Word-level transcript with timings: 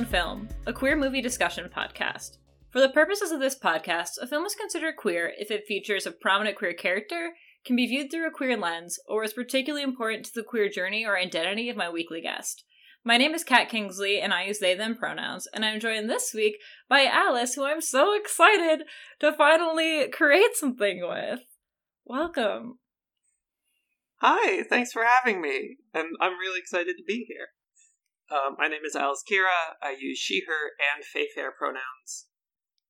Zone 0.00 0.08
Film, 0.08 0.48
a 0.64 0.72
queer 0.72 0.96
movie 0.96 1.20
discussion 1.20 1.68
podcast. 1.68 2.38
For 2.70 2.80
the 2.80 2.88
purposes 2.88 3.32
of 3.32 3.40
this 3.40 3.58
podcast, 3.58 4.12
a 4.22 4.26
film 4.26 4.46
is 4.46 4.54
considered 4.54 4.96
queer 4.96 5.34
if 5.38 5.50
it 5.50 5.66
features 5.66 6.06
a 6.06 6.10
prominent 6.10 6.56
queer 6.56 6.72
character, 6.72 7.32
can 7.66 7.76
be 7.76 7.86
viewed 7.86 8.10
through 8.10 8.26
a 8.26 8.30
queer 8.30 8.56
lens, 8.56 8.98
or 9.06 9.24
is 9.24 9.34
particularly 9.34 9.82
important 9.82 10.24
to 10.24 10.32
the 10.34 10.42
queer 10.42 10.70
journey 10.70 11.04
or 11.04 11.18
identity 11.18 11.68
of 11.68 11.76
my 11.76 11.90
weekly 11.90 12.22
guest. 12.22 12.64
My 13.04 13.18
name 13.18 13.34
is 13.34 13.44
Kat 13.44 13.68
Kingsley, 13.68 14.22
and 14.22 14.32
I 14.32 14.44
use 14.44 14.58
they 14.58 14.74
them 14.74 14.96
pronouns, 14.96 15.46
and 15.52 15.66
I'm 15.66 15.80
joined 15.80 16.08
this 16.08 16.32
week 16.32 16.56
by 16.88 17.04
Alice, 17.04 17.52
who 17.52 17.64
I'm 17.64 17.82
so 17.82 18.18
excited 18.18 18.84
to 19.18 19.34
finally 19.34 20.08
create 20.08 20.54
something 20.54 21.06
with. 21.06 21.40
Welcome. 22.06 22.78
Hi, 24.22 24.62
thanks 24.62 24.92
for 24.92 25.04
having 25.04 25.42
me, 25.42 25.76
and 25.92 26.08
I'm 26.22 26.38
really 26.38 26.60
excited 26.60 26.96
to 26.96 27.04
be 27.06 27.26
here. 27.28 27.48
Uh, 28.30 28.54
my 28.56 28.68
name 28.68 28.82
is 28.86 28.94
Alice 28.94 29.24
Kira. 29.28 29.74
I 29.82 29.96
use 29.98 30.16
she, 30.16 30.42
her, 30.46 30.70
and 30.94 31.04
fae 31.04 31.26
faer 31.34 31.50
pronouns, 31.50 32.26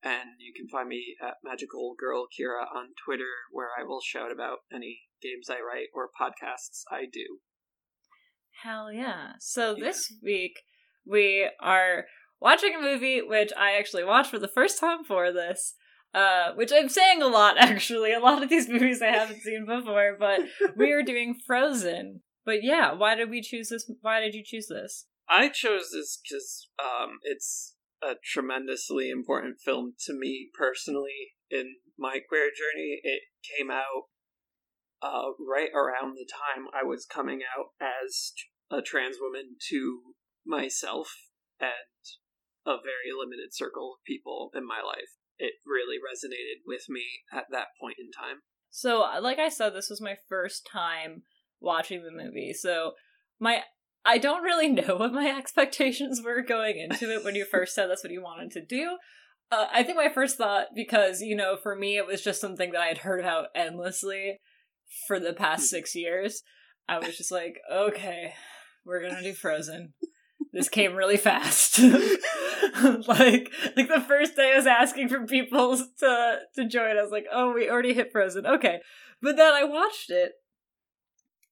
and 0.02 0.36
you 0.38 0.52
can 0.54 0.68
find 0.68 0.86
me 0.86 1.16
at 1.22 1.36
Magical 1.42 1.94
Girl 1.98 2.26
Kira 2.26 2.66
on 2.76 2.88
Twitter, 3.02 3.48
where 3.50 3.68
I 3.78 3.82
will 3.82 4.02
shout 4.02 4.30
about 4.30 4.58
any 4.70 5.00
games 5.22 5.48
I 5.48 5.54
write 5.54 5.88
or 5.94 6.10
podcasts 6.10 6.82
I 6.90 7.06
do. 7.10 7.38
Hell 8.62 8.92
yeah. 8.92 9.32
So 9.38 9.74
this 9.74 10.12
week 10.22 10.60
we 11.06 11.48
are 11.58 12.04
watching 12.38 12.74
a 12.74 12.82
movie 12.82 13.22
which 13.22 13.50
I 13.58 13.72
actually 13.78 14.04
watched 14.04 14.30
for 14.30 14.38
the 14.38 14.46
first 14.46 14.78
time 14.78 15.04
for 15.04 15.32
this. 15.32 15.74
Uh, 16.12 16.52
which 16.54 16.72
I'm 16.74 16.88
saying 16.90 17.22
a 17.22 17.28
lot 17.28 17.56
actually. 17.58 18.12
A 18.12 18.20
lot 18.20 18.42
of 18.42 18.50
these 18.50 18.68
movies 18.68 19.00
I 19.00 19.06
haven't 19.06 19.40
seen 19.40 19.64
before, 19.64 20.16
but 20.20 20.40
we 20.76 20.92
are 20.92 21.02
doing 21.02 21.40
Frozen. 21.46 22.20
But 22.44 22.62
yeah, 22.62 22.92
why 22.92 23.14
did 23.14 23.30
we 23.30 23.40
choose 23.40 23.70
this? 23.70 23.90
Why 24.02 24.20
did 24.20 24.34
you 24.34 24.42
choose 24.44 24.66
this? 24.66 25.06
I 25.30 25.48
chose 25.48 25.90
this 25.92 26.18
because 26.20 26.68
um, 26.82 27.18
it's 27.22 27.76
a 28.02 28.14
tremendously 28.22 29.10
important 29.10 29.60
film 29.64 29.94
to 30.06 30.12
me 30.12 30.50
personally 30.58 31.36
in 31.50 31.76
my 31.96 32.18
queer 32.28 32.50
journey. 32.50 33.00
It 33.04 33.22
came 33.56 33.70
out 33.70 34.10
uh, 35.00 35.30
right 35.38 35.70
around 35.72 36.14
the 36.16 36.26
time 36.28 36.66
I 36.74 36.84
was 36.84 37.06
coming 37.06 37.40
out 37.56 37.66
as 37.80 38.32
a 38.72 38.82
trans 38.82 39.16
woman 39.20 39.56
to 39.70 40.00
myself 40.44 41.14
and 41.60 41.70
a 42.66 42.82
very 42.82 43.14
limited 43.16 43.52
circle 43.54 43.94
of 43.94 44.04
people 44.04 44.50
in 44.54 44.66
my 44.66 44.82
life. 44.84 45.14
It 45.38 45.54
really 45.64 45.96
resonated 45.96 46.66
with 46.66 46.86
me 46.88 47.04
at 47.32 47.44
that 47.52 47.68
point 47.80 47.96
in 48.00 48.10
time. 48.10 48.40
So, 48.70 49.06
like 49.20 49.38
I 49.38 49.48
said, 49.48 49.74
this 49.74 49.90
was 49.90 50.00
my 50.00 50.16
first 50.28 50.68
time 50.70 51.22
watching 51.60 52.02
the 52.02 52.10
movie. 52.10 52.52
So, 52.52 52.92
my 53.38 53.62
I 54.10 54.18
don't 54.18 54.42
really 54.42 54.68
know 54.68 54.96
what 54.96 55.12
my 55.12 55.28
expectations 55.28 56.20
were 56.22 56.42
going 56.42 56.78
into 56.78 57.14
it 57.14 57.24
when 57.24 57.36
you 57.36 57.44
first 57.44 57.74
said 57.74 57.88
that's 57.88 58.02
what 58.02 58.12
you 58.12 58.22
wanted 58.22 58.50
to 58.52 58.64
do. 58.64 58.96
Uh, 59.52 59.66
I 59.72 59.82
think 59.82 59.96
my 59.96 60.08
first 60.12 60.36
thought, 60.36 60.68
because, 60.74 61.20
you 61.20 61.36
know, 61.36 61.56
for 61.56 61.76
me, 61.76 61.96
it 61.96 62.06
was 62.06 62.22
just 62.22 62.40
something 62.40 62.72
that 62.72 62.80
I 62.80 62.86
had 62.86 62.98
heard 62.98 63.20
about 63.20 63.46
endlessly 63.54 64.40
for 65.06 65.20
the 65.20 65.32
past 65.32 65.68
six 65.68 65.94
years. 65.94 66.42
I 66.88 66.98
was 66.98 67.16
just 67.16 67.30
like, 67.30 67.58
okay, 67.72 68.34
we're 68.84 69.00
gonna 69.00 69.22
do 69.22 69.32
Frozen. 69.32 69.94
This 70.52 70.68
came 70.68 70.94
really 70.94 71.16
fast. 71.16 71.78
like, 71.78 73.52
like 73.76 73.88
the 73.88 74.04
first 74.06 74.34
day 74.34 74.52
I 74.52 74.56
was 74.56 74.66
asking 74.66 75.08
for 75.08 75.24
people 75.24 75.76
to 75.76 76.38
to 76.56 76.68
join, 76.68 76.96
I 76.96 77.02
was 77.02 77.12
like, 77.12 77.26
oh, 77.32 77.52
we 77.52 77.70
already 77.70 77.94
hit 77.94 78.10
Frozen. 78.10 78.46
Okay, 78.46 78.80
but 79.22 79.36
then 79.36 79.52
I 79.52 79.62
watched 79.62 80.10
it, 80.10 80.32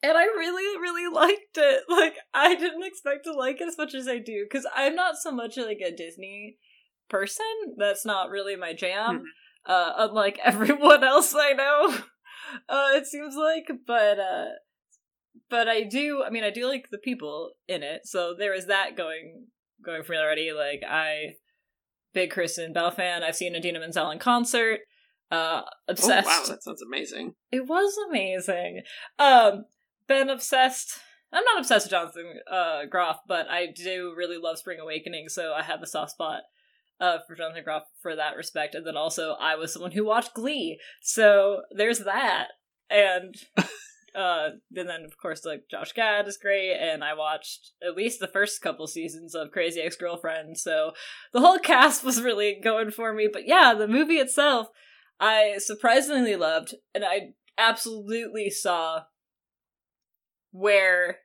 and 0.03 0.17
I 0.17 0.25
really, 0.25 0.79
really 0.81 1.09
liked 1.13 1.57
it. 1.57 1.85
Like, 1.89 2.15
I 2.33 2.55
didn't 2.55 2.85
expect 2.85 3.25
to 3.25 3.33
like 3.33 3.61
it 3.61 3.69
as 3.69 3.79
much 3.79 3.95
as 3.95 4.09
I 4.09 4.19
do 4.19 4.47
because 4.49 4.67
I'm 4.75 4.95
not 4.95 5.17
so 5.17 5.33
much 5.33 5.57
like 5.57 5.81
a 5.85 5.95
Disney 5.95 6.57
person. 7.09 7.47
That's 7.77 8.05
not 8.05 8.31
really 8.31 8.57
my 8.57 8.73
jam. 8.73 9.17
Mm-hmm. 9.17 9.25
Uh, 9.67 9.93
unlike 9.99 10.39
everyone 10.45 11.05
else 11.05 11.35
I 11.35 11.53
know, 11.53 11.95
uh, 12.69 12.97
it 12.97 13.07
seems 13.07 13.35
like. 13.37 13.69
But 13.87 14.19
uh, 14.19 14.47
but 15.51 15.69
I 15.69 15.83
do. 15.83 16.23
I 16.27 16.31
mean, 16.31 16.45
I 16.45 16.51
do 16.51 16.67
like 16.67 16.89
the 16.91 16.99
people 16.99 17.53
in 17.67 17.83
it. 17.83 18.03
So 18.05 18.35
there 18.39 18.55
is 18.55 18.67
that 18.67 18.97
going 18.97 19.47
going 19.85 20.05
for 20.05 20.13
me 20.13 20.19
already. 20.19 20.53
Like 20.53 20.83
I, 20.89 21.35
big 22.15 22.31
Kristen 22.31 22.73
Bell 22.73 22.91
fan. 22.91 23.23
I've 23.23 23.37
seen 23.37 23.55
Idina 23.55 23.81
Menzel 23.81 24.11
in 24.11 24.19
concert. 24.19 24.81
Uh, 25.31 25.63
obsessed. 25.87 26.27
Oh, 26.27 26.41
wow, 26.41 26.47
that 26.49 26.63
sounds 26.63 26.81
amazing. 26.81 27.35
It 27.53 27.67
was 27.67 27.95
amazing. 28.09 28.81
Um, 29.19 29.65
been 30.09 30.31
obsessed. 30.31 30.99
I'm 31.33 31.45
not 31.45 31.61
obsessed 31.61 31.87
with 31.87 31.91
Jonathan 31.91 32.41
uh, 32.51 32.87
Groff, 32.91 33.21
but 33.29 33.49
I 33.49 33.67
do 33.67 34.15
really 34.17 34.39
love 34.39 34.59
Spring 34.59 34.81
Awakening, 34.81 35.29
so 35.29 35.53
I 35.53 35.63
have 35.63 35.83
a 35.83 35.87
soft 35.87 36.13
spot 36.13 36.41
uh, 37.01 37.19
for 37.27 37.35
Jonathan 37.37 37.65
Groff 37.65 37.85
for 38.01 38.17
that 38.17 38.37
respect. 38.37 38.75
And 38.75 38.87
then 38.87 38.97
also, 38.97 39.37
I 39.39 39.57
was 39.57 39.73
someone 39.73 39.93
who 39.93 40.05
watched 40.05 40.35
Glee, 40.35 40.81
so 41.03 41.63
there's 41.71 42.01
that. 42.01 42.49
And 42.91 43.37
uh, 44.15 44.51
and 44.75 44.89
then 44.89 45.05
of 45.05 45.19
course, 45.19 45.45
like 45.45 45.65
Josh 45.71 45.93
Gad 45.93 46.27
is 46.27 46.39
great, 46.39 46.75
and 46.75 47.05
I 47.05 47.15
watched 47.15 47.73
at 47.87 47.95
least 47.95 48.21
the 48.21 48.27
first 48.27 48.63
couple 48.63 48.87
seasons 48.87 49.35
of 49.35 49.51
Crazy 49.51 49.81
Ex 49.81 49.97
Girlfriend, 49.97 50.59
so 50.59 50.93
the 51.33 51.41
whole 51.41 51.59
cast 51.59 52.05
was 52.05 52.23
really 52.23 52.59
going 52.63 52.91
for 52.91 53.13
me. 53.13 53.29
But 53.31 53.47
yeah, 53.47 53.75
the 53.75 53.89
movie 53.89 54.15
itself, 54.15 54.69
I 55.21 55.57
surprisingly 55.59 56.37
loved, 56.37 56.75
and 56.95 57.05
I 57.05 57.35
absolutely 57.59 58.51
saw 58.51 59.03
where 60.59 61.19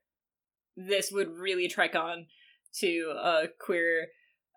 this 0.78 1.12
would 1.12 1.30
really 1.30 1.68
trek 1.68 1.96
on 1.96 2.28
to 2.80 3.14
a 3.18 3.44
queer 3.60 4.08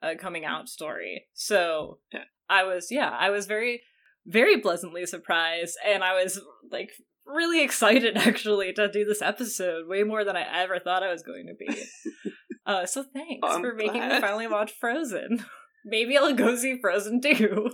uh, 0.03 0.15
coming 0.19 0.45
out 0.45 0.69
story. 0.69 1.27
So 1.35 1.99
yeah. 2.13 2.25
I 2.49 2.65
was, 2.65 2.89
yeah, 2.91 3.11
I 3.11 3.31
was 3.31 3.47
very, 3.47 3.83
very 4.27 4.61
pleasantly 4.61 5.07
surprised, 5.07 5.77
and 5.87 6.05
I 6.05 6.23
was 6.23 6.41
like 6.71 6.91
really 7.27 7.63
excited 7.63 8.17
actually 8.17 8.73
to 8.75 8.91
do 8.91 9.05
this 9.05 9.23
episode, 9.23 9.89
way 9.89 10.03
more 10.03 10.25
than 10.25 10.37
I 10.37 10.47
ever 10.63 10.79
thought 10.79 11.03
I 11.03 11.13
was 11.13 11.23
going 11.23 11.47
to 11.47 11.55
be. 11.55 12.31
uh, 12.67 12.87
so 12.87 13.05
thanks 13.15 13.41
oh, 13.43 13.61
for 13.61 13.75
making 13.75 14.01
glad. 14.01 14.15
me 14.15 14.21
finally 14.21 14.47
watch 14.47 14.73
Frozen. 14.79 15.45
Maybe 15.85 16.17
I'll 16.17 16.35
go 16.35 16.57
see 16.57 16.79
Frozen 16.81 17.21
2. 17.23 17.71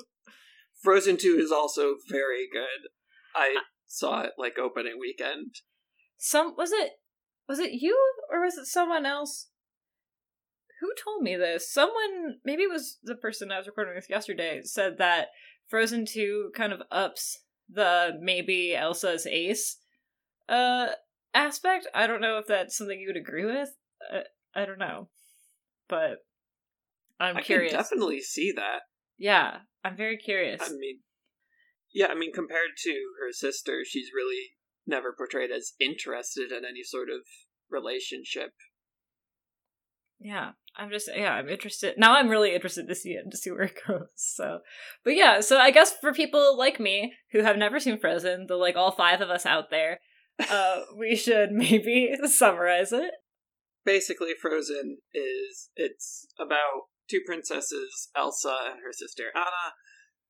Frozen 0.82 1.16
2 1.16 1.38
is 1.40 1.50
also 1.50 1.94
very 2.10 2.46
good. 2.52 2.90
I 3.34 3.56
saw 3.86 4.22
it 4.22 4.32
like 4.36 4.58
opening 4.58 4.98
weekend 5.00 5.54
some 6.24 6.54
was 6.56 6.70
it 6.70 6.92
was 7.48 7.58
it 7.58 7.72
you 7.72 7.98
or 8.30 8.40
was 8.44 8.56
it 8.56 8.66
someone 8.66 9.04
else? 9.04 9.48
Who 10.80 10.92
told 11.02 11.22
me 11.22 11.34
this? 11.36 11.68
Someone 11.72 12.36
maybe 12.44 12.62
it 12.62 12.70
was 12.70 12.98
the 13.02 13.16
person 13.16 13.50
i 13.50 13.58
was 13.58 13.66
recording 13.66 13.96
with 13.96 14.08
yesterday 14.08 14.60
said 14.62 14.98
that 14.98 15.28
frozen 15.66 16.06
2 16.06 16.52
kind 16.54 16.72
of 16.72 16.80
ups 16.92 17.40
the 17.68 18.12
maybe 18.20 18.74
elsa's 18.76 19.26
ace 19.26 19.78
uh 20.48 20.88
aspect. 21.34 21.88
I 21.92 22.06
don't 22.06 22.20
know 22.20 22.38
if 22.38 22.46
that's 22.46 22.76
something 22.76 23.00
you 23.00 23.08
would 23.08 23.16
agree 23.16 23.44
with. 23.44 23.70
Uh, 24.12 24.20
i 24.54 24.64
don't 24.64 24.78
know. 24.78 25.08
But 25.88 26.18
i'm 27.18 27.38
I 27.38 27.42
curious. 27.42 27.72
definitely 27.72 28.20
see 28.20 28.52
that. 28.54 28.82
Yeah 29.18 29.58
i'm 29.84 29.96
very 29.96 30.16
curious. 30.18 30.62
I 30.62 30.68
mean 30.72 31.00
yeah 31.92 32.06
i 32.06 32.14
mean 32.14 32.32
compared 32.32 32.76
to 32.84 32.92
her 33.20 33.32
sister 33.32 33.82
she's 33.84 34.10
really 34.14 34.52
never 34.86 35.14
portrayed 35.16 35.50
as 35.50 35.72
interested 35.80 36.52
in 36.52 36.64
any 36.64 36.82
sort 36.82 37.08
of 37.08 37.22
relationship. 37.70 38.52
Yeah, 40.18 40.52
I'm 40.76 40.90
just 40.90 41.10
yeah, 41.14 41.32
I'm 41.32 41.48
interested. 41.48 41.94
Now 41.98 42.14
I'm 42.14 42.28
really 42.28 42.54
interested 42.54 42.86
to 42.88 42.94
see 42.94 43.10
it 43.10 43.30
to 43.30 43.36
see 43.36 43.50
where 43.50 43.62
it 43.62 43.78
goes. 43.88 44.06
So, 44.14 44.60
but 45.04 45.16
yeah, 45.16 45.40
so 45.40 45.58
I 45.58 45.70
guess 45.70 45.94
for 46.00 46.12
people 46.12 46.56
like 46.56 46.78
me 46.78 47.14
who 47.32 47.42
have 47.42 47.56
never 47.56 47.80
seen 47.80 47.98
Frozen, 47.98 48.46
the 48.46 48.56
like 48.56 48.76
all 48.76 48.92
five 48.92 49.20
of 49.20 49.30
us 49.30 49.46
out 49.46 49.70
there, 49.70 49.98
uh, 50.48 50.82
we 50.98 51.16
should 51.16 51.50
maybe 51.50 52.12
summarize 52.26 52.92
it. 52.92 53.10
Basically, 53.84 54.32
Frozen 54.40 54.98
is 55.12 55.70
it's 55.74 56.26
about 56.38 56.88
two 57.10 57.20
princesses, 57.26 58.10
Elsa 58.16 58.56
and 58.70 58.80
her 58.84 58.92
sister 58.92 59.30
Anna. 59.34 59.74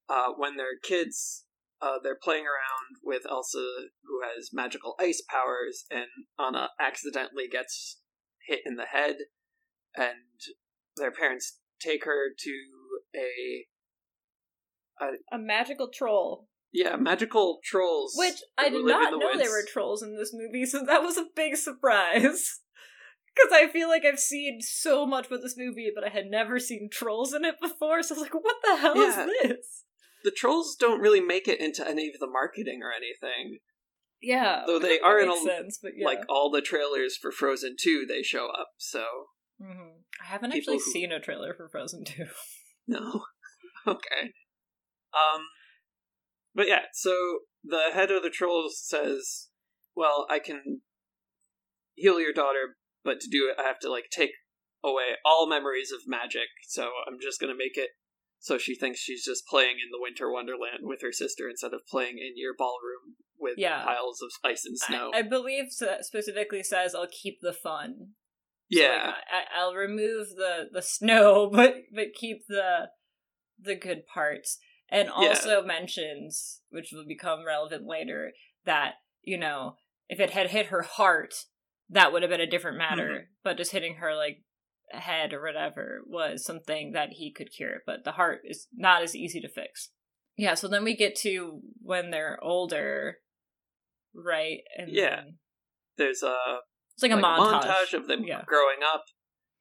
Uh, 0.09 0.33
when 0.37 0.57
they're 0.57 0.79
kids, 0.83 1.45
uh, 1.83 1.99
they're 2.03 2.19
playing 2.23 2.45
around 2.45 2.99
with 3.03 3.23
Elsa, 3.29 3.67
who 4.05 4.21
has 4.23 4.51
magical 4.53 4.95
ice 5.01 5.23
powers, 5.29 5.85
and 5.91 6.07
Anna 6.39 6.71
accidentally 6.81 7.49
gets 7.51 8.01
hit 8.47 8.61
in 8.65 8.77
the 8.77 8.85
head, 8.85 9.17
and 9.97 10.41
their 10.97 11.11
parents 11.11 11.59
take 11.81 12.05
her 12.05 12.29
to 12.39 12.53
a 13.17 13.67
a, 15.01 15.37
a 15.37 15.39
magical 15.39 15.89
troll. 15.93 16.49
Yeah, 16.73 16.97
magical 16.97 17.59
trolls. 17.65 18.15
Which 18.17 18.41
I 18.57 18.69
did 18.69 18.85
not 18.85 19.11
the 19.11 19.19
know 19.19 19.27
woods. 19.27 19.41
there 19.41 19.51
were 19.51 19.67
trolls 19.67 20.03
in 20.03 20.17
this 20.17 20.33
movie, 20.33 20.65
so 20.65 20.85
that 20.87 21.03
was 21.03 21.19
a 21.19 21.27
big 21.35 21.57
surprise. 21.57 22.61
Because 23.35 23.51
I 23.51 23.73
feel 23.73 23.89
like 23.89 24.05
I've 24.05 24.19
seen 24.19 24.61
so 24.61 25.07
much 25.07 25.31
with 25.31 25.41
this 25.41 25.57
movie, 25.57 25.91
but 25.95 26.05
I 26.05 26.11
had 26.11 26.27
never 26.27 26.59
seen 26.59 26.91
trolls 26.93 27.33
in 27.33 27.47
it 27.47 27.55
before, 27.63 28.03
so 28.03 28.15
I 28.15 28.19
was 28.19 28.23
like, 28.25 28.35
what 28.35 28.57
the 28.63 28.77
hell 28.77 28.95
yeah. 28.95 29.25
is 29.25 29.33
this? 29.43 29.85
The 30.25 30.31
trolls 30.31 30.77
don't 30.79 31.01
really 31.01 31.21
make 31.21 31.49
it 31.49 31.61
into 31.61 31.87
any 31.87 32.09
of 32.09 32.21
the 32.21 32.27
marketing 32.31 32.81
or 32.83 32.93
anything. 32.93 33.59
Yeah, 34.21 34.63
though 34.67 34.79
they 34.79 35.01
are 35.01 35.19
in 35.19 35.29
a, 35.29 35.37
sense, 35.37 35.79
but 35.83 35.93
yeah. 35.97 36.07
like 36.07 36.21
all 36.29 36.51
the 36.51 36.61
trailers 36.61 37.17
for 37.21 37.33
Frozen 37.33 37.77
Two, 37.81 38.05
they 38.09 38.23
show 38.23 38.47
up. 38.47 38.69
So 38.79 39.05
Mm-hmm. 39.63 40.01
I 40.21 40.27
haven't 40.27 40.53
actually 40.53 40.79
who- 40.79 40.93
seen 40.93 41.13
a 41.13 41.21
trailer 41.21 41.55
for 41.55 41.69
Frozen 41.69 42.05
2. 42.05 42.25
No. 42.89 43.23
okay. 43.87 44.33
Um 45.15 45.47
but 46.55 46.67
yeah, 46.67 46.87
so 46.93 47.15
the 47.63 47.91
head 47.95 48.11
of 48.11 48.25
the 48.25 48.31
trolls 48.31 48.81
says, 48.85 49.49
"Well, 49.95 50.27
I 50.29 50.41
can 50.41 50.81
heal 51.95 52.19
your 52.21 52.33
daughter, 52.33 52.77
but 53.05 53.21
to 53.21 53.29
do 53.31 53.49
it 53.49 53.61
I 53.63 53.67
have 53.69 53.79
to 53.81 53.91
like 53.91 54.07
take 54.11 54.33
away 54.83 55.15
all 55.25 55.49
memories 55.49 55.93
of 55.93 56.01
magic. 56.09 56.49
So 56.67 56.91
I'm 57.07 57.19
just 57.23 57.41
going 57.41 57.53
to 57.53 57.57
make 57.57 57.77
it 57.77 57.91
so 58.43 58.59
she 58.59 58.75
thinks 58.75 58.99
she's 58.99 59.25
just 59.25 59.47
playing 59.47 59.77
in 59.83 59.91
the 59.93 60.01
winter 60.01 60.31
wonderland 60.31 60.81
with 60.83 61.01
her 61.01 61.13
sister 61.13 61.49
instead 61.49 61.73
of 61.73 61.87
playing 61.89 62.19
in 62.19 62.33
your 62.37 62.53
ballroom 62.59 63.17
with 63.39 63.55
Yeah. 63.57 63.85
piles 63.85 64.21
of 64.21 64.31
ice 64.45 64.65
and 64.67 64.77
snow." 64.79 65.13
I, 65.15 65.19
I 65.19 65.23
believe 65.23 65.67
specifically 66.01 66.63
says 66.63 66.95
I'll 66.95 67.07
keep 67.07 67.39
the 67.41 67.53
fun. 67.53 68.09
So, 68.71 68.81
yeah. 68.81 69.07
like, 69.07 69.15
I, 69.33 69.61
I'll 69.61 69.75
remove 69.75 70.31
the 70.37 70.69
the 70.73 70.83
snow, 70.83 71.49
but 71.53 71.77
but 71.95 72.13
keep 72.15 72.47
the 72.49 72.89
the 73.59 73.77
good 73.77 74.07
parts. 74.13 74.59
And 74.91 75.09
Yeah. 75.09 75.15
also 75.29 75.63
mentions, 75.65 76.61
which 76.71 76.91
will 76.93 77.07
become 77.07 77.47
relevant 77.47 77.87
later, 77.87 78.33
that 78.67 78.95
you 79.23 79.39
know 79.39 79.77
if 80.09 80.19
it 80.21 80.31
had 80.31 80.51
hit 80.51 80.67
her 80.67 80.83
heart, 80.83 81.33
that 81.89 82.13
would 82.13 82.23
have 82.23 82.31
been 82.31 82.41
a 82.41 82.47
different 82.51 82.77
matter. 82.77 83.09
Mm-hmm. 83.09 83.25
But 83.45 83.57
just 83.57 83.73
hitting 83.73 83.97
her 83.97 84.15
like 84.17 84.43
head 84.93 85.33
or 85.33 85.43
whatever 85.43 86.01
was 86.07 86.45
something 86.45 86.93
that 86.93 87.11
he 87.13 87.33
could 87.33 87.51
cure. 87.51 87.79
But 87.87 88.05
the 88.05 88.13
heart 88.13 88.41
is 88.45 88.67
not 88.73 89.03
as 89.03 89.15
easy 89.17 89.41
to 89.41 89.49
fix. 89.49 89.91
Yeah. 90.37 90.55
So 90.55 90.69
then 90.69 90.85
we 90.85 90.97
get 90.97 91.15
to 91.21 91.61
when 91.83 92.11
they're 92.11 92.39
older, 92.43 93.17
right? 94.15 94.59
And 94.77 94.91
Yeah. 94.91 95.23
There's 95.99 96.23
a 96.23 96.37
it's 96.95 97.03
like 97.03 97.13
a 97.13 97.17
like 97.17 97.25
montage. 97.25 97.93
of 97.95 98.07
them 98.07 98.25
Yeah. 98.25 98.43
growing 98.47 98.79
up. 98.83 99.05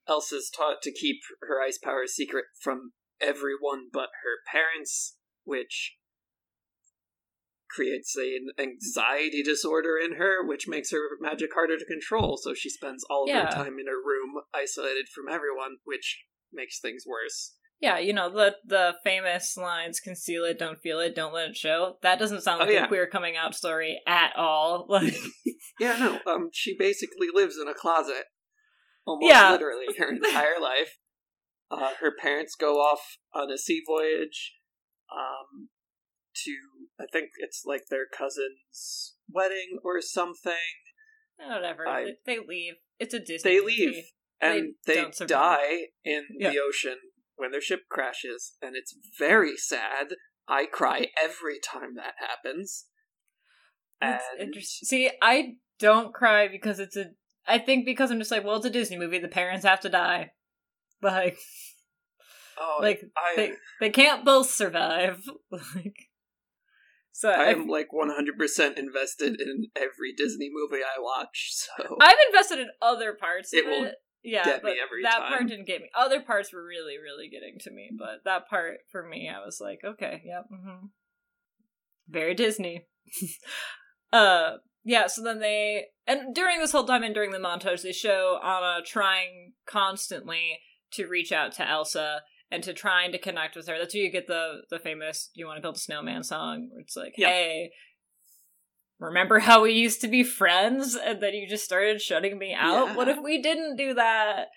Elsa's 0.08 0.50
taught 0.50 0.82
to 0.82 0.92
keep 0.92 1.18
her 1.42 1.62
ice 1.62 1.78
power 1.78 2.08
secret 2.08 2.46
from 2.60 2.94
everyone 3.20 3.90
but 3.94 4.10
her 4.24 4.38
parents, 4.52 5.18
which 5.44 5.98
creates 7.74 8.16
an 8.16 8.50
anxiety 8.60 9.42
disorder 9.44 9.98
in 9.98 10.14
her, 10.16 10.46
which 10.46 10.68
makes 10.68 10.92
her 10.92 11.18
magic 11.20 11.50
harder 11.54 11.78
to 11.78 11.86
control. 11.86 12.38
So 12.42 12.54
she 12.54 12.70
spends 12.70 13.04
all 13.10 13.24
of 13.24 13.30
Yeah. 13.30 13.46
her 13.46 13.52
time 13.64 13.80
in 13.80 13.88
her 13.88 14.02
room, 14.04 14.42
isolated 14.54 15.08
from 15.14 15.30
everyone, 15.30 15.78
which 15.84 16.24
makes 16.52 16.80
things 16.80 17.06
worse. 17.08 17.56
Yeah, 17.80 17.98
you 17.98 18.14
know 18.14 18.30
the 18.30 18.58
the 18.64 18.96
famous 19.04 19.58
lines: 19.58 20.00
"Conceal 20.00 20.44
it, 20.46 20.60
don't 20.60 20.80
feel 20.82 21.00
it, 21.00 21.16
don't 21.16 21.34
let 21.34 21.50
it 21.50 21.56
show." 21.58 21.98
That 22.04 22.20
doesn't 22.20 22.42
sound 22.42 22.62
Oh, 22.62 22.66
like 22.66 22.74
yeah. 22.76 22.86
a 22.86 22.88
queer 22.88 23.08
coming 23.08 23.36
out 23.36 23.56
story 23.56 24.00
at 24.06 24.36
all. 24.36 24.86
Like, 24.90 25.16
Yeah, 25.80 25.98
no, 25.98 26.20
um, 26.32 26.50
she 26.54 26.76
basically 26.78 27.30
lives 27.34 27.58
in 27.58 27.68
a 27.68 27.74
closet, 27.74 28.26
almost 29.08 29.30
Yeah. 29.32 29.52
literally 29.52 29.88
her 29.98 30.12
entire 30.12 30.60
life. 30.62 30.98
Uh, 31.72 31.96
her 32.02 32.14
parents 32.16 32.54
go 32.56 32.76
off 32.76 33.18
on 33.34 33.50
a 33.50 33.58
sea 33.58 33.82
voyage, 33.88 34.58
um, 35.12 35.70
to 36.44 36.56
I 37.02 37.06
think 37.12 37.30
it's 37.40 37.64
like 37.66 37.84
their 37.90 38.06
cousin's 38.06 39.16
wedding 39.30 39.80
or 39.84 40.02
something. 40.02 40.54
Eh, 41.40 41.48
whatever, 41.54 41.88
I- 41.88 42.14
they, 42.26 42.36
they 42.38 42.40
leave. 42.48 42.74
It's 43.00 43.14
a 43.14 43.20
Disney. 43.20 43.52
They 43.52 43.60
movie. 43.62 43.86
leave 43.88 44.04
and 44.40 44.74
They 44.86 45.06
they, 45.06 45.26
die 45.26 45.88
in 46.04 46.26
Yeah. 46.38 46.52
the 46.52 46.60
ocean 46.60 46.98
when 47.36 47.52
their 47.52 47.62
ship 47.62 47.82
crashes, 47.90 48.56
and 48.62 48.76
it's 48.76 48.96
very 49.18 49.58
sad. 49.58 50.10
I 50.48 50.66
cry 50.66 51.08
every 51.22 51.60
time 51.60 51.96
that 51.96 52.14
happens. 52.20 52.86
That's 54.00 54.24
And- 54.34 54.42
interesting. 54.48 54.86
See, 54.88 55.12
I 55.22 55.56
don't 55.80 56.14
cry 56.14 56.48
because 56.48 56.80
it's 56.80 56.96
a. 56.98 57.12
I 57.48 57.58
think 57.58 57.86
because 57.86 58.12
I'm 58.12 58.20
just 58.20 58.30
like, 58.32 58.44
well, 58.44 58.58
it's 58.58 58.66
a 58.66 58.70
Disney 58.70 58.98
movie. 58.98 59.18
The 59.20 59.28
parents 59.28 59.66
have 59.66 59.80
to 59.82 59.90
die. 59.90 60.32
Like, 61.02 61.40
Oh, 62.60 62.78
like 62.80 63.02
I, 63.18 63.34
they 63.36 63.54
they 63.80 63.90
can't 63.90 64.24
both 64.24 64.52
survive. 64.52 65.24
Like, 65.52 66.11
so 67.12 67.30
I 67.30 67.52
am 67.52 67.68
like 67.68 67.90
100% 67.94 68.78
invested 68.78 69.40
in 69.40 69.68
every 69.76 70.14
Disney 70.16 70.50
movie 70.52 70.84
I 70.84 71.02
watch, 71.02 71.50
so. 71.52 71.98
I've 72.00 72.18
invested 72.30 72.60
in 72.60 72.70
other 72.82 73.14
parts 73.14 73.54
It 73.54 73.66
of 73.66 73.72
will 73.72 73.86
it. 73.86 73.96
Yeah, 74.24 74.46
get 74.46 74.64
me 74.64 74.76
but 74.80 75.10
that 75.10 75.18
time. 75.18 75.32
part 75.32 75.48
didn't 75.48 75.66
get 75.66 75.82
me. 75.82 75.90
Other 75.96 76.22
parts 76.22 76.54
were 76.54 76.64
really, 76.64 76.98
really 77.00 77.28
getting 77.28 77.58
to 77.62 77.72
me, 77.72 77.90
but 77.98 78.24
that 78.26 78.48
part 78.48 78.78
for 78.92 79.04
me, 79.04 79.28
I 79.28 79.44
was 79.44 79.60
like, 79.60 79.80
okay, 79.84 80.22
yep, 80.26 80.46
hmm 80.48 80.88
very 82.12 82.34
Disney. 82.36 82.88
uh, 84.14 84.58
yeah. 84.84 85.08
So 85.08 85.24
then 85.24 85.40
they, 85.40 85.86
and 86.06 86.36
during 86.36 86.60
this 86.60 86.72
whole 86.72 86.84
time 86.84 87.04
and 87.04 87.14
during 87.14 87.32
the 87.32 87.38
montage, 87.38 87.82
they 87.82 87.92
show 87.92 88.40
Anna 88.44 88.82
trying 88.86 89.54
constantly 89.66 90.60
to 90.94 91.08
reach 91.08 91.32
out 91.32 91.54
to 91.54 91.68
Elsa 91.68 92.22
and 92.52 92.62
to 92.64 92.74
trying 92.74 93.12
to 93.14 93.18
connect 93.18 93.56
with 93.56 93.68
her. 93.68 93.78
That's 93.80 93.94
where 93.96 94.04
you 94.04 94.12
get 94.12 94.28
the 94.28 94.64
the 94.70 94.80
famous 94.80 95.30
you 95.34 95.46
want 95.48 95.58
to 95.58 95.62
build 95.62 95.78
a 95.78 95.80
snowman?" 95.80 96.24
song, 96.24 96.70
where 96.72 96.82
it's 96.82 96.96
like, 96.96 97.14
Yeah. 97.18 97.30
hey. 97.30 97.72
Remember 99.00 99.40
how 99.40 99.64
we 99.64 99.72
used 99.72 100.00
to 100.02 100.08
be 100.08 100.24
friends 100.24 100.96
and 100.96 101.24
then 101.24 101.34
you 101.34 101.50
just 101.50 101.66
started 101.66 102.00
shutting 102.00 102.38
me 102.38 102.54
out? 102.54 102.90
Yeah. 102.90 102.96
What 102.96 103.08
if 103.08 103.18
we 103.20 103.42
didn't 103.42 103.76
do 103.76 103.96
that? 103.96 104.50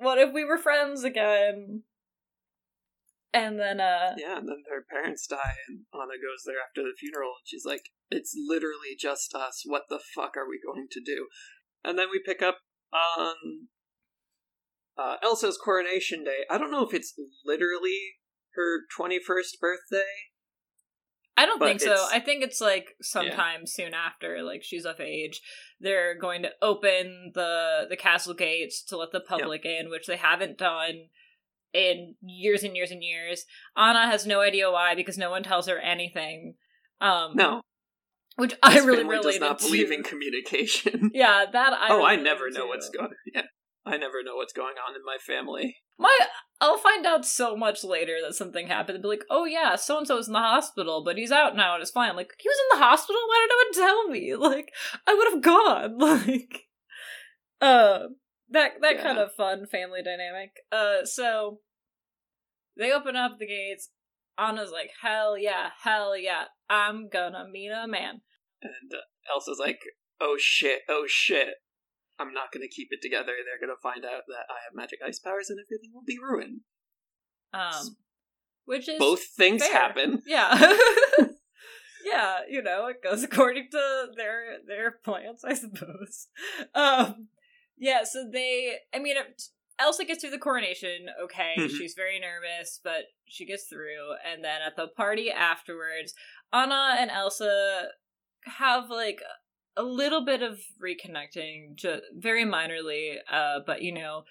What 0.00 0.18
if 0.18 0.32
we 0.32 0.44
were 0.44 0.58
friends 0.58 1.04
again? 1.04 1.84
And 3.32 3.60
then 3.60 3.80
uh 3.80 4.14
Yeah, 4.18 4.38
and 4.38 4.48
then 4.48 4.64
her 4.68 4.84
parents 4.90 5.28
die, 5.28 5.54
and 5.68 5.80
Anna 5.94 6.14
goes 6.18 6.42
there 6.44 6.56
after 6.60 6.82
the 6.82 6.94
funeral, 6.98 7.34
and 7.38 7.46
she's 7.46 7.64
like, 7.64 7.90
"It's 8.10 8.34
literally 8.36 8.96
just 8.98 9.32
us. 9.34 9.62
What 9.64 9.84
the 9.88 10.00
fuck 10.00 10.36
are 10.36 10.48
we 10.48 10.60
going 10.60 10.88
to 10.90 11.00
do?" 11.00 11.28
And 11.84 11.96
then 11.98 12.08
we 12.10 12.18
pick 12.24 12.42
up 12.42 12.58
on 12.92 13.68
uh, 14.98 15.16
Elsa's 15.22 15.58
coronation 15.62 16.24
day. 16.24 16.40
I 16.50 16.58
don't 16.58 16.70
know 16.70 16.86
if 16.86 16.94
it's 16.94 17.14
literally 17.44 17.98
her 18.54 18.80
twenty-first 18.96 19.58
birthday. 19.60 20.04
I 21.36 21.46
don't 21.46 21.58
think 21.58 21.80
so. 21.80 22.06
I 22.12 22.20
think 22.20 22.42
it's 22.44 22.60
like 22.60 22.88
sometime 23.00 23.66
soon 23.66 23.94
after, 23.94 24.42
like 24.42 24.62
she's 24.62 24.84
of 24.84 25.00
age. 25.00 25.40
They're 25.80 26.14
going 26.18 26.42
to 26.42 26.50
open 26.60 27.32
the 27.34 27.86
the 27.88 27.96
castle 27.96 28.34
gates 28.34 28.82
to 28.88 28.98
let 28.98 29.12
the 29.12 29.20
public 29.20 29.64
in, 29.64 29.88
which 29.90 30.06
they 30.06 30.16
haven't 30.16 30.58
done 30.58 31.06
in 31.72 32.16
years 32.20 32.62
and 32.62 32.76
years 32.76 32.90
and 32.90 33.02
years. 33.02 33.44
Anna 33.76 34.06
has 34.06 34.26
no 34.26 34.40
idea 34.42 34.70
why 34.70 34.94
because 34.94 35.16
no 35.16 35.30
one 35.30 35.42
tells 35.42 35.66
her 35.68 35.78
anything. 35.78 36.54
Um 37.00 37.32
No, 37.34 37.62
which 38.36 38.54
I 38.62 38.74
really 38.80 38.84
really 38.84 38.96
family 38.98 39.16
related 39.16 39.30
does 39.32 39.40
not 39.40 39.58
to. 39.60 39.64
believe 39.66 39.90
in 39.90 40.02
communication. 40.02 41.10
Yeah, 41.14 41.46
that 41.50 41.72
I 41.72 41.88
oh, 41.90 42.04
I 42.04 42.16
never 42.16 42.50
know 42.50 42.64
to. 42.64 42.68
what's 42.68 42.90
going. 42.90 43.08
Yeah, 43.34 43.42
I 43.84 43.96
never 43.96 44.22
know 44.22 44.36
what's 44.36 44.52
going 44.52 44.74
on 44.88 44.94
in 44.94 45.02
my 45.04 45.16
family. 45.20 45.76
My, 45.98 46.16
I'll 46.60 46.78
find 46.78 47.04
out 47.04 47.24
so 47.26 47.56
much 47.56 47.82
later 47.84 48.16
that 48.24 48.34
something 48.34 48.66
happened 48.68 48.96
and 48.96 49.02
be 49.02 49.08
like, 49.08 49.24
oh 49.30 49.44
yeah, 49.44 49.76
so 49.76 49.98
and 49.98 50.06
so's 50.06 50.26
in 50.28 50.32
the 50.32 50.38
hospital, 50.38 51.02
but 51.04 51.16
he's 51.18 51.32
out 51.32 51.56
now 51.56 51.74
and 51.74 51.82
it's 51.82 51.90
fine. 51.90 52.10
I'm 52.10 52.16
like, 52.16 52.32
he 52.38 52.48
was 52.48 52.58
in 52.72 52.78
the 52.78 52.84
hospital? 52.84 53.20
Why 53.26 53.46
did 53.46 53.50
no 53.50 53.82
one 53.82 53.88
tell 53.88 54.08
me? 54.08 54.34
Like, 54.56 54.72
I 55.06 55.14
would 55.14 55.32
have 55.32 55.42
gone. 55.42 55.98
Like, 55.98 56.62
uh, 57.60 58.08
that 58.50 58.72
that 58.80 58.96
Yeah. 58.96 59.02
kind 59.02 59.18
of 59.18 59.32
fun 59.34 59.66
family 59.66 60.00
dynamic. 60.02 60.50
Uh, 60.70 61.04
so 61.04 61.60
they 62.76 62.92
open 62.92 63.16
up 63.16 63.38
the 63.38 63.46
gates. 63.46 63.90
Anna's 64.38 64.70
like, 64.72 64.90
hell 65.02 65.36
yeah, 65.38 65.70
hell 65.82 66.16
yeah, 66.16 66.44
I'm 66.68 67.08
gonna 67.08 67.46
meet 67.50 67.70
a 67.70 67.86
man. 67.86 68.22
And 68.62 68.92
uh, 68.92 69.32
Elsa's 69.32 69.58
like, 69.60 69.80
"Oh 70.20 70.36
shit, 70.38 70.82
oh 70.88 71.04
shit." 71.06 71.54
I'm 72.22 72.32
not 72.32 72.52
going 72.52 72.62
to 72.62 72.74
keep 72.74 72.88
it 72.92 73.02
together. 73.02 73.32
They're 73.44 73.60
going 73.60 73.76
to 73.76 73.82
find 73.82 74.04
out 74.04 74.22
that 74.28 74.46
I 74.48 74.62
have 74.64 74.74
magic 74.74 75.00
ice 75.06 75.18
powers 75.18 75.50
and 75.50 75.58
everything 75.58 75.90
will 75.92 76.04
be 76.06 76.18
ruined. 76.18 76.60
Um, 77.52 77.96
which 78.64 78.88
is 78.88 78.98
Both 78.98 79.24
things 79.36 79.62
fair. 79.62 79.72
happen. 79.72 80.22
Yeah. 80.26 80.54
yeah, 82.04 82.38
you 82.48 82.62
know, 82.62 82.86
it 82.86 83.02
goes 83.02 83.22
according 83.22 83.68
to 83.72 84.06
their 84.16 84.56
their 84.66 84.90
plans, 85.04 85.42
I 85.44 85.54
suppose. 85.54 86.28
Um 86.74 87.28
yeah, 87.78 88.04
so 88.04 88.28
they 88.32 88.76
I 88.94 88.98
mean 88.98 89.16
it, 89.16 89.42
Elsa 89.78 90.04
gets 90.04 90.20
through 90.20 90.30
the 90.30 90.38
coronation, 90.38 91.06
okay. 91.24 91.54
Mhm. 91.58 91.70
She's 91.70 91.94
very 91.94 92.18
nervous, 92.20 92.80
but 92.82 93.04
she 93.26 93.44
gets 93.46 93.64
through 93.64 94.14
and 94.30 94.44
then 94.44 94.60
at 94.66 94.76
the 94.76 94.88
party 94.88 95.30
afterwards, 95.30 96.14
Anna 96.52 96.96
and 96.98 97.10
Elsa 97.10 97.88
have 98.58 98.90
like 98.90 99.22
a 99.76 99.82
little 99.82 100.24
bit 100.24 100.42
of 100.42 100.60
reconnecting, 100.82 101.74
just 101.76 102.02
very 102.14 102.44
minorly, 102.44 103.16
uh 103.30 103.60
but 103.66 103.82
you 103.82 103.92
know, 103.92 104.24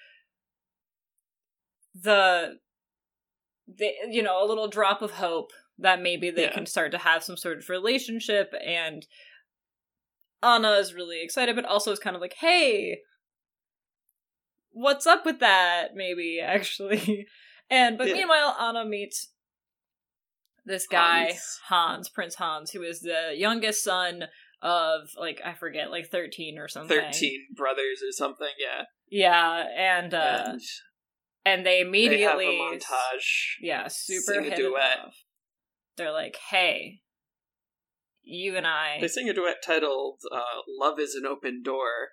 the 1.95 2.59
the 3.67 3.91
you 4.09 4.21
know, 4.21 4.43
a 4.43 4.47
little 4.47 4.67
drop 4.67 5.01
of 5.01 5.11
hope 5.11 5.51
that 5.79 6.01
maybe 6.01 6.29
they 6.29 6.43
Yeah. 6.43 6.53
can 6.53 6.65
start 6.65 6.91
to 6.91 6.97
have 6.97 7.23
some 7.23 7.37
sort 7.37 7.57
of 7.57 7.69
relationship. 7.69 8.53
And 8.65 9.07
Anna 10.43 10.71
is 10.73 10.93
really 10.93 11.21
excited, 11.23 11.55
but 11.55 11.65
also 11.65 11.91
is 11.91 11.99
kind 11.99 12.15
of 12.15 12.21
like, 12.21 12.35
hey, 12.39 13.01
what's 14.71 15.07
up 15.07 15.25
with 15.25 15.39
that? 15.39 15.95
Maybe, 15.95 16.39
actually. 16.43 17.27
And, 17.69 17.97
but 17.97 18.07
Yeah. 18.07 18.13
meanwhile, 18.15 18.55
Anna 18.59 18.85
meets 18.85 19.29
this 20.65 20.87
guy, 20.87 21.27
Hans. 21.31 21.59
Hans. 21.67 22.09
Prince 22.09 22.35
Hans, 22.35 22.71
who 22.71 22.83
is 22.83 22.99
the 22.99 23.33
youngest 23.35 23.83
son 23.83 24.25
of, 24.61 25.09
like, 25.17 25.41
I 25.43 25.53
forget, 25.53 25.89
like 25.91 26.09
13 26.09 26.57
or 26.57 26.67
something. 26.67 26.97
13 26.97 27.47
brothers 27.55 28.01
or 28.07 28.11
something, 28.11 28.49
yeah. 28.59 28.83
Yeah, 29.09 29.65
and 29.77 30.13
uh 30.13 30.43
and 30.45 30.61
and 31.43 31.65
they 31.65 31.71
they 31.71 31.77
have 31.79 31.87
immediately 31.87 32.59
a 32.59 32.61
montage. 32.61 33.55
yeah, 33.61 33.87
super 33.89 34.41
hit 34.41 34.53
it 34.53 34.55
duet. 34.57 34.99
off. 35.05 35.15
They're 35.97 36.11
like, 36.13 36.37
"Hey, 36.49 36.99
you 38.23 38.55
and 38.55 38.65
I." 38.65 38.99
They 39.01 39.07
sing 39.09 39.27
a 39.29 39.33
duet 39.33 39.57
titled 39.65 40.19
uh, 40.31 40.61
"Love 40.79 40.99
Is 40.99 41.15
an 41.15 41.25
Open 41.25 41.61
Door" 41.61 42.09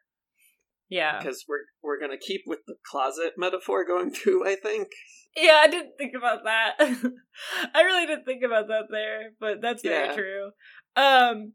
yeah. 0.89 1.19
because 1.19 1.45
we're 1.49 1.67
we're 1.83 2.01
gonna 2.01 2.19
keep 2.19 2.43
with 2.47 2.61
the 2.67 2.75
closet 2.91 3.35
metaphor 3.37 3.87
going 3.87 4.11
through. 4.15 4.47
I 4.49 4.57
think. 4.57 4.89
Yeah, 5.37 5.61
I 5.63 5.69
didn't 5.69 5.93
think 5.99 6.15
about 6.17 6.43
that. 6.45 6.75
I 7.75 7.83
really 7.83 8.07
didn't 8.07 8.25
think 8.25 8.43
about 8.43 8.67
that 8.69 8.87
there, 8.91 9.31
but 9.39 9.61
that's 9.63 9.83
very 9.83 10.09
Yeah. 10.09 10.15
true. 10.15 10.51
Um 10.97 11.53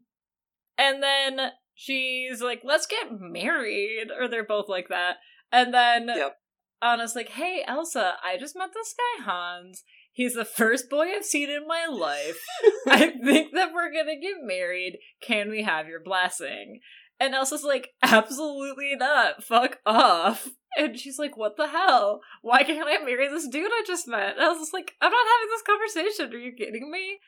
and 0.78 1.02
then 1.02 1.50
she's 1.74 2.40
like, 2.40 2.62
"Let's 2.64 2.86
get 2.86 3.08
married," 3.10 4.08
or 4.16 4.28
they're 4.28 4.44
both 4.44 4.68
like 4.68 4.88
that. 4.88 5.16
And 5.52 5.72
then 5.72 6.08
Yep. 6.08 6.36
Anna's 6.82 7.14
like, 7.14 7.30
"Hey, 7.30 7.64
Elsa, 7.66 8.16
I 8.22 8.36
just 8.36 8.56
met 8.56 8.70
this 8.74 8.94
guy 8.96 9.24
Hans. 9.24 9.84
He's 10.12 10.34
the 10.34 10.44
first 10.44 10.88
boy 10.88 11.08
I've 11.14 11.24
seen 11.24 11.50
in 11.50 11.66
my 11.66 11.86
life. 11.86 12.40
I 12.86 13.10
think 13.24 13.52
that 13.54 13.72
we're 13.72 13.92
gonna 13.92 14.18
get 14.20 14.36
married. 14.42 14.98
Can 15.22 15.50
we 15.50 15.62
have 15.62 15.88
your 15.88 16.00
blessing?" 16.00 16.80
And 17.20 17.34
Elsa's 17.34 17.62
like, 17.64 17.90
"Absolutely 18.02 18.96
not. 18.96 19.42
Fuck 19.44 19.78
off." 19.86 20.48
And 20.76 20.98
she's 20.98 21.18
like, 21.20 21.36
"What 21.36 21.56
the 21.56 21.68
hell? 21.68 22.20
Why 22.42 22.64
can't 22.64 22.88
I 22.88 22.98
marry 23.04 23.28
this 23.28 23.46
dude 23.48 23.70
I 23.72 23.84
just 23.86 24.08
met?" 24.08 24.34
And 24.36 24.44
I 24.44 24.48
was 24.48 24.72
like, 24.72 24.92
"I'm 25.00 25.12
not 25.12 25.26
having 25.26 25.48
this 25.50 25.62
conversation. 25.62 26.34
Are 26.34 26.38
you 26.44 26.52
kidding 26.52 26.90
me?" 26.90 27.18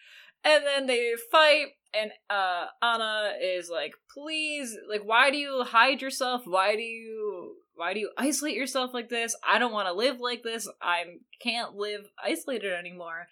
And 0.47 0.65
then 0.65 0.87
they 0.87 1.13
fight, 1.31 1.67
and 1.93 2.13
uh, 2.31 2.67
Anna 2.83 3.33
is 3.43 3.69
like, 3.69 3.95
"Please, 4.15 4.77
like, 4.89 5.03
why 5.05 5.31
do 5.31 5.37
you 5.37 5.65
hide 5.65 6.01
yourself? 6.01 6.43
Why 6.45 6.77
do 6.77 6.83
you, 6.83 7.57
why 7.75 7.93
do 7.95 8.01
you 8.01 8.11
isolate 8.17 8.55
yourself 8.55 8.93
like 8.95 9.09
this? 9.09 9.35
I 9.47 9.59
don't 9.59 9.73
want 9.73 9.89
to 9.89 9.93
live 9.93 10.21
like 10.21 10.43
this. 10.45 10.69
I 10.81 11.03
can't 11.43 11.75
live 11.75 12.03
isolated 12.23 12.73
anymore." 12.73 13.27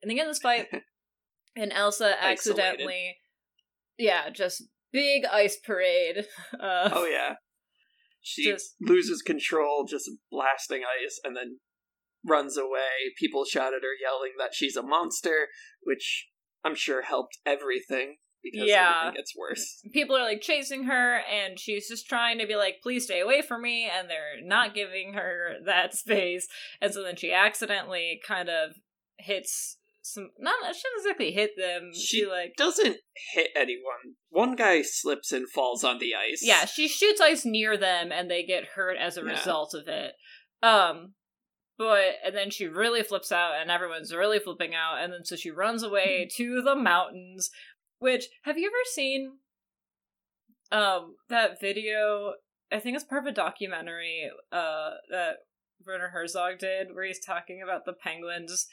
And 0.00 0.10
they 0.10 0.14
get 0.14 0.22
in 0.22 0.28
this 0.28 0.38
fight, 0.38 0.68
and 1.56 1.70
Elsa 1.72 2.14
Isolated. 2.18 2.32
accidentally, 2.32 3.16
yeah, 3.98 4.30
just 4.30 4.62
big 4.92 5.24
ice 5.30 5.58
parade. 5.64 6.24
Uh, 6.58 6.88
Oh 6.92 7.04
yeah. 7.06 7.34
She 8.22 8.50
Just- 8.50 8.76
loses 8.80 9.20
control, 9.20 9.84
just 9.84 10.10
blasting 10.30 10.80
ice, 10.82 11.20
and 11.24 11.36
then 11.36 11.58
runs 12.26 12.56
away. 12.56 13.12
People 13.18 13.44
shout 13.44 13.74
at 13.74 13.82
her, 13.82 13.92
yelling 14.02 14.32
that 14.38 14.54
she's 14.54 14.76
a 14.76 14.82
monster, 14.82 15.48
which 15.82 16.28
I'm 16.64 16.74
sure 16.74 17.02
helped 17.02 17.38
everything 17.44 18.16
because 18.42 18.68
Yeah. 18.68 18.98
everything 19.00 19.16
gets 19.16 19.36
worse. 19.36 19.80
people 19.92 20.16
are 20.16 20.22
like 20.24 20.40
chasing 20.42 20.84
her 20.84 21.16
and 21.18 21.58
she's 21.58 21.88
just 21.88 22.06
trying 22.08 22.38
to 22.38 22.46
be 22.46 22.56
like 22.56 22.76
please 22.82 23.04
stay 23.04 23.20
away 23.20 23.40
from 23.42 23.62
me 23.62 23.88
and 23.88 24.08
they're 24.08 24.40
not 24.42 24.74
giving 24.74 25.14
her 25.14 25.54
that 25.64 25.94
space 26.04 26.46
and 26.80 26.92
so 26.92 27.02
then 27.02 27.16
she 27.16 27.32
accidentally 27.32 28.20
kind 28.26 28.48
of 28.50 28.72
hits 29.18 29.78
some 30.02 30.28
not 30.38 30.54
she 30.74 30.82
doesn't 30.94 30.98
exactly 31.10 31.32
hit 31.32 31.52
them 31.56 31.90
she, 31.94 32.18
She- 32.18 32.26
like 32.26 32.54
Doesn't 32.58 32.98
hit 33.32 33.48
anyone. 33.56 34.16
One 34.28 34.54
guy 34.54 34.82
slips 34.82 35.32
and 35.32 35.48
falls 35.48 35.82
on 35.82 35.98
the 35.98 36.14
ice. 36.14 36.42
yeah 36.42 36.66
she 36.66 36.88
shoots 36.88 37.22
ice 37.22 37.46
near 37.46 37.78
them 37.78 38.12
and 38.12 38.30
they 38.30 38.42
get 38.44 38.64
hurt 38.74 38.98
as 38.98 39.16
a 39.16 39.22
Yeah. 39.22 39.30
result 39.30 39.72
of 39.72 39.88
it 39.88 40.12
um 40.62 41.14
but 41.76 42.14
and 42.24 42.34
then 42.34 42.50
she 42.50 42.66
really 42.66 43.02
flips 43.02 43.32
out 43.32 43.54
and 43.60 43.70
everyone's 43.70 44.14
really 44.14 44.38
flipping 44.38 44.74
out 44.74 45.02
and 45.02 45.12
then 45.12 45.24
so 45.24 45.36
she 45.36 45.50
runs 45.50 45.82
away 45.82 46.28
to 46.30 46.62
the 46.62 46.76
mountains 46.76 47.50
which 47.98 48.26
have 48.42 48.58
you 48.58 48.66
ever 48.66 48.74
seen 48.92 49.38
um 50.72 51.16
that 51.28 51.60
video? 51.60 52.34
I 52.72 52.80
think 52.80 52.96
it's 52.96 53.04
part 53.04 53.22
of 53.22 53.32
a 53.32 53.34
documentary 53.34 54.30
uh 54.52 54.90
that 55.10 55.36
werner 55.86 56.08
herzog 56.08 56.58
did 56.58 56.88
where 56.94 57.04
he's 57.04 57.24
talking 57.24 57.62
about 57.62 57.84
the 57.84 57.92
penguins 57.92 58.66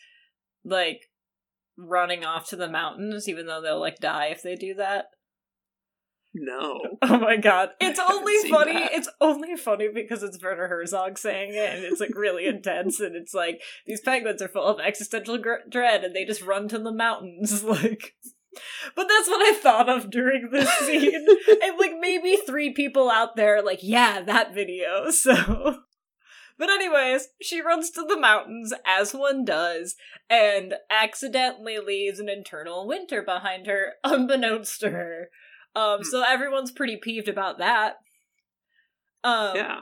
like 0.64 1.10
running 1.78 2.24
off 2.24 2.50
to 2.50 2.56
the 2.56 2.70
mountains 2.70 3.28
even 3.28 3.48
though 3.48 3.62
they'll 3.62 3.80
like 3.80 4.00
die 4.00 4.28
if 4.28 4.42
they 4.44 4.56
do 4.56 4.74
that 4.76 5.06
No. 6.34 6.80
Oh 7.04 7.18
my 7.20 7.36
god. 7.36 7.70
It's 7.82 8.00
only 8.00 8.50
funny. 8.50 8.74
that. 8.74 8.94
It's 8.94 9.10
only 9.20 9.56
funny 9.58 9.90
because 9.94 10.24
it's 10.24 10.42
Werner 10.42 10.68
Herzog 10.68 11.18
saying 11.18 11.54
it 11.54 11.76
and 11.76 11.84
it's 11.84 12.00
like 12.00 12.16
really 12.16 12.46
intense 12.46 13.00
and 13.00 13.16
it's 13.16 13.34
like 13.34 13.62
these 13.86 14.02
penguins 14.02 14.42
are 14.42 14.48
full 14.48 14.66
of 14.68 14.80
existential 14.80 15.38
gr- 15.38 15.68
dread 15.70 16.04
and 16.04 16.16
they 16.16 16.24
just 16.26 16.42
run 16.44 16.68
to 16.70 16.80
the 16.80 16.92
mountains 16.94 17.64
like 17.66 18.14
But 18.96 19.08
that's 19.10 19.28
what 19.30 19.42
I 19.42 19.58
thought 19.58 19.90
of 19.90 20.10
during 20.10 20.50
this 20.52 20.70
scene. 20.80 21.26
and 21.64 21.78
like 21.80 21.94
maybe 22.00 22.38
3 22.38 22.72
people 22.74 23.10
out 23.10 23.36
there 23.36 23.62
like, 23.62 23.80
"Yeah, 23.82 24.22
that 24.22 24.54
video." 24.54 25.10
So 25.12 25.80
But 26.58 26.70
anyways, 26.70 27.30
she 27.42 27.62
runs 27.62 27.90
to 27.92 28.04
the 28.08 28.20
mountains 28.20 28.74
as 28.86 29.14
one 29.14 29.44
does 29.46 29.96
and 30.30 30.76
accidentally 30.92 31.80
leaves 31.80 32.20
an 32.20 32.30
internal 32.30 32.88
winter 32.88 33.22
behind 33.24 33.66
her 33.68 33.94
unbeknownst 34.04 34.80
to 34.82 34.92
her. 34.92 35.30
Um, 35.76 36.04
so 36.04 36.24
everyone's 36.24 36.72
pretty 36.72 36.98
peeved 37.02 37.28
about 37.28 37.58
that. 37.60 37.96
Um, 39.24 39.56
yeah. 39.56 39.80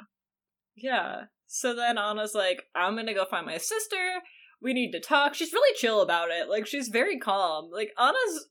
yeah. 0.76 1.16
So 1.48 1.74
then 1.76 1.98
Anna's 1.98 2.36
like, 2.36 2.64
I'm 2.76 2.96
gonna 2.96 3.14
go 3.14 3.26
find 3.26 3.46
my 3.46 3.58
sister. 3.58 4.22
We 4.62 4.74
need 4.74 4.92
to 4.92 5.00
talk. 5.00 5.34
She's 5.34 5.54
really 5.54 5.76
chill 5.78 6.02
about 6.02 6.30
it. 6.30 6.50
Like 6.50 6.68
she's 6.68 6.90
very 6.90 7.18
calm. 7.18 7.70
Like 7.72 7.90
Anna's 8.00 8.50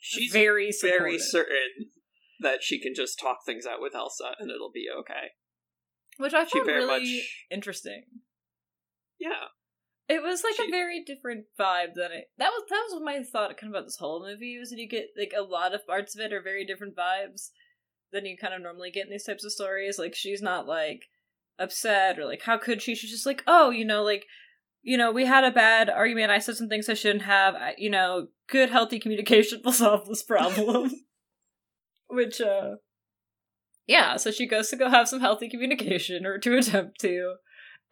She's 0.00 0.32
very 0.32 0.70
very 0.80 1.18
certain 1.18 1.90
that 2.40 2.58
she 2.62 2.80
can 2.80 2.94
just 2.94 3.18
talk 3.18 3.38
things 3.44 3.66
out 3.66 3.80
with 3.80 3.94
Elsa 3.94 4.32
and 4.38 4.50
it'll 4.50 4.70
be 4.72 4.86
okay. 5.00 5.32
which 6.18 6.34
I 6.34 6.44
found 6.44 6.66
very 6.66 6.84
really 6.84 7.00
much- 7.00 7.46
interesting. 7.50 8.04
Yeah. 9.18 9.46
It 10.08 10.22
was 10.22 10.42
like 10.42 10.54
She- 10.56 10.68
a 10.68 10.70
very 10.70 11.04
different 11.04 11.46
vibe 11.58 11.94
than 11.94 12.12
it. 12.12 12.30
That 12.38 12.50
was 12.50 12.64
that 12.70 12.86
was 12.90 13.02
my 13.02 13.22
thought 13.22 13.56
kind 13.58 13.72
of 13.72 13.78
about 13.78 13.86
this 13.86 13.98
whole 13.98 14.24
movie 14.24 14.58
was 14.58 14.70
that 14.70 14.78
you 14.78 14.88
get 14.88 15.08
like 15.18 15.32
a 15.36 15.42
lot 15.42 15.74
of 15.74 15.86
parts 15.86 16.14
of 16.14 16.20
it 16.20 16.32
are 16.32 16.40
very 16.42 16.64
different 16.64 16.96
vibes 16.96 17.50
than 18.10 18.24
you 18.24 18.36
kind 18.38 18.54
of 18.54 18.62
normally 18.62 18.90
get 18.90 19.04
in 19.04 19.10
these 19.10 19.24
types 19.24 19.44
of 19.44 19.52
stories. 19.52 19.98
Like 19.98 20.14
she's 20.14 20.40
not 20.40 20.66
like 20.66 21.04
upset 21.58 22.18
or 22.18 22.24
like 22.24 22.42
how 22.42 22.56
could 22.56 22.80
she? 22.80 22.94
She's 22.94 23.10
just 23.10 23.26
like 23.26 23.42
oh 23.46 23.68
you 23.70 23.84
know 23.84 24.02
like 24.02 24.24
you 24.82 24.96
know 24.96 25.12
we 25.12 25.26
had 25.26 25.44
a 25.44 25.50
bad 25.50 25.90
argument. 25.90 26.30
I 26.30 26.38
said 26.38 26.56
some 26.56 26.68
things 26.70 26.88
I 26.88 26.94
shouldn't 26.94 27.24
have. 27.24 27.54
I, 27.54 27.74
you 27.76 27.90
know 27.90 28.28
good 28.48 28.70
healthy 28.70 28.98
communication 28.98 29.60
will 29.64 29.72
solve 29.72 30.08
this 30.08 30.22
problem. 30.22 30.90
Which 32.08 32.40
uh 32.40 32.76
yeah, 33.86 34.16
so 34.16 34.30
she 34.30 34.46
goes 34.46 34.68
to 34.68 34.76
go 34.76 34.88
have 34.88 35.08
some 35.08 35.20
healthy 35.20 35.48
communication 35.48 36.24
or 36.26 36.38
to 36.38 36.56
attempt 36.56 37.00
to 37.00 37.34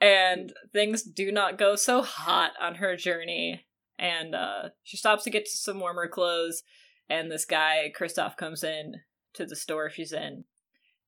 and 0.01 0.53
things 0.73 1.03
do 1.03 1.33
not 1.33 1.59
go 1.59 1.77
so 1.77 2.03
hot 2.03 2.53
on 2.61 2.77
her 2.77 2.97
journey. 2.97 3.67
And 3.99 4.35
uh 4.35 4.71
she 4.83 4.97
stops 4.97 5.25
to 5.25 5.31
get 5.31 5.49
some 5.49 5.81
warmer 5.81 6.09
clothes. 6.09 6.63
And 7.09 7.31
this 7.31 7.45
guy 7.45 7.93
Kristoff 7.99 8.37
comes 8.37 8.63
in 8.63 8.97
to 9.35 9.47
the 9.47 9.57
store 9.57 9.91
she's 9.91 10.13
in. 10.13 10.45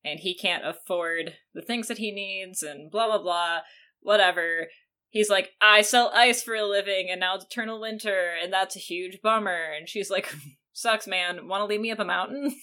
And 0.04 0.20
he 0.20 0.34
can't 0.34 0.66
afford 0.66 1.34
the 1.54 1.62
things 1.62 1.88
that 1.88 1.98
he 1.98 2.12
needs 2.12 2.62
and 2.62 2.90
blah 2.90 3.06
blah 3.06 3.22
blah 3.22 3.58
whatever. 4.00 4.68
He's 5.10 5.30
like 5.30 5.50
i 5.60 5.82
sell 5.82 6.12
ice 6.14 6.42
for 6.42 6.54
a 6.54 6.66
living 6.66 7.08
and 7.10 7.20
now 7.20 7.34
it's 7.34 7.44
eternal 7.44 7.80
winter 7.80 8.34
and 8.42 8.52
that's 8.52 8.76
a 8.76 8.80
huge 8.80 9.20
bummer. 9.22 9.72
And 9.76 9.88
she's 9.88 10.10
like 10.10 10.34
sucks 10.72 11.06
man. 11.06 11.48
Want 11.48 11.60
to 11.60 11.66
lead 11.66 11.80
me 11.80 11.90
up 11.90 11.98
a 11.98 12.04
mountain 12.04 12.54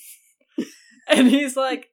and 1.08 1.28
he's 1.28 1.56
like 1.56 1.92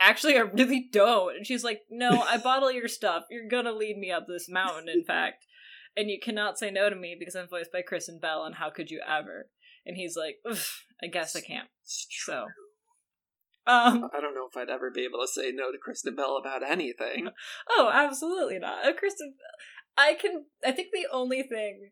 actually 0.00 0.36
i 0.36 0.40
really 0.40 0.88
don't. 0.92 1.36
And 1.36 1.46
she's 1.46 1.64
like 1.64 1.82
no 1.90 2.22
i 2.22 2.36
bought 2.36 2.62
all 2.62 2.72
your 2.72 2.88
stuff. 2.88 3.24
You're 3.30 3.48
gonna 3.48 3.72
lead 3.72 3.98
me 3.98 4.10
up 4.10 4.26
this 4.26 4.48
mountain 4.48 4.88
in 4.88 5.04
fact. 5.04 5.46
And 5.96 6.08
you 6.08 6.18
cannot 6.22 6.58
say 6.58 6.70
no 6.70 6.88
to 6.88 6.96
me 6.96 7.16
because 7.18 7.34
i'm 7.34 7.48
voiced 7.48 7.72
by 7.72 7.82
kristen 7.82 8.18
bell 8.20 8.44
and 8.44 8.56
how 8.56 8.70
could 8.70 8.90
you 8.90 9.00
ever? 9.06 9.48
And 9.84 9.96
he's 9.96 10.16
like 10.16 10.36
i 11.02 11.06
guess 11.06 11.34
i 11.36 11.40
can't. 11.40 11.68
So 11.84 12.46
um 13.66 14.08
I 14.16 14.20
don't 14.20 14.34
know 14.34 14.48
if 14.50 14.56
I'd 14.56 14.70
ever 14.70 14.90
be 14.90 15.04
able 15.04 15.20
to 15.20 15.28
say 15.28 15.52
no 15.52 15.70
to 15.70 15.76
Kristen 15.78 16.14
Bell 16.14 16.38
about 16.38 16.62
anything. 16.62 17.28
oh 17.68 17.90
absolutely 17.92 18.58
not. 18.58 18.86
Uh, 18.86 18.94
kristen 18.94 19.34
i 19.98 20.14
can 20.14 20.46
i 20.64 20.70
think 20.70 20.88
the 20.92 21.06
only 21.12 21.42
thing 21.42 21.90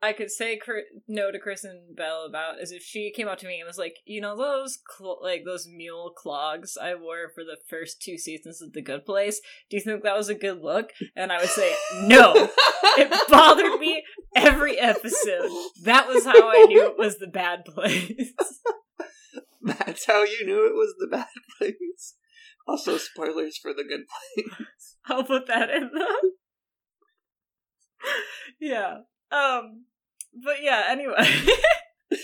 I 0.00 0.12
could 0.12 0.30
say 0.30 0.60
no 1.08 1.32
to 1.32 1.38
Kristen 1.40 1.94
Bell 1.96 2.24
about 2.28 2.60
is 2.60 2.70
if 2.70 2.82
she 2.82 3.10
came 3.10 3.26
up 3.26 3.38
to 3.38 3.46
me 3.46 3.58
and 3.60 3.66
was 3.66 3.78
like, 3.78 3.96
you 4.04 4.20
know, 4.20 4.36
those 4.36 4.78
cl- 4.96 5.18
like 5.22 5.42
those 5.44 5.66
mule 5.66 6.12
clogs 6.16 6.78
I 6.80 6.94
wore 6.94 7.30
for 7.34 7.42
the 7.42 7.58
first 7.68 8.00
two 8.00 8.16
seasons 8.16 8.62
of 8.62 8.72
The 8.74 8.82
Good 8.82 9.04
Place. 9.04 9.40
Do 9.68 9.76
you 9.76 9.82
think 9.82 10.04
that 10.04 10.16
was 10.16 10.28
a 10.28 10.36
good 10.36 10.62
look? 10.62 10.90
And 11.16 11.32
I 11.32 11.38
would 11.38 11.48
say 11.48 11.74
no. 12.02 12.48
It 12.96 13.28
bothered 13.28 13.80
me 13.80 14.04
every 14.36 14.78
episode. 14.78 15.50
That 15.82 16.06
was 16.06 16.24
how 16.24 16.48
I 16.48 16.64
knew 16.68 16.86
it 16.86 16.98
was 16.98 17.18
the 17.18 17.26
bad 17.26 17.64
place. 17.64 18.32
That's 19.62 20.06
how 20.06 20.22
you 20.22 20.46
knew 20.46 20.66
it 20.66 20.74
was 20.74 20.94
the 20.98 21.08
bad 21.08 21.26
place. 21.58 22.14
Also, 22.68 22.98
spoilers 22.98 23.56
for 23.56 23.72
the 23.72 23.84
good 23.84 24.02
place. 24.06 24.96
I'll 25.06 25.24
put 25.24 25.48
that 25.48 25.70
in 25.70 25.90
the 25.92 26.32
Yeah. 28.60 28.98
Um 29.30 29.84
but 30.44 30.62
yeah, 30.62 30.84
anyway. 30.88 31.14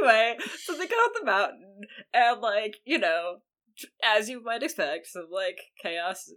anyway, 0.00 0.36
so 0.64 0.76
they 0.76 0.86
go 0.86 0.96
up 1.04 1.12
the 1.18 1.24
mountain 1.24 1.80
and 2.12 2.40
like, 2.40 2.76
you 2.84 2.98
know, 2.98 3.36
as 4.04 4.28
you 4.28 4.42
might 4.42 4.62
expect, 4.62 5.06
some 5.08 5.26
like 5.32 5.58
chaos 5.82 6.30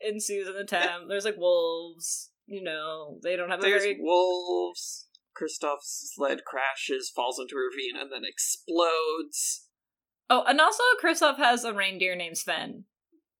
ensues 0.00 0.48
in 0.48 0.54
the 0.54 0.64
town. 0.64 1.02
There's 1.08 1.24
like 1.24 1.36
wolves. 1.38 2.30
You 2.46 2.62
know, 2.62 3.18
they 3.22 3.36
don't 3.36 3.50
have 3.50 3.60
a 3.60 3.62
There's 3.62 3.82
very 3.82 3.98
wolves. 4.00 5.06
Kristoff's 5.40 6.12
sled 6.14 6.40
crashes, 6.44 7.10
falls 7.14 7.38
into 7.38 7.54
a 7.54 7.58
ravine, 7.58 7.98
and 7.98 8.12
then 8.12 8.22
explodes. 8.28 9.68
oh, 10.28 10.44
and 10.46 10.60
also 10.60 10.82
Kristoff 11.02 11.38
has 11.38 11.64
a 11.64 11.72
reindeer 11.72 12.14
named 12.14 12.36
Sven. 12.36 12.84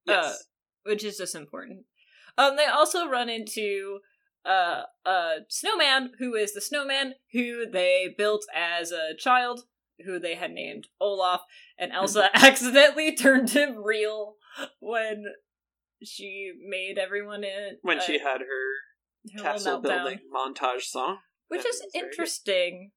Uh, 0.08 0.12
Yes. 0.12 0.44
which 0.84 1.04
is 1.04 1.18
just 1.18 1.34
important. 1.34 1.84
Um, 2.38 2.56
they 2.56 2.64
also 2.64 3.06
run 3.08 3.28
into 3.28 3.98
uh, 4.44 4.82
a 5.06 5.30
snowman 5.48 6.12
who 6.18 6.34
is 6.34 6.52
the 6.52 6.60
snowman 6.60 7.14
who 7.32 7.70
they 7.70 8.14
built 8.16 8.44
as 8.54 8.90
a 8.90 9.14
child, 9.16 9.62
who 10.04 10.18
they 10.18 10.34
had 10.34 10.50
named 10.52 10.88
Olaf, 11.00 11.42
and 11.78 11.92
Elsa 11.92 12.30
accidentally 12.34 13.14
turned 13.14 13.50
him 13.50 13.82
real 13.82 14.34
when 14.80 15.24
she 16.02 16.52
made 16.68 16.98
everyone 16.98 17.44
in 17.44 17.78
when 17.82 17.98
uh, 17.98 18.02
she 18.02 18.18
had 18.18 18.40
her 18.40 19.36
her 19.36 19.42
castle 19.42 19.80
building 19.80 20.18
montage 20.34 20.82
song. 20.82 21.18
which 21.48 21.62
That 21.62 21.68
is 21.68 21.86
interesting. 21.94 22.90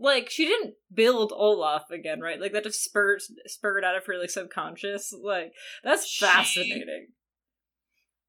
Like 0.00 0.30
she 0.30 0.46
didn't 0.46 0.74
build 0.94 1.32
Olaf 1.34 1.90
again, 1.90 2.20
right? 2.20 2.40
Like 2.40 2.52
that 2.52 2.62
just 2.62 2.82
spurred 2.84 3.20
spurred 3.46 3.84
out 3.84 3.96
of 3.96 4.06
her 4.06 4.16
like 4.18 4.30
subconscious. 4.30 5.12
Like 5.12 5.52
that's 5.82 6.06
She- 6.06 6.24
fascinating. 6.24 7.08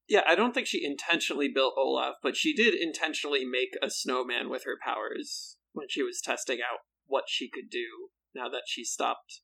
Yeah, 0.10 0.22
I 0.28 0.36
don't 0.36 0.54
think 0.54 0.68
she 0.68 0.84
intentionally 0.84 1.50
built 1.54 1.76
Olaf, 1.78 2.16
but 2.24 2.36
she 2.36 2.54
did 2.54 2.74
intentionally 2.74 3.46
make 3.46 3.78
a 3.82 3.90
snowman 3.90 4.50
with 4.50 4.64
her 4.66 4.78
powers 4.84 5.58
when 5.74 5.88
she 5.88 6.02
was 6.02 6.20
testing 6.22 6.60
out 6.60 6.80
what 7.06 7.26
she 7.28 7.50
could 7.50 7.70
do 7.70 8.10
now 8.34 8.50
that 8.50 8.64
she 8.68 8.84
stopped 8.84 9.42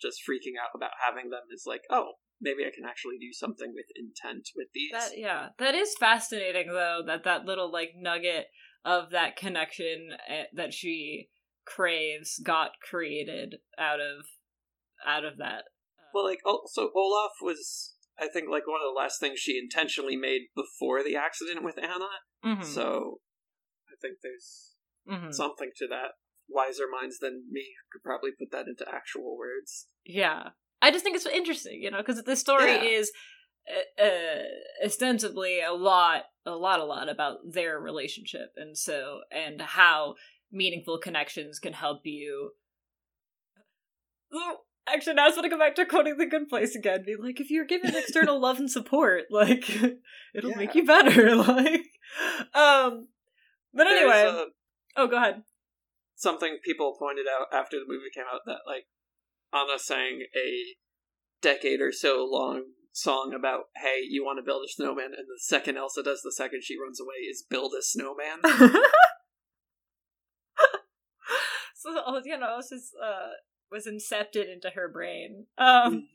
just 0.00 0.20
freaking 0.28 0.60
out 0.62 0.70
about 0.74 0.90
having 1.06 1.30
them 1.30 1.42
is 1.54 1.64
like, 1.66 1.82
oh, 1.88 2.12
maybe 2.40 2.64
I 2.64 2.74
can 2.74 2.84
actually 2.84 3.18
do 3.18 3.32
something 3.32 3.72
with 3.74 3.86
intent 3.96 4.48
with 4.56 4.68
these. 4.74 4.90
That 4.92 5.16
yeah, 5.16 5.48
that 5.58 5.74
is 5.74 5.94
fascinating 5.98 6.68
though. 6.68 7.02
That 7.06 7.24
that 7.24 7.44
little 7.44 7.70
like 7.72 7.92
nugget 7.96 8.46
of 8.84 9.10
that 9.10 9.36
connection 9.36 10.10
eh, 10.28 10.44
that 10.54 10.74
she 10.74 11.28
craves 11.64 12.40
got 12.44 12.72
created 12.82 13.56
out 13.78 14.00
of 14.00 14.26
out 15.06 15.24
of 15.24 15.38
that. 15.38 15.64
Well, 16.12 16.24
like, 16.24 16.40
also, 16.44 16.90
Olaf 16.94 17.32
was, 17.40 17.94
I 18.18 18.28
think, 18.28 18.48
like 18.50 18.66
one 18.66 18.80
of 18.80 18.86
the 18.92 18.98
last 18.98 19.18
things 19.20 19.38
she 19.40 19.58
intentionally 19.58 20.16
made 20.16 20.48
before 20.54 21.02
the 21.02 21.16
accident 21.16 21.64
with 21.64 21.78
Anna. 21.78 22.08
Mhm, 22.44 22.64
So, 22.64 23.20
I 23.90 23.94
think 24.00 24.18
there's 24.22 24.74
mhm. 25.08 25.32
something 25.32 25.70
to 25.76 25.86
that. 25.88 26.12
Wiser 26.48 26.86
minds 26.88 27.18
than 27.18 27.46
me 27.50 27.74
could 27.90 28.02
probably 28.02 28.30
put 28.32 28.50
that 28.50 28.66
into 28.66 28.86
actual 28.92 29.36
words. 29.36 29.88
Yeah. 30.04 30.50
I 30.82 30.90
just 30.90 31.04
think 31.04 31.16
it's 31.16 31.24
interesting, 31.26 31.80
you 31.82 31.90
know, 31.90 31.98
because 31.98 32.22
the 32.22 32.36
story 32.36 32.72
Yeah. 32.72 32.82
is 32.82 33.12
uh, 33.68 34.02
uh, 34.02 34.42
ostensibly 34.84 35.60
a 35.60 35.72
lot, 35.72 36.24
a 36.44 36.50
lot, 36.56 36.80
a 36.80 36.84
lot 36.84 37.08
about 37.08 37.38
their 37.48 37.78
relationship, 37.78 38.52
and 38.56 38.76
so 38.76 39.20
and 39.30 39.60
how 39.60 40.16
meaningful 40.50 40.98
connections 40.98 41.60
can 41.60 41.72
help 41.72 42.04
you. 42.04 42.56
Actually, 44.88 45.14
now 45.14 45.24
I 45.24 45.28
just 45.28 45.36
want 45.36 45.44
to 45.44 45.50
go 45.50 45.58
back 45.58 45.74
to 45.76 45.86
quoting 45.86 46.16
the 46.18 46.26
good 46.26 46.48
place 46.48 46.74
again. 46.74 47.04
Be 47.06 47.14
like, 47.16 47.40
if 47.40 47.50
you're 47.50 47.64
given 47.64 47.94
external 47.94 48.40
love 48.40 48.58
and 48.58 48.70
support, 48.70 49.24
like 49.30 49.68
it'll 50.34 50.50
Yeah. 50.50 50.56
make 50.56 50.74
you 50.74 50.84
better. 50.84 51.34
Like, 51.42 51.86
um, 52.54 53.08
but 53.72 53.84
There's, 53.84 54.00
anyway, 54.00 54.24
uh, 54.26 54.44
oh, 54.96 55.06
go 55.06 55.16
ahead. 55.16 55.44
something 56.14 56.58
people 56.64 56.94
pointed 56.98 57.26
out 57.26 57.46
after 57.56 57.78
the 57.78 57.86
movie 57.88 58.10
came 58.14 58.24
out 58.30 58.40
that, 58.46 58.58
like, 58.66 58.84
Anna 59.54 59.78
sang 59.78 60.22
a 60.36 60.74
decade 61.40 61.80
or 61.80 61.90
so 61.92 62.26
long 62.30 62.64
song 62.92 63.32
about, 63.34 63.64
hey, 63.76 64.00
you 64.06 64.22
want 64.24 64.38
to 64.38 64.42
build 64.42 64.62
a 64.66 64.68
snowman, 64.70 65.06
and 65.16 65.26
the 65.26 65.38
second 65.38 65.78
Elsa 65.78 66.02
does 66.02 66.20
the 66.22 66.32
second 66.32 66.62
she 66.64 66.76
runs 66.78 67.00
away 67.00 67.16
is 67.30 67.42
build 67.48 67.72
a 67.78 67.82
snowman. 67.82 68.40
so 71.74 71.90
oh, 72.06 72.20
you 72.24 72.38
know, 72.38 72.56
it's 72.58 72.68
just 72.70 72.92
uh 73.02 73.30
was 73.72 73.86
incepted 73.86 74.52
into 74.52 74.70
her 74.70 74.88
brain. 74.88 75.46
Um 75.58 76.08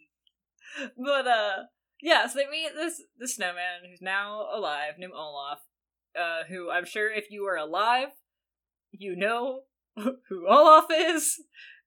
but 0.97 1.27
uh 1.27 1.63
yeah, 2.01 2.27
so 2.27 2.39
they 2.39 2.49
meet 2.49 2.71
this 2.75 3.01
the 3.17 3.27
snowman 3.27 3.89
who's 3.89 4.01
now 4.01 4.45
alive, 4.53 4.93
named 4.97 5.13
Olaf, 5.15 5.59
uh, 6.17 6.43
who 6.47 6.69
I'm 6.69 6.85
sure 6.85 7.11
if 7.11 7.31
you 7.31 7.45
are 7.45 7.57
alive, 7.57 8.09
you 8.91 9.15
know 9.15 9.61
who 9.95 10.47
Olaf 10.47 10.85
is, 10.91 11.41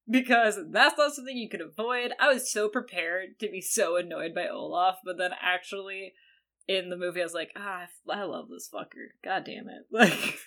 because 0.09 0.59
that's 0.73 0.99
not 0.99 1.13
something 1.13 1.37
you 1.37 1.49
could 1.49 1.61
avoid. 1.61 2.13
I 2.19 2.33
was 2.33 2.51
so 2.51 2.69
prepared 2.69 3.39
to 3.39 3.49
be 3.49 3.61
so 3.61 3.97
annoyed 3.97 4.35
by 4.35 4.49
Olaf, 4.49 4.97
but 5.05 5.17
then 5.17 5.31
actually 5.41 6.15
in 6.67 6.89
the 6.89 6.97
movie 6.97 7.21
I 7.21 7.25
was 7.25 7.35
like, 7.35 7.53
ah, 7.57 7.87
I 8.09 8.23
love 8.23 8.49
this 8.49 8.69
fucker. 8.73 9.11
God 9.25 9.45
damn 9.45 9.69
it. 9.69 9.87
Like 9.93 10.39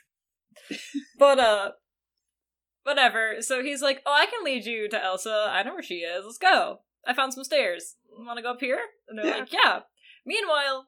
But 1.18 1.40
uh 1.40 1.72
whatever. 2.84 3.38
So 3.42 3.64
he's 3.64 3.82
like, 3.82 4.02
"Oh, 4.06 4.14
I 4.14 4.26
can 4.26 4.44
lead 4.44 4.66
you 4.66 4.88
to 4.90 5.04
Elsa. 5.04 5.48
I 5.50 5.64
know 5.64 5.74
where 5.74 5.84
she 5.84 6.00
is. 6.00 6.26
Let's 6.26 6.38
go. 6.38 6.80
I 7.06 7.14
found 7.14 7.34
some 7.34 7.44
stairs. 7.44 7.96
Want 8.18 8.38
to 8.38 8.44
go 8.44 8.52
up 8.52 8.60
here?" 8.60 8.80
And 9.08 9.18
they're 9.18 9.26
Yeah. 9.28 9.38
like, 9.38 9.54
"Yeah." 9.54 9.80
Meanwhile, 10.26 10.88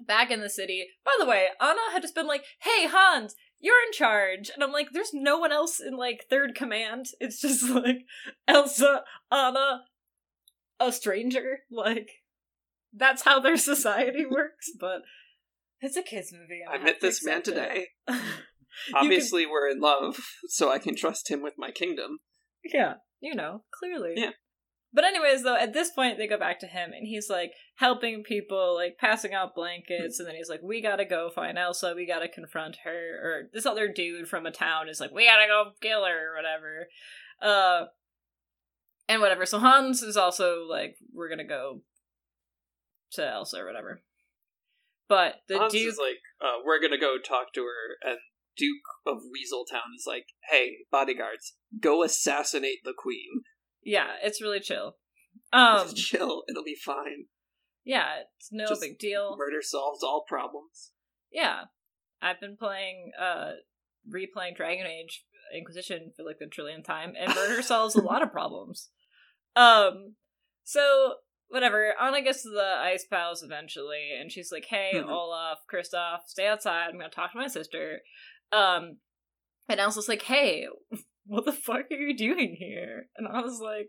back 0.00 0.30
in 0.30 0.40
the 0.40 0.50
city. 0.50 0.88
By 1.04 1.12
the 1.18 1.26
way, 1.26 1.48
Anna 1.60 1.80
had 1.92 2.02
just 2.02 2.14
been 2.14 2.26
like, 2.26 2.44
"Hey, 2.60 2.86
Hans, 2.86 3.34
you're 3.58 3.82
in 3.86 3.92
charge," 3.92 4.50
and 4.50 4.62
I'm 4.62 4.72
like, 4.72 4.90
"There's 4.92 5.12
no 5.14 5.38
one 5.38 5.52
else 5.52 5.80
in 5.80 5.96
like 5.96 6.26
third 6.30 6.54
command. 6.54 7.06
It's 7.20 7.40
just 7.40 7.62
like 7.70 8.06
Elsa, 8.46 9.04
Anna, 9.30 9.84
a 10.80 10.92
stranger. 10.92 11.60
Like 11.70 12.10
that's 12.92 13.22
how 13.22 13.40
their 13.40 13.56
society 13.72 14.24
works." 14.26 14.70
But 14.78 15.02
it's 15.80 15.96
a 15.96 16.02
kids 16.02 16.32
movie. 16.32 16.62
I 16.68 16.72
have 16.76 16.82
met 16.82 17.00
this 17.00 17.24
man 17.24 17.42
today. 17.42 17.88
Obviously, 18.94 19.46
we're 19.46 19.68
in 19.68 19.80
love, 19.80 20.18
so 20.48 20.70
I 20.70 20.78
can 20.78 20.96
trust 20.96 21.30
him 21.30 21.42
with 21.42 21.54
my 21.56 21.70
kingdom. 21.70 22.18
Yeah, 22.64 22.94
you 23.20 23.34
know, 23.34 23.62
clearly. 23.72 24.14
Yeah. 24.16 24.30
But 24.92 25.04
anyways, 25.04 25.42
though, 25.42 25.56
at 25.56 25.74
this 25.74 25.90
point 25.90 26.16
they 26.16 26.26
go 26.26 26.38
back 26.38 26.58
to 26.60 26.66
him 26.66 26.92
and 26.92 27.06
he's 27.06 27.28
like 27.28 27.52
helping 27.76 28.22
people, 28.22 28.74
like 28.74 28.96
passing 28.98 29.34
out 29.34 29.54
blankets, 29.54 30.18
and 30.18 30.26
then 30.26 30.36
he's 30.36 30.48
like, 30.48 30.62
We 30.62 30.80
gotta 30.80 31.04
go 31.04 31.28
find 31.28 31.58
Elsa, 31.58 31.92
we 31.94 32.06
gotta 32.06 32.28
confront 32.28 32.78
her. 32.84 33.18
Or 33.22 33.42
this 33.52 33.66
other 33.66 33.92
dude 33.92 34.26
from 34.26 34.46
a 34.46 34.50
town 34.50 34.88
is 34.88 34.98
like, 34.98 35.12
We 35.12 35.26
gotta 35.26 35.46
go 35.48 35.72
kill 35.82 36.04
her 36.04 36.32
or 36.32 36.36
whatever. 36.36 36.86
Uh 37.42 37.86
and 39.08 39.20
whatever. 39.20 39.44
So 39.44 39.58
Hans 39.58 40.02
is 40.02 40.16
also 40.16 40.64
like, 40.66 40.96
We're 41.12 41.28
gonna 41.28 41.44
go 41.44 41.82
to 43.12 43.26
Elsa 43.28 43.58
or 43.58 43.66
whatever. 43.66 44.00
But 45.08 45.34
the 45.48 45.58
Hans 45.58 45.72
dude 45.72 45.88
is 45.88 45.98
like, 45.98 46.18
uh, 46.40 46.62
we're 46.64 46.80
gonna 46.80 46.98
go 46.98 47.16
talk 47.18 47.52
to 47.54 47.62
her, 47.62 48.10
and 48.10 48.18
Duke 48.56 48.82
of 49.06 49.18
Weaseltown 49.18 49.94
is 49.96 50.04
like, 50.06 50.26
hey, 50.50 50.78
bodyguards, 50.90 51.54
go 51.80 52.02
assassinate 52.02 52.78
the 52.84 52.94
queen. 52.96 53.42
Yeah, 53.82 54.08
it's 54.22 54.40
really 54.42 54.60
chill. 54.60 54.96
Um 55.52 55.88
Chill, 55.94 56.42
it'll 56.48 56.64
be 56.64 56.76
fine. 56.76 57.26
yeah, 57.84 58.22
it's 58.36 58.48
no 58.52 58.66
Just 58.66 58.80
big 58.80 58.98
deal. 58.98 59.36
Murder 59.38 59.62
solves 59.62 60.02
all 60.02 60.24
problems. 60.28 60.92
Yeah. 61.30 61.64
I've 62.22 62.40
been 62.40 62.56
playing 62.56 63.12
uh 63.20 63.52
replaying 64.08 64.56
Dragon 64.56 64.86
Age 64.86 65.24
Inquisition 65.54 66.12
for 66.16 66.24
like 66.24 66.38
the 66.40 66.46
trillionth 66.46 66.84
time, 66.84 67.12
and 67.18 67.32
murder 67.34 67.62
solves 67.74 67.94
a 67.94 68.02
lot 68.02 68.22
of 68.22 68.32
problems. 68.32 68.90
Um 69.54 70.14
so 70.64 71.14
whatever, 71.48 71.94
Anna 72.00 72.22
gets 72.22 72.42
to 72.42 72.48
the 72.50 72.74
ice 72.80 73.04
palace 73.08 73.42
eventually, 73.44 74.10
and 74.18 74.32
she's 74.32 74.50
like, 74.50 74.64
Hey, 74.68 74.92
Mhm. 74.94 75.08
Olaf, 75.08 75.58
Kristoff, 75.72 76.20
stay 76.26 76.48
outside, 76.48 76.88
I'm 76.88 76.98
gonna 76.98 77.08
talk 77.10 77.32
to 77.32 77.38
my 77.38 77.46
sister. 77.46 78.00
Um 78.52 78.98
and 79.68 79.80
Elsa's 79.80 80.08
like, 80.08 80.22
Hey, 80.22 80.66
what 81.26 81.44
the 81.44 81.52
fuck 81.52 81.90
are 81.90 81.96
you 81.96 82.16
doing 82.16 82.56
here? 82.58 83.06
And 83.16 83.26
I 83.26 83.40
was 83.40 83.60
like, 83.60 83.88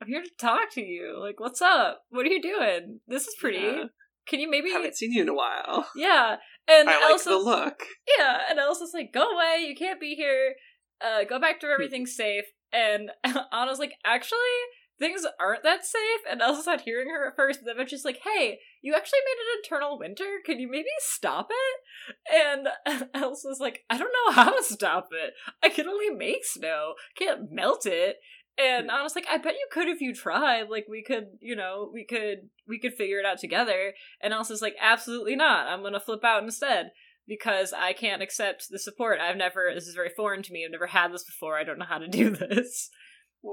I'm 0.00 0.08
here 0.08 0.22
to 0.22 0.30
talk 0.38 0.72
to 0.72 0.82
you. 0.82 1.18
Like, 1.20 1.38
what's 1.38 1.62
up? 1.62 2.02
What 2.10 2.26
are 2.26 2.30
you 2.30 2.42
doing? 2.42 3.00
This 3.06 3.26
is 3.26 3.34
pretty. 3.38 3.58
Yeah. 3.58 3.84
Can 4.26 4.40
you 4.40 4.50
maybe 4.50 4.70
I 4.70 4.74
Haven't 4.74 4.96
seen 4.96 5.12
you 5.12 5.22
in 5.22 5.28
a 5.28 5.34
while. 5.34 5.86
Yeah. 5.96 6.36
And 6.66 6.88
I 6.88 6.94
like 6.94 7.10
Elsa's 7.10 7.26
the 7.26 7.36
look. 7.36 7.82
yeah, 8.18 8.38
and 8.48 8.58
Elsa's 8.58 8.92
like, 8.94 9.12
go 9.12 9.28
away, 9.28 9.66
you 9.68 9.74
can't 9.76 10.00
be 10.00 10.14
here. 10.14 10.54
Uh, 10.98 11.24
go 11.24 11.38
back 11.38 11.60
to 11.60 11.66
where 11.66 11.74
everything's 11.74 12.16
safe. 12.16 12.44
And 12.72 13.10
Anna's 13.52 13.78
like, 13.78 13.92
actually, 14.02 14.38
things 14.98 15.26
aren't 15.40 15.62
that 15.62 15.84
safe. 15.84 16.20
And 16.30 16.40
Elsa's 16.40 16.66
not 16.66 16.82
hearing 16.82 17.08
her 17.08 17.28
at 17.28 17.36
first, 17.36 17.60
but 17.64 17.76
then 17.76 17.86
she's 17.86 18.04
like, 18.04 18.20
hey, 18.22 18.58
you 18.82 18.94
actually 18.94 19.20
made 19.24 19.40
an 19.40 19.60
eternal 19.62 19.98
winter. 19.98 20.40
Can 20.44 20.58
you 20.58 20.70
maybe 20.70 20.88
stop 20.98 21.48
it? 21.50 22.16
And 22.32 23.08
Elsa's 23.14 23.60
like, 23.60 23.84
I 23.90 23.98
don't 23.98 24.12
know 24.26 24.32
how 24.32 24.56
to 24.56 24.62
stop 24.62 25.08
it. 25.12 25.34
I 25.62 25.68
can 25.68 25.88
only 25.88 26.10
make 26.10 26.44
snow, 26.44 26.94
can't 27.16 27.50
melt 27.50 27.86
it. 27.86 28.16
And 28.56 28.88
Anna's 28.88 29.16
like, 29.16 29.26
I 29.28 29.38
bet 29.38 29.54
you 29.54 29.66
could 29.72 29.88
if 29.88 30.00
you 30.00 30.14
tried. 30.14 30.68
Like 30.70 30.86
we 30.88 31.02
could, 31.02 31.26
you 31.40 31.56
know, 31.56 31.90
we 31.92 32.04
could 32.04 32.50
we 32.68 32.78
could 32.78 32.94
figure 32.94 33.18
it 33.18 33.26
out 33.26 33.38
together. 33.38 33.94
And 34.22 34.32
Elsa's 34.32 34.62
like, 34.62 34.76
absolutely 34.80 35.34
not. 35.34 35.66
I'm 35.66 35.82
gonna 35.82 35.98
flip 35.98 36.22
out 36.22 36.44
instead 36.44 36.92
because 37.26 37.72
I 37.72 37.92
can't 37.92 38.22
accept 38.22 38.68
the 38.70 38.78
support. 38.78 39.18
I've 39.20 39.36
never, 39.36 39.72
this 39.74 39.86
is 39.86 39.94
very 39.94 40.10
foreign 40.14 40.42
to 40.42 40.52
me. 40.52 40.64
I've 40.64 40.72
never 40.72 40.86
had 40.86 41.12
this 41.12 41.24
before. 41.24 41.58
I 41.58 41.64
don't 41.64 41.78
know 41.78 41.86
how 41.88 41.98
to 41.98 42.08
do 42.08 42.30
this. 42.36 42.90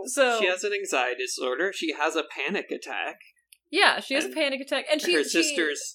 So 0.06 0.40
she 0.40 0.48
has 0.48 0.64
an 0.64 0.74
anxiety 0.74 1.24
disorder. 1.24 1.72
She 1.74 1.94
has 1.94 2.16
a 2.16 2.24
panic 2.24 2.72
attack. 2.72 3.18
yeah, 3.70 4.00
she 4.00 4.14
has 4.16 4.26
a 4.26 4.30
panic 4.30 4.62
attack, 4.62 4.86
and 4.92 5.02
she 5.02 5.14
her 5.14 5.24
she- 5.24 5.30
sister's 5.44 5.94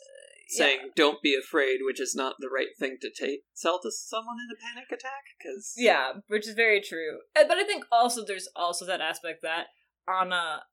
yeah. 0.50 0.58
saying, 0.58 0.90
"Don't 0.94 1.20
be 1.22 1.34
afraid," 1.34 1.80
which 1.82 2.00
is 2.00 2.14
not 2.14 2.36
the 2.38 2.48
right 2.48 2.68
thing 2.78 2.98
to 3.00 3.10
take 3.10 3.40
tell 3.60 3.80
to 3.82 3.90
someone 3.90 4.36
in 4.38 4.48
a 4.56 4.60
panic 4.60 4.90
attack 4.92 5.24
because 5.38 5.74
Yeah, 5.76 6.14
which 6.28 6.46
is 6.46 6.54
very 6.54 6.80
true. 6.80 7.20
Uh, 7.34 7.44
But 7.48 7.56
I 7.58 7.64
think 7.64 7.84
also 7.90 8.24
there's 8.24 8.48
also 8.54 8.84
that 8.86 9.00
aspect 9.00 9.42
that 9.42 9.66
Anna 10.08 10.64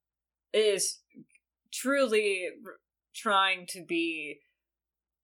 is 0.54 1.00
truly 1.72 2.50
trying 3.16 3.66
to 3.70 3.84
be 3.84 4.40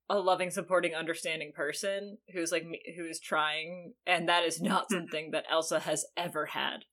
a 0.10 0.18
loving, 0.20 0.50
supporting, 0.50 0.96
understanding 0.96 1.52
person 1.56 2.18
who's 2.34 2.52
like 2.52 2.66
me- 2.66 2.96
who 2.98 3.06
is 3.06 3.20
trying, 3.20 3.94
and 4.08 4.28
that 4.28 4.44
is 4.44 4.60
not 4.60 4.86
Mhm. 4.90 4.94
something 4.96 5.32
that 5.32 5.46
Elsa 5.50 5.82
has 5.82 6.06
ever 6.18 6.48
had. 6.48 6.86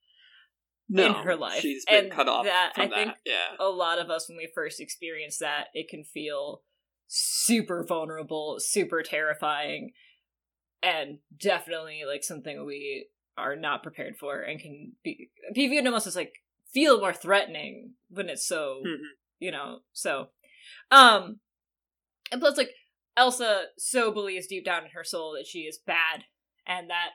No, 0.89 1.07
in 1.07 1.15
her 1.25 1.37
life. 1.37 1.61
she's 1.61 1.85
been 1.85 2.05
And 2.05 2.13
cut 2.13 2.29
off 2.29 2.45
that, 2.45 2.73
from 2.75 2.85
I 2.85 2.87
that. 2.89 2.95
think, 2.95 3.13
yeah, 3.27 3.57
A 3.59 3.69
lot 3.69 3.99
of 3.99 4.11
us, 4.11 4.29
when 4.29 4.37
we 4.39 4.49
first 4.55 4.81
experience 4.81 5.39
that, 5.39 5.67
it 5.75 5.89
can 5.89 6.05
feel 6.05 6.63
super 7.09 7.85
vulnerable, 7.85 8.57
super 8.59 9.03
terrifying, 9.03 9.93
and 10.83 11.19
definitely 11.37 12.03
like 12.07 12.23
something 12.25 12.65
we 12.65 13.07
are 13.39 13.57
not 13.57 13.83
prepared 13.83 14.17
for 14.17 14.41
and 14.41 14.61
can 14.61 14.93
be 15.05 15.29
viewed 15.53 15.87
almost 15.87 16.07
as 16.07 16.17
like 16.17 16.33
feel 16.73 16.99
more 17.01 17.13
threatening 17.13 17.93
when 18.09 18.29
it's 18.29 18.47
so 18.47 18.83
Mhm. 18.85 18.97
you 19.39 19.51
know 19.51 19.81
so 19.93 20.29
um 20.91 21.41
and 22.33 22.41
plus 22.41 22.57
like 22.57 22.71
elsa 23.17 23.67
so 23.79 24.11
believes 24.11 24.47
deep 24.47 24.65
down 24.65 24.85
in 24.85 24.91
her 24.91 25.05
soul 25.05 25.33
that 25.33 25.47
she 25.47 25.61
is 25.61 25.79
bad 25.79 26.25
and 26.67 26.89
that 26.91 27.11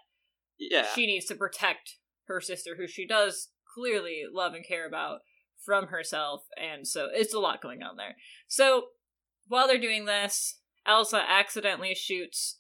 yeah. 0.60 0.86
she 0.93 1.05
needs 1.07 1.25
to 1.25 1.36
protect 1.36 1.97
her 2.27 2.39
sister 2.41 2.75
who 2.75 2.88
she 2.88 3.05
does 3.07 3.49
clearly 3.73 4.23
love 4.31 4.53
and 4.53 4.65
care 4.65 4.88
about 4.88 5.19
from 5.63 5.88
herself 5.88 6.43
and 6.57 6.88
so 6.88 7.07
it's 7.13 7.34
a 7.34 7.39
lot 7.39 7.62
going 7.62 7.84
on 7.84 7.95
there 7.95 8.15
so 8.47 8.86
while 9.47 9.67
they're 9.67 9.77
doing 9.77 10.05
this 10.05 10.60
elsa 10.86 11.23
accidentally 11.27 11.93
shoots 11.93 12.60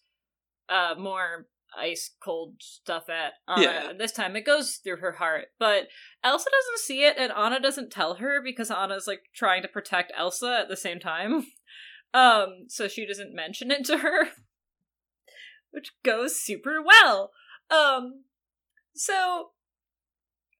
uh 0.69 0.93
more 0.97 1.47
ice 1.77 2.11
cold 2.21 2.55
stuff 2.59 3.09
at 3.09 3.33
Anna. 3.47 3.61
Yeah. 3.61 3.91
This 3.97 4.11
time 4.11 4.35
it 4.35 4.45
goes 4.45 4.75
through 4.75 4.97
her 4.97 5.13
heart, 5.13 5.47
but 5.59 5.87
Elsa 6.23 6.49
doesn't 6.49 6.85
see 6.85 7.03
it, 7.03 7.15
and 7.17 7.31
Anna 7.31 7.59
doesn't 7.59 7.91
tell 7.91 8.15
her 8.15 8.41
because 8.43 8.71
Anna's 8.71 9.07
like 9.07 9.23
trying 9.33 9.61
to 9.61 9.67
protect 9.67 10.11
Elsa 10.17 10.59
at 10.61 10.69
the 10.69 10.77
same 10.77 10.99
time. 10.99 11.47
Um, 12.13 12.65
so 12.67 12.89
she 12.89 13.05
doesn't 13.05 13.33
mention 13.33 13.71
it 13.71 13.85
to 13.85 13.99
her, 13.99 14.27
which 15.71 15.93
goes 16.03 16.35
super 16.35 16.81
well. 16.81 17.31
Um, 17.69 18.25
so, 18.93 19.51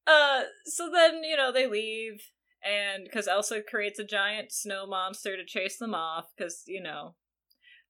uh, 0.08 0.42
so 0.66 0.90
then 0.92 1.24
you 1.24 1.38
know 1.38 1.52
they 1.52 1.68
leave, 1.68 2.22
and 2.64 3.04
because 3.04 3.28
Elsa 3.28 3.62
creates 3.62 4.00
a 4.00 4.04
giant 4.04 4.52
snow 4.52 4.86
monster 4.88 5.36
to 5.36 5.46
chase 5.46 5.78
them 5.78 5.94
off, 5.94 6.26
because 6.36 6.64
you 6.68 6.82
know, 6.82 7.16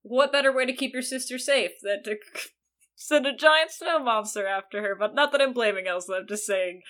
what 0.02 0.32
better 0.32 0.52
way 0.54 0.66
to 0.66 0.74
keep 0.74 0.94
your 0.94 1.02
sister 1.02 1.38
safe 1.38 1.72
than 1.82 2.04
to 2.04 2.18
send 2.96 3.26
a 3.26 3.36
giant 3.36 3.72
snow 3.72 4.00
monster 4.04 4.48
after 4.48 4.82
her? 4.82 4.96
But 4.98 5.16
not 5.16 5.32
that 5.32 5.42
I'm 5.42 5.54
blaming 5.54 5.88
Elsa. 5.88 6.14
I'm 6.14 6.28
just 6.28 6.46
saying, 6.46 6.82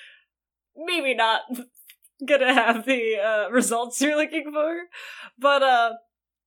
maybe 0.75 1.13
not 1.13 1.41
gonna 2.27 2.53
have 2.53 2.85
the 2.85 3.17
uh, 3.17 3.49
results 3.51 4.01
you're 4.01 4.17
looking 4.17 4.51
for. 4.53 4.75
But 5.37 5.63
uh, 5.63 5.91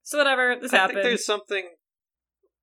so 0.02 0.18
whatever. 0.18 0.56
This 0.60 0.72
I 0.72 0.78
happened. 0.78 0.96
think 0.96 1.04
there's 1.04 1.26
something 1.26 1.68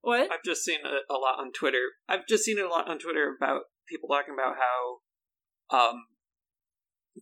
What? 0.02 0.32
I've 0.32 0.44
just 0.46 0.64
seen 0.64 0.80
a, 0.86 1.14
a 1.14 1.18
lot 1.18 1.40
on 1.40 1.52
Twitter. 1.52 1.84
I've 2.10 2.28
just 2.28 2.44
seen 2.44 2.60
a 2.60 2.68
lot 2.68 2.90
on 2.90 3.00
Twitter 3.00 3.36
about 3.38 3.62
people 3.88 4.10
talking 4.10 4.34
about 4.34 4.56
how 4.56 4.98
um, 5.72 6.06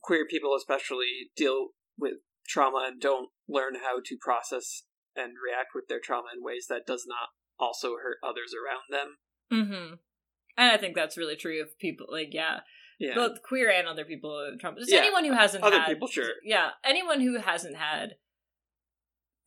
queer 0.02 0.26
people, 0.30 0.56
especially, 0.56 1.32
deal 1.36 1.70
with 1.98 2.16
trauma 2.48 2.86
and 2.88 3.02
don't 3.02 3.30
learn 3.48 3.76
how 3.76 4.00
to 4.04 4.18
process 4.20 4.84
and 5.16 5.34
react 5.44 5.70
with 5.76 5.88
their 5.88 6.00
trauma 6.00 6.28
in 6.36 6.44
ways 6.44 6.68
that 6.70 6.86
does 6.88 7.06
not 7.08 7.30
also 7.60 7.96
hurt 8.02 8.18
others 8.24 8.54
around 8.54 8.84
them. 8.90 9.18
Mm-hmm. 9.52 9.94
And 10.58 10.72
I 10.72 10.78
think 10.78 10.96
that's 10.96 11.18
really 11.18 11.36
true 11.36 11.62
of 11.62 11.78
people. 11.80 12.08
Like, 12.10 12.30
yeah, 12.32 12.60
Yeah, 13.00 13.16
both 13.16 13.42
queer 13.44 13.70
and 13.72 13.88
other 13.88 14.06
people 14.06 14.56
trauma. 14.60 14.80
Just 14.80 14.92
Yeah, 14.92 15.00
anyone 15.00 15.26
who 15.26 15.34
hasn't 15.34 15.64
other 15.64 15.80
had, 15.80 15.88
people, 15.88 16.08
sure. 16.08 16.34
Yeah, 16.44 16.72
anyone 16.84 17.22
who 17.22 17.40
hasn't 17.40 17.78
had 17.78 18.16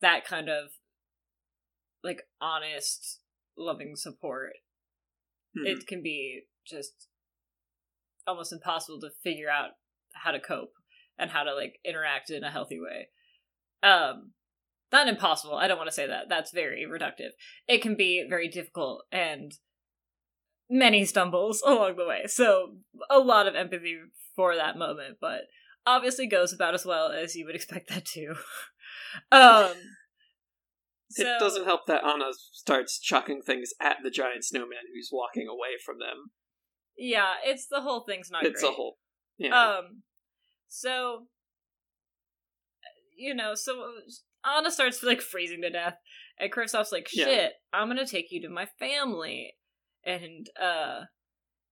that 0.01 0.25
kind 0.25 0.49
of 0.49 0.71
like 2.03 2.23
honest, 2.41 3.21
loving 3.57 3.95
support, 3.95 4.53
Mhm. 5.55 5.67
it 5.67 5.87
can 5.87 6.01
be 6.03 6.47
just 6.65 7.07
almost 8.27 8.53
impossible 8.53 8.99
to 9.01 9.09
figure 9.23 9.49
out 9.49 9.71
how 10.13 10.31
to 10.31 10.39
cope 10.39 10.73
and 11.17 11.31
how 11.31 11.43
to 11.43 11.53
like 11.53 11.79
interact 11.85 12.29
in 12.29 12.43
a 12.43 12.51
healthy 12.51 12.79
way. 12.79 13.09
Um 13.81 14.31
not 14.91 15.07
impossible. 15.07 15.55
I 15.55 15.67
don't 15.67 15.77
want 15.77 15.89
to 15.89 15.95
say 15.95 16.05
that. 16.05 16.29
That's 16.29 16.51
very 16.51 16.85
reductive. 16.87 17.31
It 17.67 17.81
can 17.81 17.95
be 17.95 18.25
very 18.29 18.47
difficult 18.47 19.05
and 19.11 19.51
many 20.69 21.03
stumbles 21.05 21.61
along 21.65 21.95
the 21.97 22.05
way. 22.05 22.23
So 22.27 22.75
a 23.09 23.19
lot 23.19 23.47
of 23.47 23.55
empathy 23.55 23.97
for 24.35 24.55
that 24.55 24.77
moment, 24.77 25.17
but 25.19 25.41
obviously 25.85 26.27
goes 26.27 26.53
about 26.53 26.73
as 26.73 26.85
well 26.85 27.11
as 27.11 27.35
you 27.35 27.45
would 27.45 27.55
expect 27.55 27.89
that 27.89 28.05
to. 28.05 28.35
um 29.31 29.73
it 31.15 31.25
so- 31.25 31.37
doesn't 31.39 31.65
help 31.65 31.85
that 31.87 32.03
Anna 32.03 32.31
starts 32.51 32.99
chucking 32.99 33.41
things 33.41 33.71
at 33.79 33.97
the 34.03 34.09
giant 34.09 34.45
snowman 34.45 34.89
who's 34.93 35.09
walking 35.11 35.47
away 35.47 35.77
from 35.83 35.99
them. 35.99 36.31
Yeah, 36.97 37.33
it's 37.45 37.67
the 37.67 37.81
whole 37.81 38.01
thing's 38.01 38.29
not 38.31 38.45
it's 38.45 38.61
great. 38.61 38.71
a 38.71 38.75
whole. 38.75 38.97
Yeah. 39.37 39.77
Um, 39.77 40.03
so 40.67 41.27
you 43.15 43.33
know, 43.33 43.55
so 43.55 43.91
Anna 44.45 44.71
starts 44.71 45.03
like 45.03 45.21
freezing 45.21 45.61
to 45.61 45.69
death, 45.69 45.97
and 46.39 46.51
Kristoff's 46.51 46.91
like, 46.91 47.07
Yeah. 47.13 47.25
"Shit, 47.25 47.53
I'm 47.71 47.87
gonna 47.87 48.05
take 48.07 48.31
you 48.31 48.41
to 48.41 48.49
my 48.49 48.65
family," 48.79 49.55
and 50.03 50.49
uh, 50.59 51.05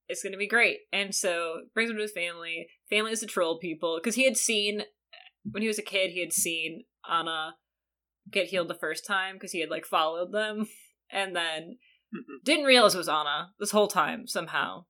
it's 0.07 0.23
gonna 0.23 0.38
be 0.38 0.47
great. 0.47 0.79
And 0.93 1.13
so 1.13 1.63
brings 1.73 1.89
him 1.89 1.97
to 1.97 2.03
his 2.03 2.12
family. 2.12 2.67
Family 2.89 3.12
is 3.12 3.21
the 3.21 3.27
troll 3.27 3.60
people 3.60 3.97
because 4.01 4.15
he 4.15 4.23
had 4.25 4.38
seen 4.38 4.84
when 5.51 5.62
he 5.63 5.67
was 5.67 5.79
a 5.79 5.84
kid, 5.84 6.12
he 6.12 6.19
had 6.19 6.34
seen 6.34 6.84
Anna 7.10 7.55
get 8.29 8.47
healed 8.47 8.67
the 8.67 8.75
first 8.75 9.05
time 9.05 9.36
because 9.36 9.51
he 9.51 9.60
had 9.60 9.69
like 9.71 9.86
followed 9.86 10.31
them, 10.31 10.67
and 11.10 11.36
then 11.36 11.79
Mhm. 12.13 12.43
didn't 12.43 12.65
realize 12.65 12.93
it 12.93 12.99
was 12.99 13.10
Anna 13.10 13.53
this 13.60 13.71
whole 13.71 13.88
time 13.88 14.27
somehow, 14.27 14.86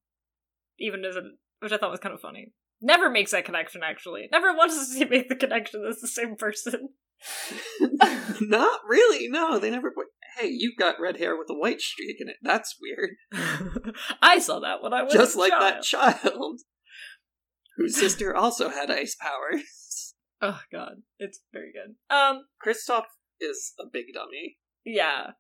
even 0.82 1.06
as 1.06 1.16
a 1.16 1.22
which 1.60 1.72
I 1.72 1.78
thought 1.78 1.92
was 1.92 2.00
kind 2.00 2.14
of 2.16 2.22
funny. 2.22 2.52
Never 2.82 3.10
makes 3.10 3.32
that 3.32 3.46
connection. 3.46 3.82
Actually, 3.84 4.28
never 4.32 4.56
once 4.56 4.76
does 4.76 4.94
he 4.96 5.06
make 5.10 5.30
the 5.30 5.36
connection 5.36 5.84
that's 5.84 6.02
the 6.02 6.08
same 6.08 6.36
person. 6.36 6.90
Not 8.42 8.82
really. 8.88 9.28
No, 9.28 9.60
they 9.60 9.70
never 9.70 9.92
put. 9.92 10.08
Hey, 10.40 10.48
you've 10.50 10.78
got 10.78 11.00
red 11.00 11.18
hair 11.18 11.38
with 11.38 11.50
a 11.50 11.54
white 11.54 11.82
streak 11.82 12.18
in 12.20 12.30
it. 12.30 12.38
That's 12.42 12.78
weird. 12.82 13.12
I 14.22 14.40
saw 14.40 14.60
that 14.62 14.82
when 14.82 14.94
I 14.94 15.04
was 15.04 15.14
Just 15.14 15.36
like 15.36 15.52
child. 15.52 15.62
that 15.62 15.84
child, 15.84 16.60
whose 17.78 17.98
sister 17.98 18.36
also 18.36 18.70
had 18.70 18.90
ice 18.90 19.16
powers. 19.16 20.16
Oh 20.42 20.62
god, 20.72 21.04
it's 21.20 21.42
very 21.54 21.72
good. 21.72 21.96
Um, 22.16 22.46
Kristoff 22.66 23.04
is 23.40 23.74
a 23.80 23.84
big 23.92 24.06
dummy. 24.16 24.58
yeah, 24.84 25.32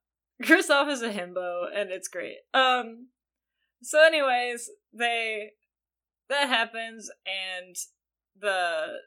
Kristoff 0.43 0.91
is 0.91 1.01
a 1.01 1.09
himbo, 1.11 1.63
and 1.73 1.89
it's 1.89 2.07
great. 2.07 2.35
Um, 2.53 3.07
so 3.81 4.03
anyways, 4.05 4.69
they 4.93 5.51
that 6.29 6.47
happens, 6.47 7.09
and 7.25 7.75
the 8.39 8.99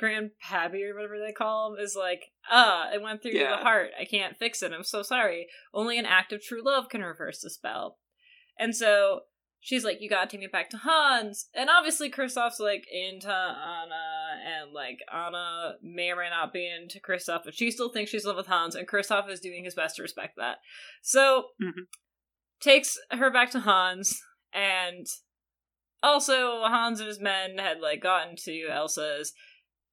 grandpappy 0.00 0.82
or 0.88 0.94
whatever 0.94 1.18
they 1.18 1.32
call 1.32 1.72
him 1.74 1.78
is 1.80 1.94
like, 1.98 2.32
ah, 2.50 2.90
it 2.92 3.00
went 3.02 3.22
through 3.22 3.32
Yeah. 3.32 3.50
the 3.56 3.62
heart. 3.62 3.90
I 3.98 4.04
can't 4.04 4.36
fix 4.36 4.62
it. 4.62 4.72
I'm 4.72 4.82
so 4.84 5.02
sorry. 5.02 5.48
Only 5.72 5.98
an 5.98 6.06
act 6.06 6.32
of 6.32 6.42
true 6.42 6.62
love 6.64 6.88
can 6.88 7.02
reverse 7.02 7.40
the 7.40 7.50
spell. 7.50 7.98
And 8.58 8.74
so 8.74 9.20
she's 9.60 9.84
like, 9.84 10.00
you 10.00 10.08
gotta 10.08 10.28
take 10.28 10.40
me 10.40 10.48
back 10.48 10.70
to 10.70 10.78
Hans. 10.78 11.48
And 11.54 11.70
obviously 11.70 12.10
Kristoff's 12.10 12.58
like 12.58 12.84
into 12.92 13.30
Anna, 13.30 14.40
and 14.44 14.72
like 14.72 14.98
Anna 15.12 15.74
may 15.82 16.10
or 16.10 16.16
may 16.16 16.30
not 16.30 16.52
be 16.52 16.68
into 16.68 16.98
Kristoff, 17.00 17.42
but 17.44 17.54
she 17.54 17.70
still 17.70 17.90
thinks 17.90 18.10
she's 18.10 18.24
in 18.24 18.28
love 18.28 18.36
with 18.38 18.46
Hans, 18.48 18.74
and 18.74 18.88
Kristoff 18.88 19.30
is 19.30 19.40
doing 19.40 19.64
his 19.64 19.74
best 19.74 19.96
to 19.96 20.02
respect 20.02 20.36
that. 20.36 20.58
So 21.02 21.50
Mhm. 21.62 21.86
Takes 22.60 22.98
her 23.10 23.30
back 23.30 23.50
to 23.50 23.60
Hans, 23.60 24.20
and 24.52 25.06
also 26.02 26.62
Hans 26.62 27.00
and 27.00 27.08
his 27.08 27.20
men 27.20 27.58
had 27.58 27.80
like 27.80 28.02
gotten 28.02 28.36
to 28.44 28.68
Elsa's, 28.70 29.32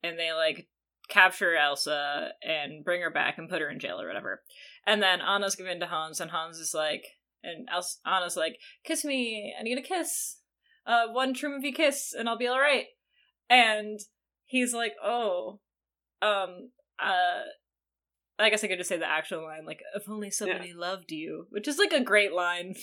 and 0.02 0.18
they 0.18 0.32
like 0.34 0.68
capture 1.10 1.56
Elsa 1.56 2.30
and 2.42 2.84
bring 2.84 3.02
her 3.02 3.12
back 3.12 3.38
and 3.38 3.50
put 3.50 3.62
her 3.62 3.70
in 3.70 3.80
jail 3.80 4.00
or 4.00 4.08
whatever. 4.08 4.42
And 4.86 5.02
then 5.02 5.22
Anna's 5.22 5.56
given 5.56 5.80
to 5.80 5.88
Hans, 5.88 6.20
and 6.20 6.32
Hans 6.32 6.58
is 6.58 6.74
like, 6.74 7.06
and 7.44 7.68
Els- 7.72 8.00
Anna's 8.06 8.38
like, 8.38 8.58
"Kiss 8.84 9.04
me, 9.04 9.54
I 9.58 9.64
need 9.64 9.78
a 9.78 9.82
kiss, 9.82 10.40
uh, 10.86 11.08
one 11.08 11.34
true 11.34 11.50
movie 11.50 11.72
kiss, 11.72 12.14
and 12.18 12.30
I'll 12.30 12.38
be 12.38 12.48
all 12.48 12.60
right." 12.60 12.88
And 13.50 14.00
he's 14.46 14.74
like, 14.74 14.96
"Oh, 15.04 15.60
um, 16.22 16.72
uh." 17.00 17.44
I 18.40 18.50
guess 18.50 18.64
I 18.64 18.68
could 18.68 18.80
just 18.80 18.90
say 18.90 18.98
the 18.98 19.10
actual 19.10 19.44
line, 19.44 19.66
like, 19.66 19.82
if 19.96 20.10
only 20.10 20.32
somebody 20.32 20.74
loved 20.74 21.12
you, 21.12 21.46
which 21.50 21.68
is 21.68 21.78
like 21.78 21.94
a 21.94 22.04
great 22.04 22.34
line. 22.34 22.76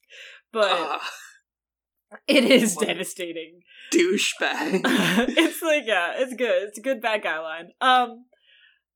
but 0.52 0.68
Ah, 0.70 1.10
It 2.26 2.44
is 2.44 2.76
devastating. 2.76 3.62
Douchebag. 3.92 4.82
it's 5.28 5.62
like 5.62 5.84
yeah, 5.86 6.12
it's 6.16 6.34
good. 6.34 6.62
It's 6.64 6.78
a 6.78 6.82
good 6.82 7.00
bad 7.00 7.22
guy 7.22 7.38
line. 7.38 7.70
Um, 7.80 8.26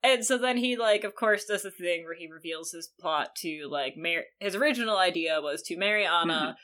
and 0.03 0.25
so 0.25 0.37
then 0.39 0.57
he 0.57 0.77
like, 0.77 1.05
of 1.05 1.15
course, 1.15 1.45
does 1.45 1.63
the 1.63 1.71
thing 1.71 2.05
where 2.05 2.15
he 2.17 2.29
reveals 2.31 2.73
his 2.73 2.91
plot 3.01 3.35
to 3.37 3.69
like 3.71 3.95
mar- 3.97 4.25
his 4.41 4.55
original 4.55 4.97
idea 4.99 5.41
was 5.41 5.63
to 5.63 5.79
marry 5.79 6.07
Anna, 6.07 6.57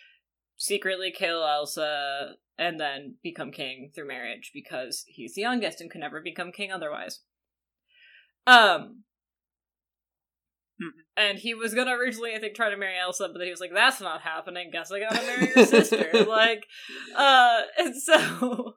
secretly 0.56 1.12
kill 1.16 1.46
Elsa, 1.46 2.32
and 2.58 2.80
then 2.80 3.16
become 3.22 3.50
king 3.50 3.90
through 3.94 4.08
marriage 4.08 4.50
because 4.52 5.04
he's 5.06 5.34
the 5.34 5.42
youngest 5.42 5.80
and 5.80 5.90
could 5.90 6.00
never 6.00 6.20
become 6.20 6.52
king 6.52 6.72
otherwise. 6.72 7.20
Um. 8.46 9.04
Mhm. 10.80 10.90
And 11.16 11.38
he 11.38 11.54
was 11.54 11.74
gonna 11.74 11.92
originally, 11.92 12.34
I 12.34 12.38
think, 12.38 12.54
try 12.54 12.70
to 12.70 12.76
marry 12.76 12.98
Elsa, 12.98 13.28
but 13.28 13.38
then 13.38 13.46
he 13.46 13.50
was 13.50 13.60
like, 13.60 13.72
"That's 13.74 14.00
not 14.00 14.20
happening. 14.22 14.70
Guess 14.70 14.92
I 14.92 15.00
gotta 15.00 15.26
marry 15.26 15.52
your 15.54 15.66
sister." 15.66 16.10
like, 16.28 16.66
uh, 17.16 17.62
and 17.78 17.94
so, 18.00 18.76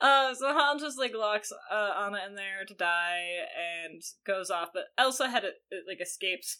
uh, 0.00 0.34
so 0.34 0.52
Hans 0.52 0.82
just 0.82 0.98
like 0.98 1.12
locks 1.14 1.52
uh, 1.70 1.92
Anna 2.06 2.18
in 2.26 2.34
there 2.34 2.64
to 2.66 2.74
die 2.74 3.24
and 3.56 4.02
goes 4.26 4.50
off, 4.50 4.70
but 4.74 4.84
Elsa 4.98 5.28
had 5.28 5.44
it 5.44 5.54
like 5.86 6.00
escapes. 6.00 6.58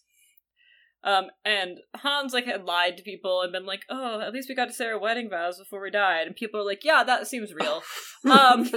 Um, 1.02 1.26
and 1.44 1.80
Hans 1.96 2.32
like 2.32 2.46
had 2.46 2.64
lied 2.64 2.96
to 2.96 3.02
people 3.02 3.42
and 3.42 3.52
been 3.52 3.66
like, 3.66 3.82
"Oh, 3.90 4.20
at 4.20 4.32
least 4.32 4.48
we 4.48 4.54
got 4.54 4.66
to 4.68 4.72
say 4.72 4.86
our 4.86 4.98
wedding 4.98 5.28
vows 5.28 5.58
before 5.58 5.82
we 5.82 5.90
died," 5.90 6.26
and 6.26 6.36
people 6.36 6.60
are 6.60 6.64
like, 6.64 6.84
"Yeah, 6.84 7.04
that 7.04 7.26
seems 7.26 7.52
real." 7.52 7.82
um, 8.30 8.70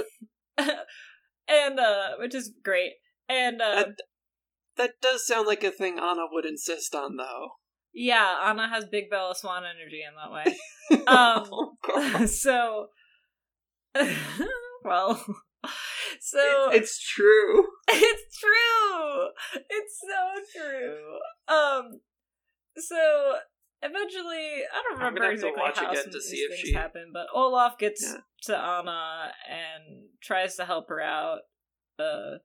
and 0.58 1.80
uh, 1.80 2.16
which 2.18 2.34
is 2.34 2.52
great. 2.62 2.92
And 3.30 3.60
uh, 3.62 3.74
that, 3.76 3.98
that 4.78 4.92
does 5.02 5.26
sound 5.26 5.46
like 5.46 5.62
a 5.62 5.70
thing 5.70 5.98
Anna 5.98 6.22
would 6.32 6.46
insist 6.46 6.94
on, 6.94 7.16
though. 7.16 7.48
yeah, 7.92 8.40
Anna 8.44 8.68
has 8.68 8.86
big 8.86 9.10
Bella 9.10 9.34
Swan 9.34 9.64
energy 9.64 10.00
in 10.06 10.14
that 10.16 10.32
way. 10.32 10.56
Um, 11.06 11.44
oh, 11.86 12.24
so, 12.26 12.86
well, 14.84 15.14
so 16.20 16.70
It- 16.70 16.76
it's 16.76 16.98
true. 16.98 17.64
it's 17.88 18.38
true. 18.38 19.28
It's 19.68 20.00
so 20.00 20.60
true. 20.60 21.18
Um, 21.54 22.00
so 22.76 23.34
eventually, 23.82 24.62
I 24.72 24.82
don't 24.82 24.98
remember 24.98 25.30
exactly 25.30 25.60
how 25.62 25.94
some 25.94 26.10
to 26.10 26.16
of 26.16 26.22
see 26.22 26.36
these 26.36 26.40
if 26.44 26.50
things 26.50 26.60
she- 26.68 26.72
happen, 26.74 27.10
but 27.12 27.26
Olaf 27.34 27.78
gets 27.78 28.02
Yeah. 28.02 28.20
to 28.44 28.56
Anna 28.58 29.32
and 29.48 30.08
tries 30.22 30.56
to 30.56 30.64
help 30.64 30.88
her 30.88 31.00
out, 31.00 31.40
uh, 31.98 32.38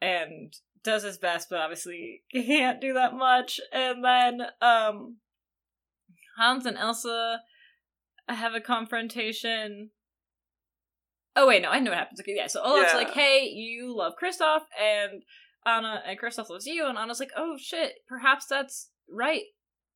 and 0.00 0.52
does 0.84 1.02
his 1.02 1.18
best, 1.18 1.48
but 1.50 1.60
obviously 1.60 2.22
can't 2.32 2.80
do 2.80 2.94
that 2.94 3.14
much. 3.14 3.60
And 3.72 4.04
then, 4.04 4.42
um, 4.60 5.16
Hans 6.38 6.66
and 6.66 6.76
Elsa 6.78 7.40
have 8.28 8.54
a 8.54 8.60
confrontation. 8.60 9.90
Oh 11.34 11.46
wait, 11.46 11.62
no, 11.62 11.70
I 11.70 11.78
know 11.78 11.90
what 11.90 11.98
happens. 11.98 12.20
Okay, 12.20 12.34
yeah. 12.36 12.46
So 12.46 12.62
Olaf's 12.62 12.92
Yeah. 12.92 12.98
like, 12.98 13.10
"Hey, 13.10 13.46
you 13.48 13.94
love 13.96 14.14
Kristoff, 14.22 14.62
and 14.78 15.22
Anna 15.64 16.02
and 16.06 16.18
Kristoff 16.20 16.50
loves 16.50 16.66
you," 16.66 16.86
and 16.86 16.98
Anna's 16.98 17.20
like, 17.20 17.32
"Oh 17.36 17.56
shit, 17.58 18.04
perhaps 18.06 18.46
that's 18.46 18.90
right. 19.08 19.44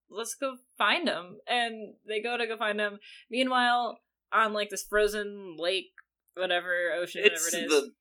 Let's 0.08 0.34
go 0.34 0.56
find 0.78 1.08
him." 1.08 1.38
And 1.46 1.94
they 2.06 2.20
go 2.22 2.36
to 2.36 2.46
go 2.46 2.56
find 2.56 2.80
him. 2.80 2.98
Meanwhile, 3.30 4.00
on 4.32 4.52
like 4.54 4.70
this 4.70 4.84
frozen 4.88 5.56
lake, 5.58 5.92
whatever 6.34 6.92
ocean, 6.92 7.22
It's 7.24 7.44
whatever 7.44 7.64
it 7.64 7.66
is. 7.66 7.82
the 7.82 7.94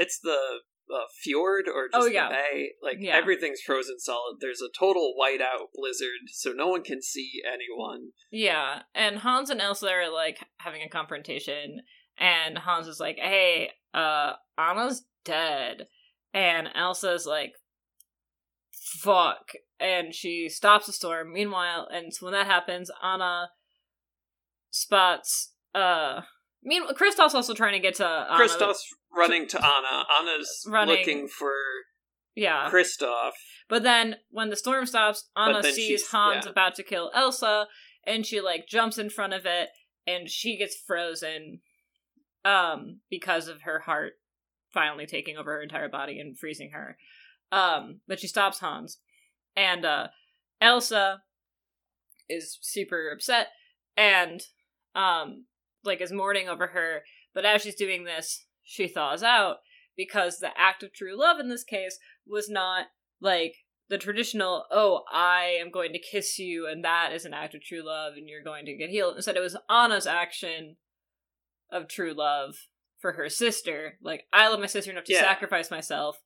it's 0.00 0.18
the 0.20 0.60
uh, 0.92 1.04
fjord 1.22 1.66
or 1.68 1.88
just 1.88 1.94
Oh, 2.00 2.08
the 2.08 2.14
bay. 2.14 2.70
Like 2.82 2.98
Yeah. 3.00 3.16
everything's 3.16 3.60
frozen 3.60 3.98
solid. 3.98 4.36
There's 4.40 4.60
a 4.62 4.68
total 4.78 5.14
whiteout 5.20 5.68
blizzard, 5.74 6.28
so 6.32 6.52
no 6.52 6.68
one 6.68 6.82
can 6.82 7.02
see 7.02 7.42
anyone. 7.46 8.10
Yeah, 8.30 8.82
and 8.94 9.18
Hans 9.18 9.50
and 9.50 9.60
Elsa 9.60 9.88
are 9.90 10.12
like 10.12 10.38
having 10.58 10.82
a 10.82 10.88
confrontation, 10.88 11.80
and 12.18 12.58
Hans 12.58 12.86
is 12.86 13.00
like, 13.00 13.16
"Hey, 13.18 13.72
uh, 13.94 14.34
Anna's 14.56 15.04
dead," 15.24 15.88
and 16.32 16.68
Elsa's 16.74 17.26
like, 17.26 17.52
"Fuck," 19.00 19.52
and 19.80 20.14
she 20.14 20.48
stops 20.48 20.86
the 20.86 20.92
storm. 20.92 21.32
Meanwhile, 21.32 21.88
and 21.92 22.14
so 22.14 22.26
when 22.26 22.32
that 22.34 22.46
happens, 22.46 22.90
Anna 23.02 23.50
spots. 24.70 25.52
Uh, 25.74 26.22
meanwhile, 26.62 26.94
Kristoff's 26.94 27.34
also 27.34 27.54
trying 27.54 27.72
to 27.74 27.80
get 27.80 27.96
to 27.96 28.06
Anna. 28.06 28.38
Kristoff's 28.42 28.86
running 29.14 29.48
to 29.48 29.58
Anna. 29.58 30.04
Anna's 30.20 30.66
Running. 30.68 30.96
looking 30.96 31.28
for 31.28 31.52
Yeah, 32.34 32.68
Kristoff. 32.70 33.32
But 33.68 33.82
then 33.82 34.16
when 34.30 34.50
the 34.50 34.56
storm 34.56 34.86
stops, 34.86 35.28
Anna 35.36 35.62
sees 35.62 36.08
Hans 36.08 36.44
yeah. 36.44 36.52
about 36.52 36.74
to 36.76 36.82
kill 36.82 37.10
Elsa 37.14 37.66
and 38.06 38.24
she 38.24 38.40
like 38.40 38.68
jumps 38.68 38.98
in 38.98 39.10
front 39.10 39.32
of 39.32 39.44
it 39.44 39.70
and 40.06 40.28
she 40.30 40.56
gets 40.56 40.76
frozen 40.76 41.60
um 42.44 43.00
because 43.10 43.48
of 43.48 43.62
her 43.62 43.80
heart 43.80 44.12
finally 44.72 45.06
taking 45.06 45.36
over 45.36 45.54
her 45.54 45.62
entire 45.62 45.88
body 45.88 46.20
and 46.20 46.38
freezing 46.38 46.70
her. 46.72 46.96
Um 47.50 48.00
but 48.06 48.20
she 48.20 48.28
stops 48.28 48.60
Hans. 48.60 48.98
And 49.56 49.84
uh 49.84 50.08
Elsa 50.60 51.22
is 52.28 52.58
super 52.60 53.10
upset 53.10 53.48
and 53.96 54.42
um 54.94 55.46
like 55.86 56.00
is 56.00 56.12
mourning 56.12 56.48
over 56.48 56.68
her, 56.68 57.02
but 57.34 57.44
as 57.44 57.62
she's 57.62 57.74
doing 57.74 58.04
this, 58.04 58.44
she 58.62 58.88
thaws 58.88 59.22
out 59.22 59.58
because 59.96 60.38
the 60.38 60.50
act 60.58 60.82
of 60.82 60.92
true 60.92 61.18
love 61.18 61.38
in 61.40 61.48
this 61.48 61.64
case 61.64 61.98
was 62.26 62.48
not 62.48 62.86
like 63.20 63.54
the 63.88 63.96
traditional 63.96 64.64
oh 64.70 65.02
i 65.12 65.56
am 65.60 65.70
going 65.70 65.92
to 65.92 65.98
kiss 65.98 66.38
you 66.38 66.66
and 66.66 66.84
that 66.84 67.12
is 67.12 67.24
an 67.24 67.32
act 67.32 67.54
of 67.54 67.62
true 67.62 67.86
love 67.86 68.14
and 68.16 68.28
you're 68.28 68.42
going 68.42 68.66
to 68.66 68.76
get 68.76 68.90
healed. 68.90 69.14
Instead 69.16 69.36
it 69.36 69.40
was 69.40 69.56
anna's 69.70 70.06
action 70.06 70.76
of 71.70 71.88
true 71.88 72.12
love 72.12 72.56
for 72.98 73.12
her 73.12 73.28
sister. 73.28 73.98
Like 74.02 74.24
i 74.32 74.48
love 74.48 74.60
my 74.60 74.66
sister 74.66 74.90
enough 74.90 75.04
to 75.04 75.12
Yeah. 75.12 75.20
sacrifice 75.20 75.70
myself. 75.70 76.20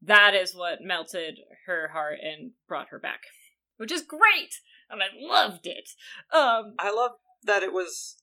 That 0.00 0.34
is 0.34 0.54
what 0.54 0.78
melted 0.82 1.40
her 1.66 1.88
heart 1.88 2.18
and 2.22 2.52
brought 2.68 2.88
her 2.88 2.98
back 2.98 3.22
which 3.76 3.90
is 3.92 4.02
great 4.02 4.60
and 4.88 5.02
i 5.02 5.06
loved 5.18 5.66
it. 5.66 5.90
Um 6.32 6.74
I 6.78 6.92
love 6.94 7.12
that 7.42 7.62
it 7.64 7.72
was 7.72 8.16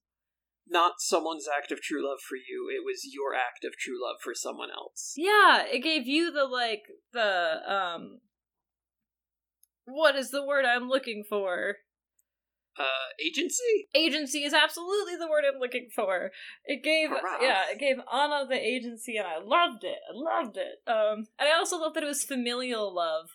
not 0.72 0.94
someone's 1.00 1.48
act 1.48 1.72
of 1.72 1.82
true 1.82 2.08
love 2.08 2.20
for 2.28 2.36
you. 2.36 2.70
It 2.74 2.84
was 2.86 3.02
your 3.14 3.36
act 3.36 3.64
of 3.64 3.78
true 3.78 4.02
love 4.02 4.18
for 4.24 4.34
someone 4.34 4.70
else. 4.72 5.14
Yeah, 5.18 5.64
it 5.66 5.84
gave 5.84 6.08
you 6.08 6.32
the 6.32 6.46
like 6.46 6.84
the 7.14 7.60
um 7.72 8.20
what 9.86 10.16
is 10.16 10.32
the 10.32 10.46
word 10.46 10.66
I'm 10.66 10.88
looking 10.88 11.24
for? 11.28 11.76
Uh, 12.80 13.12
agency. 13.24 13.90
Agency 13.94 14.44
is 14.46 14.54
absolutely 14.54 15.18
the 15.18 15.28
word 15.28 15.44
I'm 15.46 15.60
looking 15.60 15.90
for. 15.94 16.32
It 16.66 16.84
gave 16.84 17.10
Hurrah. 17.10 17.40
yeah, 17.42 17.64
it 17.70 17.80
gave 17.80 17.98
Anna 18.12 18.46
the 18.48 18.56
agency 18.56 19.18
and 19.18 19.28
I 19.28 19.40
loved 19.44 19.84
it. 19.84 19.98
I 20.10 20.14
loved 20.14 20.58
it. 20.58 20.80
Um 20.88 21.28
and 21.38 21.50
I 21.50 21.58
also 21.58 21.78
loved 21.78 21.96
that 21.96 22.04
it 22.04 22.08
was 22.08 22.24
familial 22.24 22.96
love. 22.96 23.32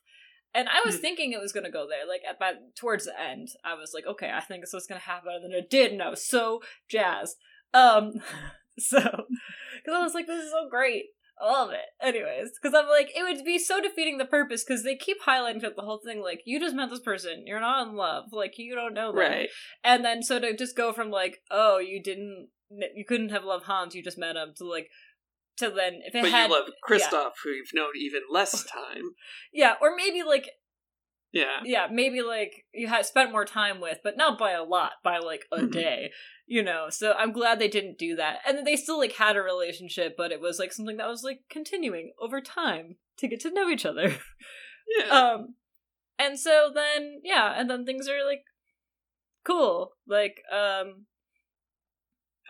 And 0.56 0.68
I 0.70 0.80
was 0.86 0.96
Hmm. 0.96 1.02
thinking 1.02 1.32
it 1.32 1.40
was 1.40 1.52
gonna 1.52 1.70
go 1.70 1.86
there, 1.86 2.06
like 2.06 2.22
at 2.28 2.38
by 2.38 2.54
towards 2.74 3.04
the 3.04 3.20
end. 3.20 3.48
I 3.62 3.74
was 3.74 3.92
like, 3.94 4.06
okay, 4.06 4.30
I 4.32 4.40
think 4.40 4.62
this 4.62 4.72
was 4.72 4.86
gonna 4.86 5.00
happen, 5.00 5.32
and 5.34 5.44
then 5.44 5.52
it 5.52 5.68
did, 5.68 5.92
and 5.92 6.02
I 6.02 6.08
was 6.08 6.26
so 6.26 6.62
jazzed. 6.88 7.36
Um, 7.74 8.14
so 8.78 8.98
because 8.98 9.94
I 9.94 10.02
was 10.02 10.14
like, 10.14 10.26
this 10.26 10.44
is 10.44 10.50
so 10.50 10.68
great. 10.70 11.04
I 11.38 11.52
love 11.52 11.70
it. 11.70 11.84
Anyways, 12.00 12.52
because 12.54 12.74
I'm 12.74 12.88
like, 12.88 13.10
it 13.14 13.22
would 13.22 13.44
be 13.44 13.58
so 13.58 13.82
defeating 13.82 14.16
the 14.16 14.24
purpose 14.24 14.64
because 14.64 14.82
they 14.84 14.96
keep 14.96 15.18
highlighting 15.22 15.60
the 15.60 15.82
whole 15.82 16.00
thing, 16.02 16.22
like, 16.22 16.40
you 16.46 16.58
just 16.58 16.74
met 16.74 16.88
this 16.88 17.00
person, 17.00 17.42
you're 17.46 17.60
not 17.60 17.86
in 17.86 17.94
love, 17.94 18.32
like, 18.32 18.54
you 18.56 18.74
don't 18.74 18.94
know 18.94 19.08
them. 19.08 19.18
Right. 19.20 19.50
And 19.84 20.02
then 20.02 20.22
so 20.22 20.38
to 20.40 20.56
just 20.56 20.74
go 20.74 20.94
from 20.94 21.10
like, 21.10 21.42
oh, 21.50 21.76
you 21.76 22.02
didn't, 22.02 22.48
you 22.94 23.04
couldn't 23.04 23.28
have 23.28 23.44
loved 23.44 23.66
Hans, 23.66 23.94
you 23.94 24.02
just 24.02 24.16
met 24.16 24.36
him, 24.36 24.54
to 24.56 24.64
like, 24.64 24.88
to 25.58 25.70
then 25.70 26.00
if 26.04 26.14
it 26.14 26.22
But 26.22 26.30
had, 26.30 26.46
you 26.46 26.52
love 26.52 26.68
Kristoff, 26.88 27.32
who 27.42 27.50
you've 27.50 27.74
known 27.74 27.90
even 27.98 28.22
less 28.30 28.64
time. 28.72 29.14
yeah, 29.52 29.74
or 29.80 29.94
maybe 29.96 30.22
like 30.22 30.50
Yeah. 31.32 31.60
yeah, 31.64 31.88
maybe 31.90 32.22
like 32.22 32.64
you 32.72 32.86
had 32.88 33.06
spent 33.06 33.32
more 33.32 33.44
time 33.44 33.80
with, 33.80 33.98
but 34.04 34.16
not 34.16 34.38
by 34.38 34.52
a 34.52 34.62
lot, 34.64 34.92
by 35.02 35.18
like 35.18 35.44
a 35.52 35.58
Mhm. 35.62 35.72
day, 35.72 36.10
you 36.46 36.62
know. 36.62 36.88
So 36.90 37.12
I'm 37.12 37.32
glad 37.32 37.58
they 37.58 37.68
didn't 37.68 37.98
do 37.98 38.16
that, 38.16 38.38
and 38.46 38.66
they 38.66 38.76
still 38.76 38.98
like 38.98 39.12
had 39.12 39.36
a 39.36 39.42
relationship, 39.42 40.14
but 40.16 40.32
it 40.32 40.40
was 40.40 40.58
like 40.58 40.72
something 40.72 40.96
that 40.98 41.08
was 41.08 41.22
like 41.22 41.40
continuing 41.50 42.12
over 42.20 42.40
time 42.40 42.96
to 43.18 43.28
get 43.28 43.40
to 43.40 43.50
know 43.50 43.68
each 43.68 43.86
other. 43.86 44.16
Yeah. 45.00 45.32
um, 45.32 45.56
and 46.16 46.38
so 46.38 46.70
then 46.72 47.20
yeah, 47.24 47.52
and 47.58 47.68
then 47.68 47.84
things 47.84 48.08
are 48.08 48.24
like 48.24 48.44
cool, 49.44 49.92
like 50.06 50.42
um, 50.52 51.06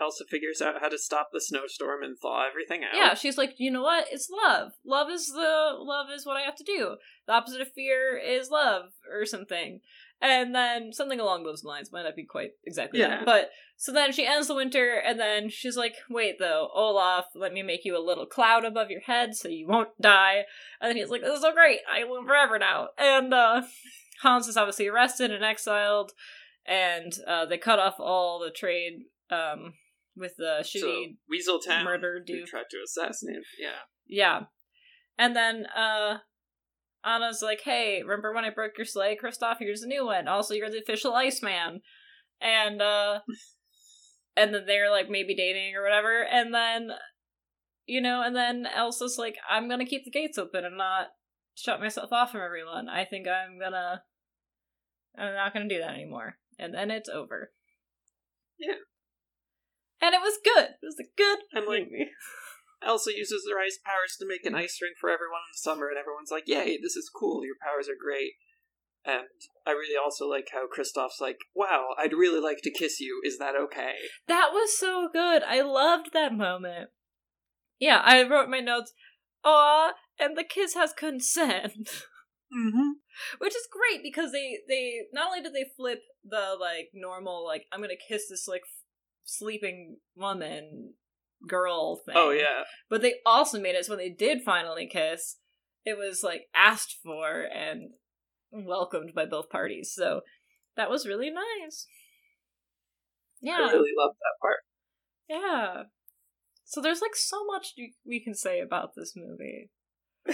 Elsa 0.00 0.24
figures 0.28 0.60
out 0.60 0.80
how 0.80 0.88
to 0.88 0.98
stop 0.98 1.30
the 1.32 1.40
snowstorm 1.40 2.02
and 2.02 2.16
thaw 2.18 2.46
everything 2.48 2.82
out. 2.84 2.96
yeah, 2.96 3.14
she's 3.14 3.38
like, 3.38 3.54
you 3.58 3.70
know 3.70 3.82
what? 3.82 4.06
It's 4.10 4.28
love. 4.30 4.72
Love 4.84 5.08
is 5.10 5.26
the 5.28 5.72
love 5.78 6.06
is 6.14 6.26
what 6.26 6.36
I 6.36 6.42
have 6.42 6.56
to 6.56 6.64
do. 6.64 6.96
The 7.26 7.32
opposite 7.32 7.60
of 7.60 7.72
fear 7.72 8.16
is 8.16 8.50
love, 8.50 8.90
or 9.10 9.24
something. 9.26 9.80
And 10.20 10.54
then 10.54 10.92
something 10.94 11.20
along 11.20 11.44
those 11.44 11.62
lines 11.62 11.92
might 11.92 12.04
not 12.04 12.16
be 12.16 12.24
quite 12.24 12.52
exactly 12.64 13.00
Yeah. 13.00 13.08
that. 13.08 13.26
But 13.26 13.50
so 13.76 13.92
then 13.92 14.12
she 14.12 14.26
ends 14.26 14.48
the 14.48 14.54
winter, 14.54 14.94
and 14.94 15.20
then 15.20 15.50
she's 15.50 15.76
like, 15.76 15.94
wait 16.08 16.36
though, 16.38 16.70
Olaf, 16.74 17.26
let 17.34 17.52
me 17.52 17.62
make 17.62 17.84
you 17.84 17.96
a 17.98 18.00
little 18.06 18.24
cloud 18.24 18.64
above 18.64 18.90
your 18.90 19.02
head 19.02 19.34
so 19.34 19.48
you 19.48 19.66
won't 19.68 19.90
die. 20.00 20.44
And 20.80 20.88
then 20.88 20.96
he's 20.96 21.10
like, 21.10 21.20
this 21.20 21.34
is 21.36 21.42
so 21.42 21.52
great. 21.52 21.80
I 21.90 22.04
live 22.10 22.24
forever 22.26 22.58
now. 22.58 22.88
And 22.96 23.32
uh 23.34 23.62
Hans 24.22 24.48
is 24.48 24.56
obviously 24.56 24.86
arrested 24.88 25.30
and 25.30 25.44
exiled. 25.44 26.12
and 26.64 27.12
uh, 27.26 27.44
they 27.46 27.58
cut 27.58 27.78
off 27.78 28.00
all 28.00 28.38
the 28.38 28.50
trade 28.50 29.02
um, 29.30 29.74
with 30.16 30.32
the 30.36 30.60
shitty 30.62 30.80
so 30.80 31.04
Weasel 31.28 31.60
Town 31.60 31.84
murder 31.84 32.22
who 32.26 32.38
dude. 32.38 32.46
tried 32.46 32.64
to 32.70 32.78
assassinate. 32.84 33.42
Yeah. 33.58 33.84
Yeah. 34.06 34.40
And 35.18 35.36
then 35.36 35.66
uh 35.76 36.18
Anna's 37.04 37.42
like, 37.42 37.60
hey, 37.64 38.02
remember 38.02 38.34
when 38.34 38.44
I 38.44 38.50
broke 38.50 38.72
your 38.76 38.84
sleigh, 38.84 39.16
Kristoff? 39.22 39.56
Here's 39.60 39.82
a 39.82 39.86
new 39.86 40.06
one. 40.06 40.26
Also, 40.26 40.54
you're 40.54 40.70
the 40.70 40.80
official 40.80 41.14
Iceman. 41.14 41.82
And 42.40 42.82
uh 42.82 43.20
and 44.36 44.54
then 44.54 44.64
they're 44.66 44.90
like 44.90 45.08
maybe 45.08 45.34
dating 45.34 45.74
or 45.76 45.82
whatever, 45.82 46.22
and 46.22 46.52
then 46.54 46.90
you 47.86 48.00
know, 48.00 48.22
and 48.22 48.34
then 48.34 48.66
Elsa's 48.66 49.16
like, 49.18 49.36
I'm 49.48 49.68
gonna 49.68 49.86
keep 49.86 50.04
the 50.04 50.10
gates 50.10 50.38
open 50.38 50.64
and 50.64 50.76
not 50.76 51.08
shut 51.54 51.80
myself 51.80 52.12
off 52.12 52.32
from 52.32 52.42
everyone. 52.42 52.88
I 52.88 53.04
think 53.04 53.26
I'm 53.28 53.58
gonna 53.58 54.02
I'm 55.18 55.34
not 55.34 55.52
gonna 55.52 55.68
do 55.68 55.78
that 55.78 55.94
anymore. 55.94 56.36
And 56.58 56.74
then 56.74 56.90
it's 56.90 57.08
over. 57.08 57.52
Yeah. 58.58 58.74
And 60.00 60.14
it 60.14 60.20
was 60.20 60.38
good. 60.42 60.76
It 60.82 60.86
was 60.86 61.00
a 61.00 61.08
good 61.16 61.38
And, 61.52 61.66
like, 61.66 61.90
movie. 61.90 62.10
Elsa 62.82 63.16
uses 63.16 63.48
her 63.50 63.58
ice 63.58 63.78
powers 63.84 64.16
to 64.18 64.26
make 64.26 64.44
an 64.44 64.54
ice 64.54 64.78
ring 64.82 64.92
for 65.00 65.08
everyone 65.08 65.40
in 65.48 65.52
the 65.52 65.58
summer, 65.58 65.88
and 65.88 65.98
everyone's 65.98 66.30
like, 66.30 66.44
"Yay, 66.46 66.78
this 66.80 66.94
is 66.94 67.08
cool! 67.08 67.44
Your 67.44 67.56
powers 67.60 67.88
are 67.88 67.98
great." 67.98 68.34
And 69.04 69.26
I 69.64 69.70
really 69.70 69.96
also 69.96 70.28
like 70.28 70.48
how 70.52 70.66
Kristoff's 70.66 71.20
like, 71.20 71.38
"Wow, 71.54 71.94
I'd 71.96 72.12
really 72.12 72.40
like 72.40 72.58
to 72.62 72.70
kiss 72.70 73.00
you. 73.00 73.22
Is 73.24 73.38
that 73.38 73.56
okay?" 73.56 73.94
That 74.28 74.50
was 74.52 74.78
so 74.78 75.08
good. 75.10 75.42
I 75.42 75.62
loved 75.62 76.12
that 76.12 76.34
moment. 76.34 76.90
Yeah, 77.78 78.02
I 78.04 78.22
wrote 78.22 78.48
my 78.48 78.60
notes. 78.60 78.92
Aw, 79.44 79.92
and 80.18 80.36
the 80.36 80.44
kiss 80.44 80.74
has 80.74 80.92
consent. 80.92 81.88
Mm-hmm. 82.56 82.90
Which 83.38 83.56
is 83.56 83.68
great 83.68 84.04
because 84.04 84.30
they 84.30 84.58
they 84.68 85.00
not 85.12 85.26
only 85.26 85.42
did 85.42 85.52
they 85.52 85.66
flip 85.76 85.98
the 86.24 86.56
like 86.58 86.90
normal 86.94 87.44
like 87.44 87.64
I'm 87.72 87.80
gonna 87.80 87.94
kiss 88.08 88.28
this 88.28 88.46
like 88.46 88.62
sleeping 89.26 89.98
woman 90.14 90.94
girl 91.46 91.96
thing. 91.96 92.14
Oh 92.16 92.30
yeah, 92.30 92.62
But 92.88 93.02
they 93.02 93.16
also 93.26 93.60
made 93.60 93.74
it 93.74 93.84
so 93.84 93.92
when 93.92 93.98
they 93.98 94.08
did 94.08 94.42
finally 94.42 94.86
kiss, 94.86 95.36
it 95.84 95.98
was 95.98 96.22
like 96.22 96.46
asked 96.54 96.96
for 97.04 97.42
and 97.42 97.90
welcomed 98.50 99.12
by 99.14 99.26
both 99.26 99.50
parties. 99.50 99.92
So 99.94 100.22
that 100.76 100.88
was 100.88 101.06
really 101.06 101.30
nice. 101.30 101.86
Yeah. 103.42 103.58
I 103.60 103.72
really 103.72 103.92
love 103.96 104.14
that 104.14 104.40
part. 104.40 104.58
Yeah. 105.28 105.82
So 106.64 106.80
there's 106.80 107.02
like 107.02 107.14
so 107.14 107.44
much 107.44 107.74
we 108.04 108.20
can 108.20 108.34
say 108.34 108.60
about 108.60 108.90
this 108.96 109.12
movie. 109.14 109.70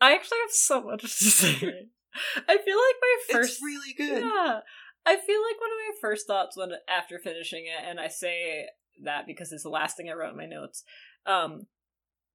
I 0.00 0.14
actually 0.14 0.38
have 0.42 0.50
so 0.50 0.82
much 0.82 1.02
to 1.02 1.08
say. 1.08 1.50
I 2.48 2.58
feel 2.58 2.76
like 2.76 2.96
my 3.00 3.16
first 3.30 3.52
It's 3.52 3.62
really 3.62 3.94
good. 3.96 4.22
Yeah. 4.22 4.60
I 5.08 5.16
feel 5.16 5.40
like 5.40 5.58
one 5.58 5.70
of 5.70 5.78
my 5.88 5.94
first 6.02 6.26
thoughts 6.26 6.54
when 6.54 6.72
after 6.86 7.18
finishing 7.18 7.64
it, 7.64 7.82
and 7.88 7.98
I 7.98 8.08
say 8.08 8.66
that 9.02 9.26
because 9.26 9.52
it's 9.52 9.62
the 9.62 9.70
last 9.70 9.96
thing 9.96 10.10
I 10.10 10.12
wrote 10.12 10.32
in 10.32 10.36
my 10.36 10.44
notes, 10.44 10.84
um, 11.24 11.66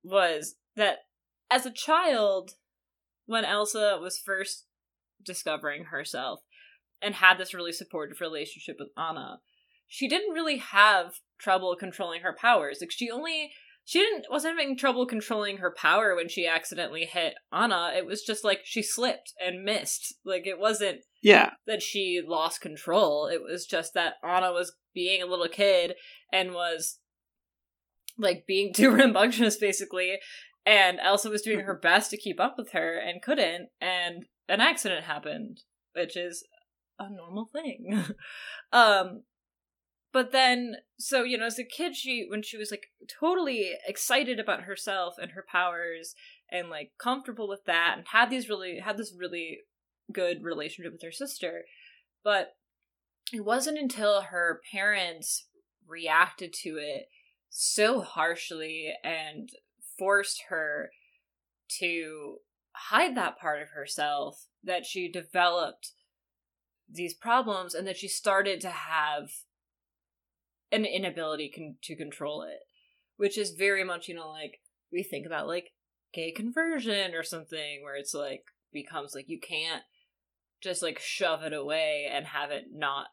was 0.03 0.55
that 0.75 0.99
as 1.51 1.67
a 1.67 1.71
child, 1.71 2.53
when 3.27 3.45
Elsa 3.45 3.99
was 4.01 4.17
first 4.17 4.65
discovering 5.23 5.85
herself 5.85 6.39
and 6.99 7.13
had 7.13 7.37
this 7.37 7.53
really 7.53 7.71
supportive 7.71 8.19
relationship 8.19 8.77
with 8.79 8.89
Anna, 8.97 9.37
she 9.85 10.07
didn't 10.07 10.33
really 10.33 10.57
have 10.57 11.19
trouble 11.37 11.75
controlling 11.79 12.21
her 12.21 12.35
powers. 12.35 12.79
Like 12.81 12.91
she 12.91 13.11
only 13.11 13.51
she 13.85 13.99
didn't 13.99 14.25
wasn't 14.29 14.57
having 14.57 14.77
trouble 14.77 15.05
controlling 15.05 15.57
her 15.57 15.73
power 15.75 16.15
when 16.15 16.29
she 16.29 16.47
accidentally 16.47 17.05
hit 17.05 17.35
Anna. 17.51 17.91
It 17.95 18.05
was 18.05 18.23
just 18.23 18.43
like 18.43 18.61
she 18.63 18.81
slipped 18.81 19.33
and 19.45 19.63
missed. 19.63 20.15
Like 20.23 20.47
it 20.47 20.59
wasn't 20.59 21.01
Yeah, 21.21 21.51
that 21.67 21.81
she 21.81 22.21
lost 22.25 22.61
control. 22.61 23.27
It 23.27 23.41
was 23.41 23.65
just 23.65 23.93
that 23.93 24.15
Anna 24.23 24.51
was 24.51 24.73
being 24.93 25.21
a 25.21 25.25
little 25.25 25.49
kid 25.49 25.95
and 26.31 26.53
was 26.53 26.99
like 28.17 28.45
being 28.47 28.73
too 28.75 28.91
rambunctious 28.91 29.57
basically 29.57 30.19
and 30.65 30.99
Elsa 30.99 31.29
was 31.29 31.41
doing 31.41 31.61
her 31.61 31.77
best 31.77 32.09
to 32.11 32.17
keep 32.17 32.39
up 32.39 32.55
with 32.57 32.71
her 32.71 32.97
and 32.97 33.21
couldn't 33.21 33.69
and 33.81 34.25
an 34.47 34.61
accident 34.61 35.05
happened, 35.05 35.61
which 35.93 36.15
is 36.15 36.45
a 36.99 37.09
normal 37.09 37.49
thing. 37.51 38.03
um 38.71 39.23
but 40.13 40.31
then 40.31 40.75
so 40.97 41.23
you 41.23 41.37
know 41.37 41.47
as 41.47 41.59
a 41.59 41.63
kid 41.65 41.95
she 41.95 42.25
when 42.29 42.41
she 42.41 42.57
was 42.57 42.71
like 42.71 42.85
totally 43.19 43.73
excited 43.85 44.39
about 44.39 44.61
herself 44.61 45.15
and 45.21 45.31
her 45.31 45.43
powers 45.51 46.15
and 46.49 46.69
like 46.69 46.91
comfortable 46.97 47.49
with 47.49 47.65
that 47.65 47.95
and 47.97 48.07
had 48.11 48.29
these 48.29 48.47
really 48.47 48.79
had 48.79 48.97
this 48.97 49.13
really 49.17 49.59
good 50.13 50.43
relationship 50.43 50.93
with 50.93 51.01
her 51.01 51.11
sister 51.11 51.63
but 52.23 52.55
it 53.33 53.43
wasn't 53.43 53.77
until 53.77 54.21
her 54.21 54.61
parents 54.71 55.47
reacted 55.87 56.53
to 56.53 56.77
it 56.77 57.07
so 57.49 58.01
harshly 58.01 58.93
and 59.03 59.49
forced 59.97 60.43
her 60.49 60.91
to 61.79 62.37
hide 62.73 63.15
that 63.15 63.37
part 63.39 63.61
of 63.61 63.69
herself 63.69 64.47
that 64.63 64.85
she 64.85 65.11
developed 65.11 65.93
these 66.89 67.13
problems 67.13 67.73
and 67.73 67.87
that 67.87 67.97
she 67.97 68.07
started 68.07 68.59
to 68.61 68.69
have 68.69 69.29
an 70.73 70.85
inability 70.85 71.51
con- 71.53 71.75
to 71.81 71.95
control 71.95 72.43
it 72.43 72.59
which 73.17 73.37
is 73.37 73.51
very 73.51 73.83
much 73.83 74.07
you 74.07 74.15
know 74.15 74.29
like 74.29 74.59
we 74.91 75.03
think 75.03 75.25
about 75.25 75.47
like 75.47 75.69
gay 76.13 76.31
conversion 76.31 77.13
or 77.15 77.23
something 77.23 77.81
where 77.81 77.95
it's 77.95 78.13
like 78.13 78.43
becomes 78.71 79.13
like 79.15 79.25
you 79.27 79.39
can't 79.39 79.83
just 80.61 80.81
like 80.81 80.99
shove 80.99 81.43
it 81.43 81.53
away 81.53 82.09
and 82.11 82.27
have 82.27 82.49
it 82.49 82.65
not 82.73 83.07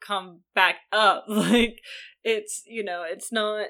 come 0.00 0.40
back 0.54 0.76
up. 0.92 1.24
Like 1.28 1.80
it's 2.22 2.62
you 2.66 2.84
know 2.84 3.04
it's 3.06 3.32
not 3.32 3.66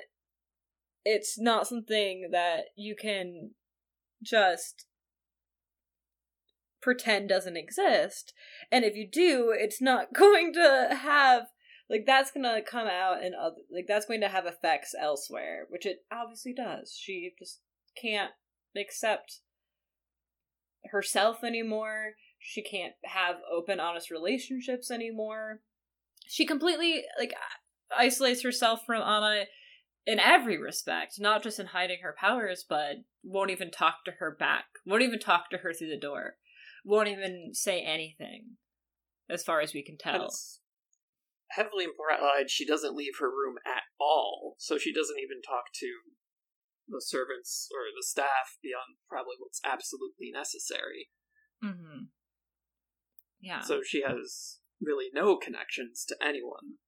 it's 1.04 1.38
not 1.38 1.68
something 1.68 2.30
that 2.32 2.66
you 2.76 2.96
can 3.00 3.50
just 4.22 4.86
pretend 6.82 7.28
doesn't 7.28 7.56
exist. 7.56 8.32
And 8.72 8.84
if 8.84 8.96
you 8.96 9.08
do 9.10 9.54
it's 9.56 9.80
not 9.80 10.12
going 10.14 10.52
to 10.54 10.98
have 11.02 11.44
like 11.90 12.06
that's 12.06 12.30
gonna 12.30 12.62
come 12.62 12.86
out 12.86 13.22
and 13.22 13.34
other 13.34 13.56
like 13.72 13.86
that's 13.86 14.06
going 14.06 14.20
to 14.20 14.28
have 14.28 14.46
effects 14.46 14.94
elsewhere 14.98 15.66
which 15.68 15.84
it 15.84 16.04
obviously 16.12 16.54
does. 16.54 16.96
She 16.98 17.32
just 17.38 17.60
can't 18.00 18.30
accept 18.76 19.40
herself 20.86 21.44
anymore. 21.44 22.12
She 22.38 22.62
can't 22.62 22.94
have 23.04 23.36
open 23.52 23.80
honest 23.80 24.10
relationships 24.10 24.90
anymore. 24.90 25.60
She 26.26 26.46
completely 26.46 27.02
like 27.18 27.34
isolates 27.94 28.42
herself 28.42 28.86
from 28.86 29.02
anna 29.02 29.44
in 30.06 30.18
every 30.18 30.56
respect 30.56 31.16
not 31.18 31.42
just 31.42 31.58
in 31.58 31.66
hiding 31.66 31.98
her 32.02 32.14
powers 32.18 32.64
but 32.66 32.96
won't 33.22 33.50
even 33.50 33.70
talk 33.70 34.04
to 34.04 34.12
her 34.12 34.30
back 34.30 34.64
won't 34.86 35.02
even 35.02 35.18
talk 35.18 35.50
to 35.50 35.58
her 35.58 35.74
through 35.74 35.90
the 35.90 35.98
door 35.98 36.36
won't 36.84 37.08
even 37.08 37.50
say 37.52 37.82
anything 37.82 38.56
as 39.30 39.42
far 39.42 39.60
as 39.60 39.72
we 39.72 39.82
can 39.82 39.96
tell. 39.96 40.26
It's 40.26 40.59
heavily 41.50 41.84
implied 41.84 42.50
she 42.50 42.66
doesn't 42.66 42.96
leave 42.96 43.14
her 43.20 43.28
room 43.30 43.56
at 43.66 43.82
all, 44.00 44.54
so 44.58 44.78
she 44.78 44.92
doesn't 44.92 45.18
even 45.18 45.42
talk 45.42 45.64
to 45.74 45.90
the 46.88 47.00
servants 47.00 47.68
or 47.72 47.86
the 47.96 48.02
staff 48.06 48.58
beyond 48.62 48.96
probably 49.08 49.34
what's 49.38 49.60
absolutely 49.64 50.30
necessary. 50.32 51.10
mm-hmm. 51.62 52.04
yeah 53.40 53.60
So 53.60 53.80
she 53.84 54.02
has 54.02 54.58
really 54.80 55.06
no 55.14 55.36
connections 55.36 56.04
to 56.08 56.16
anyone. 56.20 56.78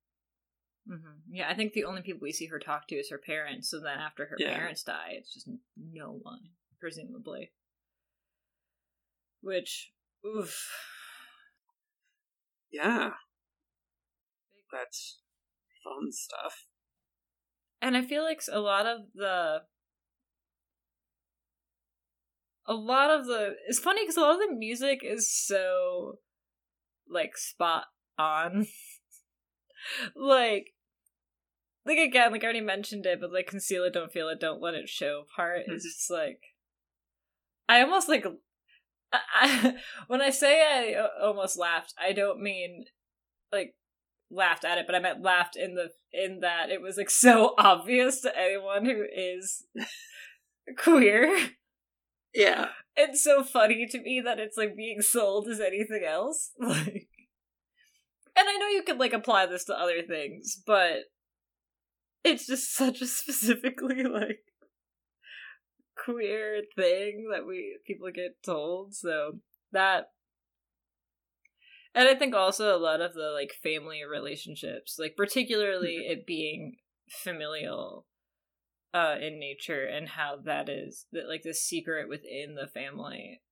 Mm-hmm. 0.91 1.19
Yeah, 1.31 1.49
I 1.49 1.55
think 1.55 1.73
the 1.73 1.85
only 1.85 2.03
people 2.03 2.21
we 2.23 2.33
see 2.33 2.47
her 2.47 2.59
talk 2.59 2.89
to 2.89 2.97
is 2.97 3.11
her 3.11 3.21
parents. 3.25 3.71
So 3.71 3.79
then 3.81 3.99
after 3.99 4.27
her 4.27 4.37
Yeah. 4.39 4.57
parents 4.57 4.83
die, 4.83 5.11
it's 5.13 5.33
just 5.33 5.49
no 5.77 6.19
one, 6.23 6.41
presumably. 6.81 7.53
Which, 9.41 9.93
oof. 10.27 10.69
Yeah. 12.73 13.11
That's 14.73 15.20
fun 15.85 16.11
stuff. 16.11 16.66
And 17.81 17.97
I 17.97 18.03
feel 18.03 18.23
like 18.23 18.41
a 18.51 18.61
lot 18.61 18.87
of 18.87 19.01
the. 19.14 19.62
A 22.66 22.75
lot 22.75 23.11
of 23.11 23.27
the. 23.27 23.55
It's 23.68 23.81
funny 23.81 24.03
because 24.05 24.16
a 24.16 24.20
lot 24.20 24.35
of 24.35 24.41
the 24.41 24.55
music 24.55 25.01
is 25.03 25.33
so. 25.33 26.18
Like, 27.09 27.37
spot 27.37 27.85
on. 28.18 28.66
like. 30.16 30.68
Like, 31.85 31.99
again, 31.99 32.31
like 32.31 32.45
I 32.45 32.47
already 32.47 32.61
mentioned 32.61 33.05
it, 33.07 33.20
but 33.20 33.33
like, 33.33 33.49
conceal 33.49 33.83
it, 33.83 33.93
don't 33.93 34.12
feel 34.12 34.29
it, 34.29 34.39
don't 34.39 34.62
let 34.62 34.75
it 34.75 34.89
show 34.89 35.25
part 35.35 35.62
is 35.66 35.83
just 35.83 36.11
like. 36.11 36.39
I 37.68 37.83
almost 37.83 38.09
like. 38.09 38.25
I, 39.12 39.18
I, 39.35 39.75
when 40.07 40.23
I 40.23 40.31
say 40.31 40.62
I 40.62 40.95
uh, 40.95 41.27
almost 41.27 41.59
laughed, 41.59 41.93
I 42.01 42.12
don't 42.12 42.41
mean 42.41 42.85
like 43.53 43.75
laughed 44.33 44.64
at 44.64 44.78
it, 44.78 44.87
but 44.87 44.95
I 44.95 45.01
meant 45.01 45.22
laughed 45.22 45.57
in 45.57 45.74
the 45.74 45.91
in 46.12 46.41
that 46.41 46.70
it 46.70 46.80
was 46.80 46.97
like 46.97 47.11
so 47.26 47.55
obvious 47.59 48.20
to 48.22 48.37
anyone 48.37 48.85
who 48.85 49.05
is 49.14 49.64
queer. 50.78 51.51
Yeah. 52.35 52.68
It's 52.97 53.22
so 53.22 53.43
funny 53.43 53.87
to 53.87 54.01
me 54.01 54.20
that 54.24 54.39
it's 54.39 54.57
like 54.57 54.76
being 54.76 55.01
sold 55.01 55.49
as 55.49 55.61
anything 55.61 56.05
else. 56.07 56.51
Like 56.61 57.09
and 58.35 58.49
I 58.49 58.57
know 58.57 58.68
you 58.68 58.83
could 58.83 58.99
like 58.99 59.12
apply 59.12 59.45
this 59.45 59.64
to 59.64 59.78
other 59.78 60.01
things, 60.03 60.61
but 60.66 61.01
it's 62.24 62.47
just 62.47 62.74
such 62.74 63.03
a 63.03 63.07
specifically 63.07 64.05
like 64.05 64.41
queer 66.03 66.62
thing 66.74 67.28
that 67.30 67.47
we 67.47 67.78
people 67.87 68.11
get 68.11 68.43
told. 68.43 68.95
So 68.95 69.41
that 69.72 70.07
and 71.95 72.09
I 72.09 72.14
think 72.14 72.34
also 72.34 72.74
a 72.74 72.80
lot 72.80 73.01
of 73.01 73.14
the 73.14 73.30
like 73.34 73.55
family 73.62 74.01
relationships, 74.09 74.97
like 74.99 75.14
particularly 75.16 75.99
mm-hmm. 76.03 76.12
it 76.12 76.26
being 76.26 76.76
familial 77.09 78.07
uh 78.95 79.16
in 79.20 79.38
nature 79.38 79.84
and 79.84 80.09
how 80.09 80.36
that 80.45 80.68
is 80.68 81.07
that 81.12 81.28
like 81.28 81.43
the 81.43 81.53
secret 81.53 82.09
within 82.09 82.55
the 82.55 82.66
family 82.66 83.43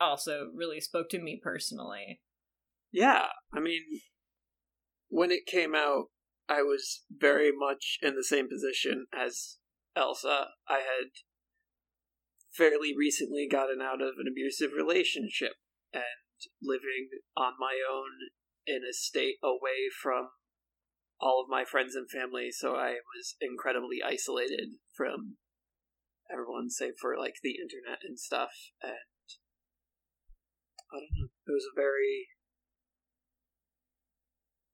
also 0.00 0.50
really 0.54 0.80
spoke 0.80 1.08
to 1.10 1.20
me 1.20 1.40
personally. 1.42 2.20
Yeah, 2.92 3.26
I 3.54 3.60
mean 3.60 3.82
when 5.08 5.30
it 5.30 5.46
came 5.46 5.74
out 5.74 6.06
I 6.48 6.62
was 6.62 7.04
very 7.10 7.50
much 7.52 7.98
in 8.02 8.14
the 8.14 8.24
same 8.24 8.48
position 8.48 9.06
as 9.16 9.56
Elsa. 9.96 10.48
I 10.68 10.74
had 10.78 11.10
fairly 12.52 12.94
recently 12.96 13.48
gotten 13.50 13.80
out 13.82 14.00
of 14.00 14.14
an 14.18 14.26
abusive 14.30 14.70
relationship 14.76 15.52
and 15.92 16.04
living 16.62 17.08
on 17.36 17.54
my 17.58 17.78
own 17.82 18.30
in 18.66 18.82
a 18.82 18.92
state 18.92 19.36
away 19.42 19.88
from 20.02 20.30
all 21.20 21.42
of 21.42 21.48
my 21.48 21.64
friends 21.64 21.94
and 21.94 22.10
family, 22.10 22.50
so 22.50 22.76
I 22.76 23.00
was 23.16 23.36
incredibly 23.40 24.02
isolated 24.04 24.76
from 24.94 25.36
everyone 26.30 26.68
save 26.68 26.94
for 27.00 27.16
like 27.18 27.36
the 27.42 27.56
internet 27.62 28.00
and 28.02 28.18
stuff 28.18 28.50
and 28.82 29.06
I 30.92 30.98
don't 30.98 31.14
know. 31.14 31.30
It 31.46 31.52
was 31.52 31.66
a 31.66 31.74
very 31.74 32.26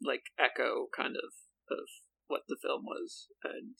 like 0.02 0.32
echo 0.38 0.88
kind 0.96 1.14
of 1.16 1.30
of 1.70 1.86
what 2.26 2.42
the 2.48 2.56
film 2.60 2.84
was 2.84 3.28
and 3.44 3.76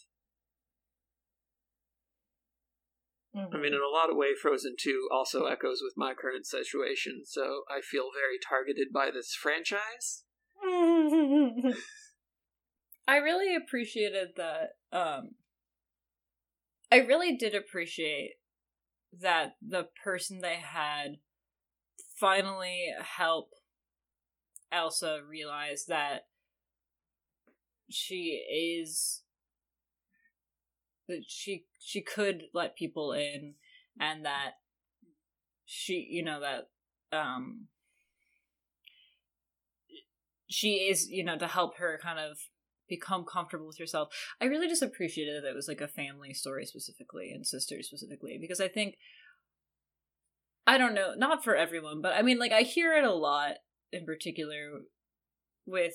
Mm-hmm. 3.37 3.55
I 3.55 3.59
mean, 3.59 3.73
in 3.73 3.81
a 3.81 3.89
lot 3.89 4.11
of 4.11 4.17
way, 4.17 4.35
Frozen 4.41 4.77
2 4.79 5.09
also 5.11 5.47
echoes 5.47 5.81
with 5.83 5.95
my 5.97 6.13
current 6.13 6.47
situation, 6.47 7.23
so 7.25 7.63
I 7.71 7.81
feel 7.81 8.11
very 8.15 8.39
targeted 8.47 8.89
by 8.93 9.11
this 9.11 9.35
franchise. 9.35 10.25
I 13.09 13.17
really 13.17 13.57
appreciated 13.57 14.35
that. 14.37 14.77
Um, 14.93 15.31
I 16.91 16.99
really 16.99 17.37
did 17.37 17.55
appreciate 17.55 18.35
that 19.19 19.55
the 19.67 19.89
person 20.05 20.41
they 20.41 20.57
had 20.57 21.17
finally 22.21 22.87
help 23.01 23.49
Elsa 24.71 25.21
realize 25.27 25.87
that 25.87 26.27
she 27.91 28.43
is 28.81 29.22
that 31.09 31.25
she 31.27 31.65
she 31.79 32.01
could 32.01 32.45
let 32.55 32.77
people 32.77 33.13
in 33.13 33.55
and 34.01 34.25
that 34.25 34.53
she 35.65 36.07
you 36.11 36.25
know 36.25 36.41
that 36.41 36.69
um 37.17 37.67
she 40.49 40.89
is 40.91 41.09
you 41.11 41.25
know 41.25 41.37
to 41.37 41.47
help 41.47 41.79
her 41.79 41.99
kind 42.03 42.19
of 42.19 42.39
become 42.89 43.25
comfortable 43.25 43.67
with 43.67 43.79
herself. 43.79 44.09
I 44.39 44.45
really 44.45 44.69
just 44.69 44.83
appreciated 44.83 45.43
that 45.43 45.49
it 45.49 45.55
was 45.55 45.67
like 45.69 45.81
a 45.81 45.89
family 45.89 46.35
story 46.35 46.67
specifically 46.67 47.31
and 47.31 47.47
sisters 47.47 47.87
specifically 47.87 48.37
because 48.39 48.61
i 48.61 48.69
think 48.69 48.97
i 50.67 50.77
don't 50.77 50.95
know 50.95 51.15
not 51.17 51.43
for 51.43 51.57
everyone 51.57 52.03
but 52.03 52.13
i 52.13 52.23
mean 52.23 52.39
like 52.39 52.53
i 52.53 52.63
hear 52.63 52.95
it 52.95 53.05
a 53.05 53.15
lot 53.15 53.55
in 53.93 54.05
particular 54.05 54.83
with 55.67 55.95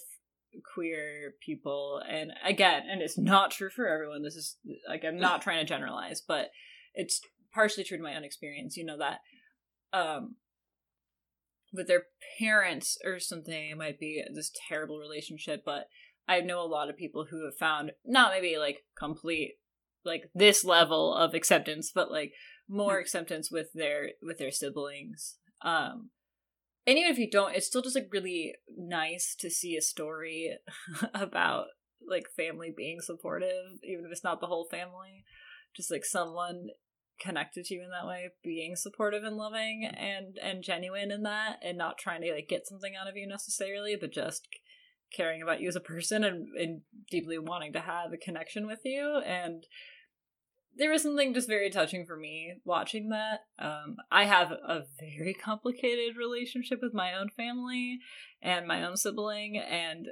queer 0.74 1.34
people 1.46 2.02
and 2.10 2.32
again 2.46 2.84
and 2.90 3.02
it's 3.02 3.18
not 3.18 3.52
true 3.52 3.70
for 3.70 3.88
everyone 3.88 4.24
this 4.24 4.36
is 4.36 4.58
like 4.88 5.04
i'm 5.06 5.20
not 5.20 5.42
trying 5.42 5.60
to 5.60 5.66
generalize 5.66 6.22
but 6.26 6.48
it's 6.94 7.22
partially 7.54 7.84
true 7.84 7.98
to 7.98 8.04
my 8.04 8.16
own 8.16 8.24
experience 8.24 8.78
you 8.78 8.86
know 8.86 8.98
that 8.98 9.20
um 9.94 10.36
with 11.74 11.88
their 11.88 12.04
parents 12.40 12.98
or 13.04 13.20
something 13.20 13.72
it 13.72 13.78
might 13.78 14.00
be 14.00 14.24
this 14.34 14.52
terrible 14.68 15.00
relationship 15.00 15.64
but 15.66 15.88
i 16.28 16.40
know 16.40 16.62
a 16.62 16.68
lot 16.68 16.90
of 16.90 16.98
people 16.98 17.28
who 17.30 17.46
have 17.46 17.56
found 17.56 17.92
not 18.06 18.32
maybe 18.32 18.58
like 18.58 18.84
complete 18.98 19.56
like 20.06 20.30
this 20.34 20.64
level 20.64 21.14
of 21.14 21.34
acceptance 21.34 21.92
but 21.94 22.12
like 22.12 22.32
more 22.70 22.96
hmm. 22.96 23.02
acceptance 23.02 23.52
with 23.52 23.68
their 23.74 24.12
with 24.22 24.38
their 24.38 24.52
siblings 24.52 25.38
um 25.64 26.10
and 26.88 26.98
even 26.98 27.12
if 27.12 27.20
you 27.20 27.30
don't, 27.30 27.54
it's 27.54 27.68
still 27.68 27.82
just 27.82 27.96
like 27.96 28.08
really 28.12 28.56
nice 28.78 29.36
to 29.40 29.50
see 29.50 29.76
a 29.76 29.82
story 29.82 30.58
about 31.14 31.66
like 32.10 32.28
family 32.36 32.74
being 32.76 33.02
supportive, 33.02 33.80
even 33.84 34.06
if 34.06 34.12
it's 34.12 34.24
not 34.24 34.40
the 34.40 34.48
whole 34.48 34.68
family. 34.72 35.26
Just 35.76 35.92
like 35.92 36.06
someone 36.06 36.68
connected 37.20 37.66
to 37.66 37.74
you 37.76 37.84
in 37.84 37.90
that 37.90 38.08
way, 38.08 38.30
being 38.42 38.78
supportive 38.78 39.26
and 39.26 39.36
loving 39.36 39.86
and 39.86 40.40
and 40.42 40.64
genuine 40.64 41.12
in 41.12 41.24
that, 41.24 41.58
and 41.62 41.78
not 41.78 41.98
trying 41.98 42.22
to 42.22 42.34
like 42.34 42.48
get 42.48 42.66
something 42.66 42.94
out 42.96 43.10
of 43.10 43.18
you 43.18 43.28
necessarily, 43.28 43.98
but 44.00 44.14
just 44.14 44.48
caring 45.14 45.42
about 45.42 45.60
you 45.60 45.68
as 45.68 45.76
a 45.76 45.82
person 45.82 46.24
and, 46.24 46.48
and 46.58 46.82
deeply 47.12 47.38
wanting 47.38 47.74
to 47.74 47.80
have 47.80 48.14
a 48.14 48.18
connection 48.18 48.66
with 48.66 48.80
you 48.84 49.22
and 49.26 49.66
there 50.78 50.92
was 50.92 51.04
something 51.04 51.34
just 51.34 51.48
very 51.48 51.70
touching 51.70 52.06
for 52.06 52.16
me 52.16 52.56
watching 52.64 53.10
that. 53.10 53.42
Um, 53.60 53.98
I 54.12 54.26
have 54.26 54.52
a 54.52 54.84
very 55.00 55.34
complicated 55.34 56.18
relationship 56.18 56.80
with 56.82 56.94
my 56.94 57.14
own 57.14 57.30
family 57.30 58.00
and 58.42 58.68
my 58.68 58.84
own 58.84 58.98
sibling, 58.98 59.58
and 59.58 60.08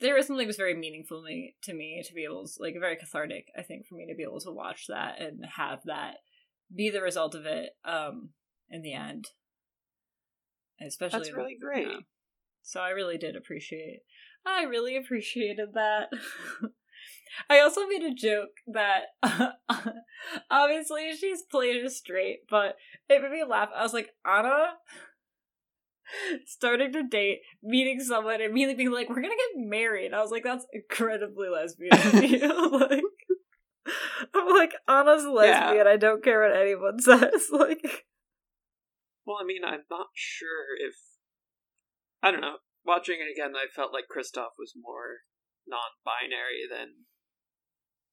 there 0.00 0.14
was 0.14 0.26
something 0.26 0.44
that 0.44 0.48
was 0.48 0.56
very 0.56 0.74
meaningful 0.74 1.22
to 1.22 1.74
me 1.74 2.02
to 2.04 2.14
be 2.14 2.24
able 2.24 2.46
to, 2.46 2.52
like, 2.60 2.74
very 2.78 2.96
cathartic, 2.96 3.46
I 3.56 3.62
think, 3.62 3.86
for 3.86 3.94
me 3.94 4.06
to 4.08 4.16
be 4.16 4.22
able 4.22 4.40
to 4.40 4.50
watch 4.50 4.86
that 4.88 5.20
and 5.20 5.44
have 5.56 5.80
that 5.86 6.16
be 6.74 6.90
the 6.90 7.02
result 7.02 7.34
of 7.34 7.46
it 7.46 7.70
um, 7.84 8.30
in 8.70 8.82
the 8.82 8.94
end. 8.94 9.28
Especially, 10.80 11.18
that's 11.18 11.32
really 11.32 11.56
great. 11.60 11.86
Yeah. 11.86 11.96
So 12.62 12.80
I 12.80 12.90
really 12.90 13.18
did 13.18 13.36
appreciate. 13.36 14.00
I 14.44 14.64
really 14.64 14.96
appreciated 14.96 15.74
that. 15.74 16.08
I 17.48 17.60
also 17.60 17.86
made 17.86 18.02
a 18.02 18.14
joke 18.14 18.50
that 18.66 19.04
obviously 20.50 21.14
she's 21.16 21.42
played 21.42 21.76
it 21.76 21.90
straight, 21.92 22.40
but 22.48 22.76
it 23.08 23.22
made 23.22 23.30
me 23.30 23.44
laugh. 23.48 23.70
I 23.74 23.82
was 23.82 23.94
like, 23.94 24.10
Anna 24.26 24.74
starting 26.46 26.92
to 26.92 27.02
date, 27.02 27.40
meeting 27.62 28.00
someone, 28.00 28.34
and 28.34 28.44
immediately 28.44 28.74
being 28.84 28.92
like, 28.92 29.08
"We're 29.08 29.22
gonna 29.22 29.28
get 29.28 29.68
married." 29.68 30.12
I 30.12 30.20
was 30.20 30.30
like, 30.30 30.44
"That's 30.44 30.66
incredibly 30.72 31.48
lesbian 31.48 31.92
of 31.92 32.24
you." 32.24 32.70
like, 32.78 33.02
I'm 34.34 34.48
like, 34.48 34.72
Anna's 34.88 35.24
lesbian. 35.24 35.86
Yeah. 35.86 35.92
I 35.92 35.96
don't 35.96 36.22
care 36.22 36.42
what 36.42 36.56
anyone 36.56 37.00
says. 37.00 37.48
like, 37.50 38.04
well, 39.26 39.38
I 39.40 39.44
mean, 39.44 39.64
I'm 39.64 39.82
not 39.90 40.08
sure 40.14 40.76
if 40.78 40.94
I 42.22 42.30
don't 42.30 42.40
know. 42.40 42.56
Watching 42.84 43.18
it 43.20 43.30
again, 43.30 43.54
I 43.54 43.66
felt 43.74 43.92
like 43.92 44.04
Kristoff 44.10 44.58
was 44.58 44.74
more 44.76 45.22
non-binary 45.68 46.66
than 46.68 47.06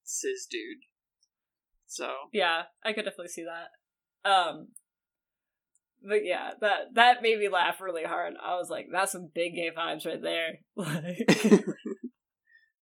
cis 0.10 0.48
dude. 0.50 0.84
So 1.86 2.10
yeah, 2.34 2.64
I 2.84 2.94
could 2.94 3.06
definitely 3.06 3.30
see 3.30 3.46
that. 3.46 4.30
Um, 4.30 4.70
but 6.08 6.26
yeah, 6.26 6.52
that 6.62 6.96
that 6.96 7.22
made 7.22 7.40
me 7.40 7.50
laugh 7.50 7.82
really 7.82 8.04
hard. 8.04 8.34
I 8.44 8.56
was 8.56 8.70
like, 8.70 8.88
"That's 8.92 9.12
some 9.12 9.30
big 9.34 9.56
gay 9.56 9.72
vibes 9.76 10.06
right 10.06 10.22
there." 10.22 10.60
Like, 10.76 11.28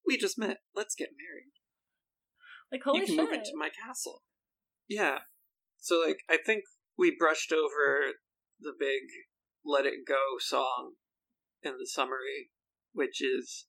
we 0.06 0.18
just 0.18 0.38
met. 0.38 0.58
Let's 0.76 0.96
get 0.96 1.10
married. 1.18 1.52
Like 2.72 2.84
holy 2.84 3.00
you 3.00 3.06
can 3.06 3.16
shit! 3.16 3.24
Move 3.24 3.34
into 3.34 3.52
my 3.56 3.70
castle. 3.70 4.24
Yeah. 4.88 5.20
So 5.80 6.04
like, 6.06 6.20
I 6.30 6.38
think 6.44 6.64
we 6.98 7.16
brushed 7.18 7.52
over 7.52 8.14
the 8.60 8.74
big 8.78 9.02
"Let 9.66 9.86
It 9.86 10.06
Go" 10.08 10.38
song 10.40 10.94
in 11.64 11.74
the 11.80 11.88
summary, 11.88 12.52
which 12.94 13.22
is 13.22 13.68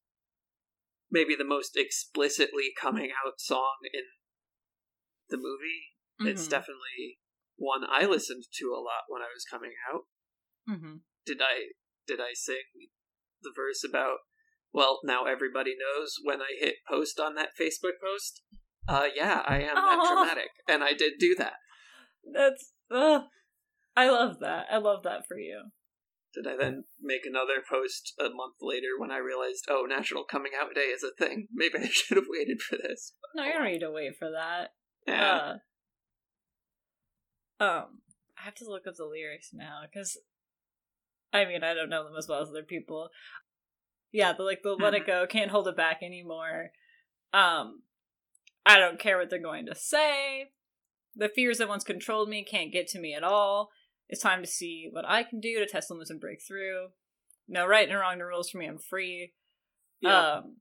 maybe 1.10 1.34
the 1.36 1.44
most 1.44 1.76
explicitly 1.76 2.70
coming 2.80 3.10
out 3.10 3.40
song 3.40 3.76
in 3.92 4.02
the 5.30 5.36
movie. 5.36 5.94
Mm-hmm. 6.20 6.28
It's 6.28 6.48
definitely 6.48 7.18
one 7.56 7.82
I 7.88 8.06
listened 8.06 8.44
to 8.58 8.66
a 8.72 8.82
lot 8.82 9.08
when 9.08 9.22
I 9.22 9.30
was 9.34 9.44
coming 9.50 9.72
out. 9.92 10.02
Mm-hmm. 10.68 10.96
Did 11.26 11.38
I 11.40 11.72
did 12.06 12.20
I 12.20 12.32
sing 12.34 12.64
the 13.42 13.52
verse 13.54 13.84
about 13.88 14.18
well 14.72 15.00
now 15.04 15.24
everybody 15.24 15.74
knows 15.78 16.14
when 16.22 16.40
I 16.40 16.56
hit 16.58 16.76
post 16.88 17.20
on 17.20 17.34
that 17.34 17.50
Facebook 17.60 18.00
post? 18.02 18.42
Uh 18.88 19.06
yeah, 19.14 19.42
I 19.46 19.60
am 19.60 19.74
that 19.74 20.06
dramatic, 20.08 20.50
and 20.66 20.82
I 20.82 20.92
did 20.92 21.14
do 21.18 21.34
that. 21.38 21.54
That's 22.32 22.72
uh, 22.90 23.20
I 23.96 24.08
love 24.10 24.38
that. 24.40 24.66
I 24.70 24.78
love 24.78 25.02
that 25.04 25.26
for 25.26 25.36
you. 25.36 25.70
Did 26.34 26.46
I 26.46 26.56
then 26.56 26.84
make 27.00 27.22
another 27.24 27.62
post 27.68 28.14
a 28.18 28.24
month 28.24 28.56
later 28.60 28.88
when 28.98 29.10
I 29.10 29.18
realized, 29.18 29.66
oh, 29.68 29.86
National 29.88 30.24
Coming 30.24 30.52
Out 30.58 30.74
Day 30.74 30.82
is 30.82 31.02
a 31.02 31.10
thing? 31.10 31.48
Maybe 31.52 31.78
I 31.78 31.88
should 31.88 32.16
have 32.16 32.26
waited 32.28 32.60
for 32.60 32.76
this. 32.76 33.14
No, 33.34 33.44
you 33.44 33.52
don't 33.52 33.64
need 33.64 33.80
to 33.80 33.90
wait 33.90 34.16
for 34.18 34.30
that. 34.30 34.72
Yeah. 35.06 35.56
Uh, 37.58 37.64
um, 37.64 38.00
I 38.38 38.44
have 38.44 38.54
to 38.56 38.68
look 38.68 38.86
up 38.86 38.94
the 38.96 39.04
lyrics 39.04 39.50
now 39.52 39.80
because, 39.90 40.18
I 41.32 41.44
mean, 41.44 41.64
I 41.64 41.74
don't 41.74 41.88
know 41.88 42.04
them 42.04 42.16
as 42.16 42.28
well 42.28 42.42
as 42.42 42.50
other 42.50 42.62
people. 42.62 43.08
Yeah, 44.12 44.32
the 44.32 44.42
like 44.42 44.62
the 44.62 44.72
let 44.72 44.94
it 44.94 45.06
go, 45.06 45.26
can't 45.26 45.50
hold 45.50 45.68
it 45.68 45.76
back 45.76 45.98
anymore. 46.02 46.70
Um 47.32 47.82
I 48.64 48.78
don't 48.78 48.98
care 48.98 49.18
what 49.18 49.30
they're 49.30 49.38
going 49.38 49.66
to 49.66 49.74
say. 49.74 50.50
The 51.14 51.28
fears 51.28 51.58
that 51.58 51.68
once 51.68 51.84
controlled 51.84 52.28
me 52.28 52.44
can't 52.44 52.72
get 52.72 52.86
to 52.88 52.98
me 52.98 53.14
at 53.14 53.24
all. 53.24 53.70
It's 54.08 54.22
time 54.22 54.42
to 54.42 54.48
see 54.48 54.88
what 54.90 55.04
I 55.06 55.22
can 55.22 55.40
do 55.40 55.58
to 55.58 55.66
test 55.66 55.90
limits 55.90 56.10
and 56.10 56.20
break 56.20 56.40
through. 56.46 56.88
No 57.46 57.66
right 57.66 57.88
and 57.88 57.98
wrong, 57.98 58.18
no 58.18 58.24
rules 58.24 58.50
for 58.50 58.58
me, 58.58 58.66
I'm 58.66 58.78
free. 58.78 59.32
Yeah. 60.00 60.36
Um 60.38 60.56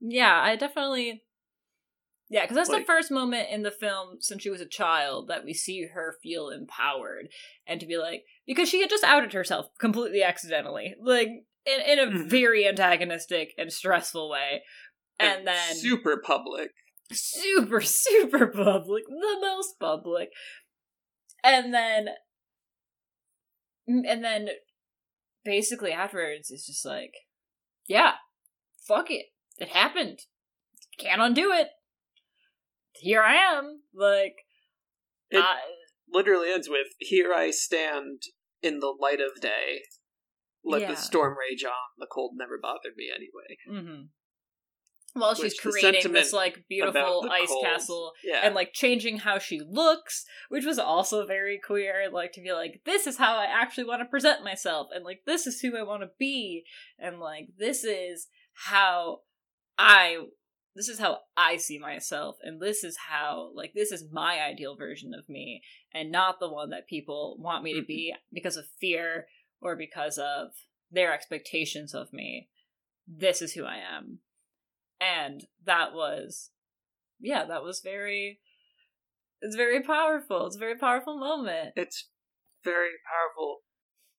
Yeah, 0.00 0.40
I 0.42 0.56
definitely 0.56 1.22
yeah, 2.28 2.42
because 2.42 2.56
that's 2.56 2.70
the 2.70 2.84
first 2.84 3.12
moment 3.12 3.48
in 3.52 3.62
the 3.62 3.70
film 3.70 4.16
since 4.20 4.42
she 4.42 4.50
was 4.50 4.60
a 4.60 4.66
child 4.66 5.28
that 5.28 5.44
we 5.44 5.54
see 5.54 5.86
her 5.86 6.16
feel 6.22 6.48
empowered 6.48 7.28
and 7.68 7.78
to 7.78 7.86
be 7.86 7.98
like 7.98 8.24
because 8.48 8.68
she 8.68 8.80
had 8.80 8.90
just 8.90 9.04
outed 9.04 9.32
herself 9.32 9.66
completely 9.78 10.22
accidentally, 10.24 10.96
like 11.00 11.28
in 11.64 11.80
in 11.86 11.98
a 12.00 12.06
Mhm. 12.06 12.28
very 12.28 12.66
antagonistic 12.66 13.54
and 13.58 13.72
stressful 13.72 14.28
way, 14.28 14.64
and 15.20 15.46
then 15.46 15.76
super 15.76 16.16
public. 16.18 16.72
super 17.12 17.80
super 17.82 18.48
public, 18.48 19.04
the 19.06 19.38
most 19.40 19.78
public, 19.78 20.30
and 21.44 21.72
then 21.72 22.08
and 23.86 24.24
then 24.24 24.48
basically 25.44 25.92
afterwards 25.92 26.50
it's 26.50 26.66
just 26.66 26.84
like, 26.84 27.12
yeah, 27.86 28.14
fuck 28.86 29.10
it, 29.10 29.26
it 29.58 29.68
happened, 29.68 30.20
can't 30.98 31.22
undo 31.22 31.52
it. 31.52 31.68
Here 32.98 33.22
I 33.22 33.34
am, 33.34 33.82
like. 33.94 34.34
It- 35.30 35.38
I, 35.38 35.58
Literally 36.08 36.52
ends 36.52 36.68
with 36.68 36.86
"Here 37.00 37.34
I 37.34 37.50
stand 37.50 38.22
in 38.62 38.78
the 38.78 38.94
light 38.98 39.20
of 39.20 39.40
day. 39.40 39.82
Let 40.64 40.82
Yeah. 40.82 40.90
the 40.92 40.96
storm 40.96 41.36
rage 41.36 41.64
on. 41.64 41.72
The 41.98 42.06
cold 42.06 42.34
never 42.36 42.58
bothered 42.62 42.94
me 42.96 43.10
anyway." 43.10 43.58
Mm-hmm. 43.68 44.02
Well, 45.16 45.34
she's 45.34 45.54
Which 45.54 45.62
creating 45.62 46.12
this 46.12 46.32
like 46.32 46.64
beautiful 46.68 47.26
ice 47.30 47.48
cold- 47.48 47.64
castle 47.64 48.12
Yeah, 48.22 48.40
and 48.42 48.54
like 48.54 48.74
changing 48.74 49.18
how 49.18 49.38
she 49.38 49.60
looks, 49.60 50.26
which 50.50 50.66
was 50.66 50.78
also 50.78 51.26
very 51.26 51.58
queer. 51.58 52.10
Like 52.12 52.32
to 52.32 52.42
be 52.42 52.52
like, 52.52 52.82
this 52.84 53.06
is 53.06 53.16
how 53.16 53.36
I 53.36 53.46
actually 53.46 53.84
want 53.84 54.02
to 54.02 54.06
present 54.06 54.44
myself, 54.44 54.88
and 54.94 55.04
like 55.04 55.22
this 55.26 55.46
is 55.46 55.60
who 55.60 55.76
I 55.76 55.82
want 55.82 56.02
to 56.02 56.10
be, 56.18 56.64
and 56.98 57.18
like 57.18 57.48
this 57.58 57.82
is 57.82 58.28
how 58.52 59.20
I. 59.78 60.18
This 60.74 60.88
is 60.90 60.98
how 60.98 61.20
I 61.38 61.56
see 61.56 61.78
myself, 61.78 62.36
and 62.42 62.60
this 62.60 62.84
is 62.84 62.98
how, 63.08 63.50
like, 63.54 63.72
this 63.74 63.90
is 63.90 64.12
my 64.12 64.42
ideal 64.42 64.76
version 64.76 65.14
of 65.18 65.26
me, 65.26 65.62
and 65.94 66.12
not 66.12 66.38
the 66.38 66.52
one 66.52 66.68
that 66.68 66.86
people 66.86 67.38
want 67.40 67.64
me 67.64 67.72
to 67.72 67.82
be 67.82 68.14
because 68.30 68.58
of 68.58 68.66
fear 68.78 69.26
or 69.62 69.74
because 69.74 70.18
of 70.18 70.48
their 70.90 71.14
expectations 71.14 71.94
of 71.94 72.12
me. 72.12 72.50
This 73.08 73.40
is 73.40 73.54
who 73.54 73.64
I 73.64 73.76
am 73.76 74.18
and 75.00 75.46
that 75.64 75.92
was 75.92 76.50
yeah 77.20 77.44
that 77.44 77.62
was 77.62 77.80
very 77.80 78.40
it's 79.40 79.56
very 79.56 79.82
powerful 79.82 80.46
it's 80.46 80.56
a 80.56 80.60
very 80.60 80.76
powerful 80.76 81.18
moment 81.18 81.72
it's 81.76 82.08
very 82.66 82.98
powerful. 83.06 83.62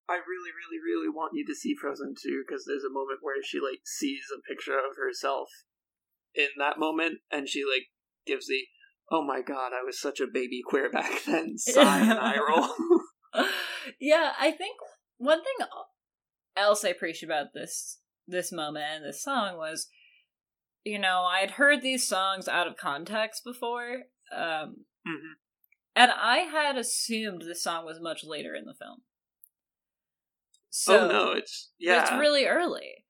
I 0.07 0.15
really, 0.23 0.55
really, 0.55 0.79
really 0.79 1.09
want 1.09 1.33
you 1.35 1.45
to 1.45 1.53
see 1.53 1.75
Frozen 1.75 2.15
2 2.15 2.45
because 2.47 2.63
there's 2.65 2.87
a 2.87 2.93
moment 2.93 3.19
where 3.21 3.35
she 3.43 3.59
like 3.59 3.83
sees 3.83 4.23
a 4.31 4.39
picture 4.47 4.79
of 4.79 4.95
herself 4.95 5.49
in 6.33 6.47
that 6.57 6.79
moment, 6.79 7.19
and 7.29 7.49
she 7.49 7.63
like 7.67 7.91
gives 8.25 8.47
the 8.47 8.63
"Oh 9.11 9.21
my 9.21 9.41
god, 9.41 9.73
I 9.73 9.83
was 9.83 9.99
such 9.99 10.21
a 10.21 10.31
baby 10.31 10.61
queer 10.65 10.89
back 10.89 11.23
then" 11.27 11.57
sigh 11.57 11.99
and 11.99 12.17
eye 12.17 12.39
roll. 12.39 12.69
yeah 13.99 14.31
i 14.39 14.49
think 14.49 14.77
one 15.17 15.39
thing 15.43 15.67
else 16.55 16.83
i 16.83 16.89
appreciate 16.89 17.29
about 17.29 17.47
this 17.53 17.99
this 18.27 18.51
moment 18.51 18.85
and 18.89 19.05
this 19.05 19.21
song 19.21 19.57
was 19.57 19.89
you 20.87 20.97
know 20.99 21.21
i 21.23 21.39
had 21.39 21.51
heard 21.51 21.81
these 21.81 22.07
songs 22.07 22.47
out 22.47 22.67
of 22.67 22.77
context 22.77 23.43
before 23.43 24.03
um 24.35 24.85
Mhm. 25.07 25.33
and 25.95 26.11
i 26.11 26.39
had 26.39 26.77
assumed 26.77 27.41
this 27.43 27.63
song 27.63 27.85
was 27.85 27.99
much 28.01 28.23
later 28.23 28.55
in 28.55 28.65
the 28.65 28.73
film 28.73 29.01
so 30.69 30.99
oh 30.99 31.07
no, 31.07 31.31
it's 31.31 31.71
yeah, 31.79 32.01
It's 32.03 32.11
really 32.11 32.45
early. 32.45 33.05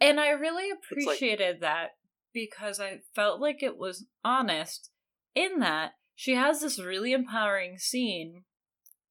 And 0.00 0.18
I 0.18 0.30
really 0.30 0.70
like- 0.70 0.78
appreciated 0.90 1.60
that 1.60 1.90
because 2.32 2.80
I 2.80 3.00
felt 3.14 3.40
like 3.40 3.62
it 3.62 3.76
was 3.76 4.06
honest 4.24 4.90
in 5.34 5.60
that 5.60 5.92
she 6.16 6.34
has 6.34 6.60
this 6.60 6.80
really 6.80 7.12
empowering 7.12 7.78
scene 7.78 8.44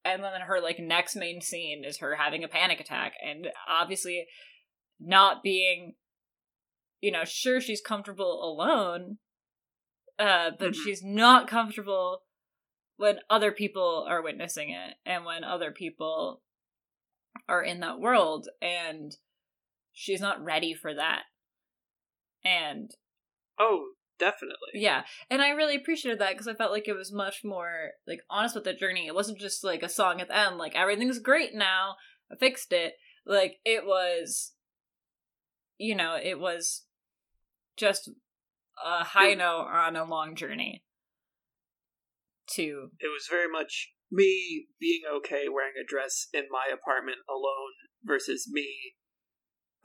and 0.04 0.22
then 0.22 0.40
her 0.42 0.60
like 0.60 0.78
next 0.80 1.16
main 1.16 1.40
scene 1.40 1.82
is 1.84 1.98
her 2.00 2.16
having 2.16 2.44
a 2.44 2.48
panic 2.48 2.78
attack 2.80 3.14
and 3.24 3.46
obviously 3.66 4.26
not 5.00 5.42
being 5.42 5.94
you 7.02 7.10
know 7.10 7.24
sure 7.24 7.60
she's 7.60 7.82
comfortable 7.82 8.42
alone 8.42 9.18
uh 10.18 10.50
but 10.58 10.72
Mhm. 10.72 10.76
she's 10.82 11.02
not 11.02 11.48
comfortable 11.48 12.22
when 12.96 13.18
other 13.28 13.52
people 13.52 14.06
are 14.08 14.22
witnessing 14.22 14.70
it 14.70 14.94
and 15.04 15.24
when 15.26 15.44
other 15.44 15.72
people 15.72 16.42
are 17.48 17.62
in 17.62 17.80
that 17.80 17.98
world 18.00 18.48
and 18.62 19.16
she's 19.92 20.20
not 20.20 20.42
ready 20.42 20.72
for 20.72 20.94
that 20.94 21.24
and 22.44 22.92
oh 23.58 23.90
definitely. 24.18 24.70
yeah 24.74 25.02
and 25.28 25.42
i 25.42 25.50
really 25.50 25.74
appreciated 25.74 26.20
that 26.20 26.30
because 26.32 26.46
i 26.46 26.54
felt 26.54 26.70
like 26.70 26.86
it 26.86 26.96
was 26.96 27.12
much 27.12 27.42
more 27.44 27.90
like 28.06 28.20
honest 28.30 28.54
with 28.54 28.64
the 28.64 28.72
journey 28.72 29.06
it 29.06 29.14
wasn't 29.14 29.38
just 29.38 29.64
like 29.64 29.82
a 29.82 29.88
song 29.88 30.20
at 30.20 30.28
the 30.28 30.36
end 30.36 30.56
like 30.58 30.76
everything's 30.76 31.18
great 31.18 31.54
now 31.54 31.96
i 32.30 32.36
fixed 32.36 32.72
it 32.72 32.94
like 33.26 33.56
it 33.64 33.84
was 33.84 34.52
you 35.78 35.94
know 35.96 36.16
it 36.22 36.38
was 36.38 36.84
just 37.76 38.10
a 38.84 39.04
high 39.04 39.34
note 39.34 39.68
on 39.70 39.96
a 39.96 40.04
long 40.04 40.34
journey 40.34 40.84
to 42.54 42.90
It 43.00 43.08
was 43.08 43.26
very 43.30 43.50
much 43.50 43.92
me 44.10 44.66
being 44.80 45.02
okay 45.16 45.44
wearing 45.48 45.74
a 45.80 45.86
dress 45.88 46.26
in 46.34 46.44
my 46.50 46.68
apartment 46.72 47.18
alone 47.28 47.72
versus 48.04 48.48
me 48.50 48.94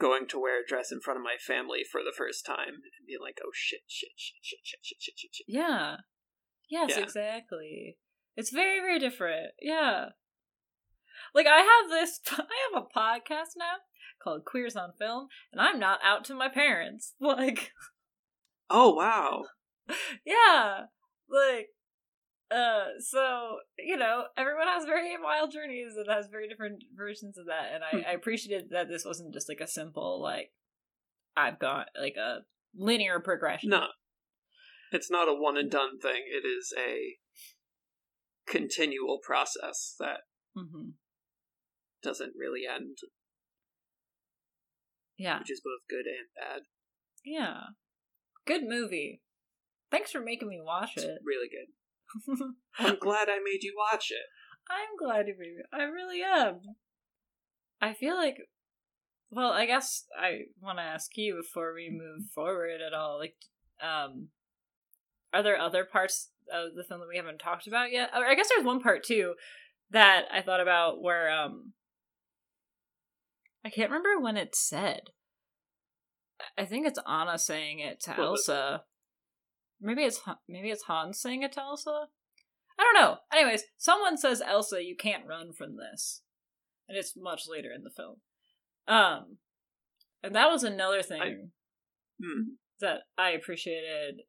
going 0.00 0.28
to 0.28 0.38
wear 0.38 0.62
a 0.62 0.66
dress 0.66 0.92
in 0.92 1.00
front 1.00 1.18
of 1.18 1.24
my 1.24 1.36
family 1.40 1.80
for 1.90 2.02
the 2.02 2.14
first 2.16 2.44
time 2.46 2.68
and 2.84 3.06
being 3.06 3.18
like, 3.20 3.38
oh 3.44 3.50
shit, 3.54 3.80
shit, 3.88 4.10
shit, 4.16 4.36
shit, 4.42 4.60
shit, 4.62 4.78
shit, 4.82 5.00
shit, 5.00 5.14
shit, 5.18 5.30
shit. 5.34 5.46
Yeah. 5.48 5.96
Yes, 6.68 6.90
Yeah. 6.96 7.02
exactly. 7.02 7.96
It's 8.36 8.50
very, 8.50 8.78
very 8.80 8.98
different. 8.98 9.52
Yeah. 9.60 10.10
Like 11.34 11.46
I 11.46 11.60
have 11.60 11.90
this 11.90 12.20
I 12.30 12.36
have 12.72 12.82
a 12.84 12.98
podcast 12.98 13.56
now 13.56 13.76
called 14.22 14.44
Queers 14.44 14.76
on 14.76 14.92
Film, 14.98 15.28
and 15.52 15.60
I'm 15.60 15.78
not 15.78 16.00
out 16.02 16.24
to 16.26 16.34
my 16.34 16.48
parents. 16.48 17.14
Like 17.20 17.72
Oh 18.70 18.94
wow. 18.94 19.44
yeah. 20.26 20.84
Like 21.28 21.68
uh 22.50 22.98
so 22.98 23.58
you 23.78 23.96
know 23.96 24.24
everyone 24.36 24.66
has 24.66 24.84
very 24.86 25.14
wild 25.22 25.50
journeys 25.52 25.94
and 25.96 26.06
has 26.08 26.28
very 26.28 26.48
different 26.48 26.82
versions 26.96 27.36
of 27.36 27.44
that 27.46 27.72
and 27.74 27.84
I, 27.84 28.10
I 28.10 28.12
appreciated 28.14 28.70
that 28.70 28.88
this 28.88 29.04
wasn't 29.04 29.34
just 29.34 29.50
like 29.50 29.60
a 29.60 29.66
simple 29.66 30.22
like 30.22 30.50
i've 31.36 31.58
got 31.58 31.88
like 32.00 32.16
a 32.16 32.38
linear 32.74 33.20
progression 33.20 33.68
No. 33.68 33.88
It's 34.92 35.10
not 35.10 35.28
a 35.28 35.34
one 35.34 35.58
and 35.58 35.70
done 35.70 35.98
thing. 36.00 36.22
It 36.26 36.46
is 36.46 36.72
a 36.78 37.18
continual 38.50 39.18
process 39.22 39.94
that 40.00 40.20
hmm 40.56 40.90
doesn't 42.02 42.32
really 42.38 42.62
end, 42.66 42.96
yeah 45.18 45.38
which 45.40 45.50
is 45.50 45.60
both 45.60 45.86
good 45.88 46.06
and 46.06 46.28
bad. 46.36 46.62
Yeah. 47.24 47.60
Good 48.46 48.62
movie. 48.66 49.20
Thanks 49.90 50.10
for 50.10 50.20
making 50.20 50.48
me 50.48 50.60
watch 50.62 50.92
It's 50.96 51.04
it. 51.04 51.18
really 51.24 51.48
good. 51.48 52.54
I'm 52.78 52.98
glad 52.98 53.28
I 53.28 53.38
made 53.44 53.62
you 53.62 53.74
watch 53.76 54.10
it. 54.10 54.24
I'm 54.70 54.96
glad 54.98 55.28
you 55.28 55.34
made 55.38 55.56
me. 55.56 55.62
I 55.72 55.82
really 55.84 56.22
am. 56.22 56.60
I 57.80 57.92
feel 57.94 58.16
like. 58.16 58.36
Well, 59.30 59.50
I 59.52 59.66
guess 59.66 60.04
I 60.18 60.42
want 60.62 60.78
to 60.78 60.82
ask 60.82 61.10
you 61.16 61.36
before 61.36 61.74
we 61.74 61.90
move 61.90 62.30
forward 62.34 62.80
at 62.86 62.94
all. 62.94 63.18
Like, 63.18 63.36
um, 63.82 64.28
are 65.34 65.42
there 65.42 65.58
other 65.58 65.84
parts 65.84 66.30
of 66.50 66.74
the 66.74 66.84
film 66.84 67.00
that 67.00 67.08
we 67.10 67.18
haven't 67.18 67.38
talked 67.38 67.66
about 67.66 67.92
yet? 67.92 68.10
Or 68.16 68.24
I 68.26 68.34
guess 68.34 68.48
there's 68.48 68.64
one 68.64 68.80
part 68.80 69.04
too 69.04 69.34
that 69.90 70.24
I 70.32 70.40
thought 70.40 70.60
about 70.60 71.02
where 71.02 71.30
um, 71.30 71.72
I 73.68 73.70
can't 73.70 73.90
remember 73.90 74.18
when 74.18 74.38
it 74.38 74.54
said. 74.54 75.10
I 76.56 76.64
think 76.64 76.86
it's 76.86 76.98
Anna 77.06 77.36
saying 77.38 77.80
it 77.80 78.00
to 78.04 78.12
it? 78.12 78.18
Elsa. 78.18 78.84
Maybe 79.78 80.04
it's 80.04 80.22
maybe 80.48 80.70
it's 80.70 80.84
Hans 80.84 81.20
saying 81.20 81.42
it 81.42 81.52
to 81.52 81.60
Elsa. 81.60 82.06
I 82.78 82.82
don't 82.82 82.94
know. 83.02 83.18
Anyways, 83.30 83.64
someone 83.76 84.16
says 84.16 84.40
Elsa, 84.40 84.82
you 84.82 84.96
can't 84.96 85.26
run 85.26 85.52
from 85.52 85.76
this, 85.76 86.22
and 86.88 86.96
it's 86.96 87.12
much 87.14 87.42
later 87.46 87.68
in 87.70 87.82
the 87.84 87.90
film. 87.90 88.16
Um, 88.86 89.36
and 90.22 90.34
that 90.34 90.50
was 90.50 90.64
another 90.64 91.02
thing 91.02 91.50
Hmm. 92.18 92.52
that 92.80 93.00
I 93.18 93.32
appreciated 93.32 94.22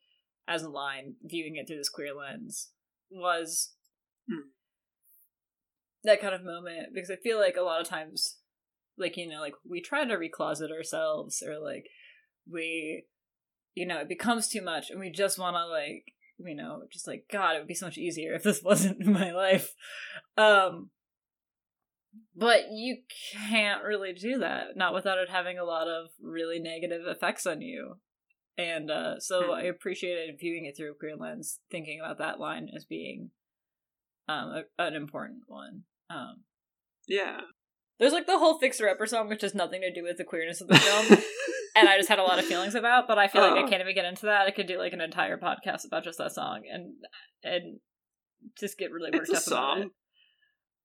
as 0.50 0.64
a 0.64 0.70
line 0.70 1.16
viewing 1.24 1.56
it 1.56 1.66
through 1.66 1.78
this 1.78 1.88
queer 1.88 2.14
lens 2.14 2.72
was 3.10 3.74
Hmm. 4.28 4.50
that 6.04 6.20
kind 6.20 6.36
of 6.36 6.44
moment 6.44 6.94
because 6.94 7.10
I 7.10 7.16
feel 7.16 7.40
like 7.40 7.56
a 7.56 7.62
lot 7.62 7.80
of 7.80 7.88
times 7.88 8.39
like 9.00 9.18
you 9.18 9.28
know 9.28 9.40
like 9.40 9.56
we 9.68 9.82
try 9.82 10.06
to 10.06 10.18
recloset 10.18 10.72
ourselves 10.72 11.42
or 11.42 11.58
like 11.60 11.88
we 12.50 13.04
you 13.76 13.86
know 13.86 14.00
it 14.00 14.10
becomes 14.10 14.48
too 14.48 14.62
much 14.62 14.90
and 14.90 15.00
we 15.00 15.10
just 15.10 15.40
want 15.40 15.56
to 15.56 15.66
like 15.66 16.04
you 16.38 16.56
know 16.56 16.84
just 16.92 17.08
like 17.08 17.26
god 17.32 17.56
it 17.56 17.60
would 17.60 17.68
be 17.68 17.74
so 17.74 17.86
much 17.88 17.98
easier 17.98 18.34
if 18.34 18.44
this 18.44 18.62
wasn't 18.64 19.06
my 19.06 19.32
life 19.32 19.74
um 20.38 20.90
but 22.36 22.72
you 22.72 22.98
can't 23.34 23.84
really 23.84 24.14
do 24.14 24.40
that 24.40 24.76
not 24.76 24.94
without 24.94 25.18
it 25.18 25.30
having 25.30 25.58
a 25.58 25.64
lot 25.64 25.88
of 25.88 26.08
really 26.22 26.60
negative 26.60 27.02
effects 27.06 27.46
on 27.46 27.62
you 27.62 27.96
and 28.58 28.90
uh 28.90 29.20
so 29.20 29.46
Hmm. 29.46 29.52
i 29.52 29.62
appreciated 29.64 30.36
viewing 30.40 30.66
it 30.66 30.76
through 30.76 30.92
a 30.92 30.96
queer 30.96 31.16
lens 31.16 31.60
thinking 31.70 32.00
about 32.00 32.18
that 32.18 32.40
line 32.40 32.70
as 32.76 32.86
being 32.86 33.32
um 34.28 34.50
a, 34.50 34.64
an 34.84 34.96
important 34.96 35.44
one 35.48 35.84
um 36.10 36.44
Yeah. 37.08 37.42
There's 38.00 38.14
like 38.14 38.26
the 38.28 38.38
whole 38.40 38.58
fixer 38.60 38.88
upper 38.90 39.06
song 39.06 39.28
which 39.30 39.42
has 39.42 39.54
nothing 39.54 39.82
to 39.82 39.92
do 39.94 40.04
with 40.04 40.18
the 40.18 40.24
queerness 40.24 40.62
of 40.62 40.68
the 40.68 40.78
film 40.78 41.20
and 41.76 41.88
I 41.90 41.98
just 41.98 42.10
had 42.10 42.20
a 42.20 42.24
lot 42.24 42.40
of 42.40 42.46
feelings 42.46 42.76
about. 42.76 43.08
But 43.08 43.18
I 43.18 43.28
feel 43.28 43.42
like 43.42 43.54
I 43.54 43.64
Oh. 43.64 43.68
can't 43.68 43.82
even 43.82 43.96
get 43.96 44.06
into 44.06 44.26
that. 44.28 44.48
I 44.48 44.52
could 44.52 44.68
do 44.68 44.78
like 44.80 44.94
an 44.94 45.02
entire 45.02 45.38
podcast 45.38 45.86
about 45.86 46.04
just 46.04 46.18
that 46.18 46.32
song 46.32 46.64
and 46.72 46.94
and 47.44 47.80
just 48.58 48.78
get 48.78 48.92
really 48.92 49.12
worked 49.12 49.30
up 49.30 49.48
about 49.48 49.78
it. 49.80 49.88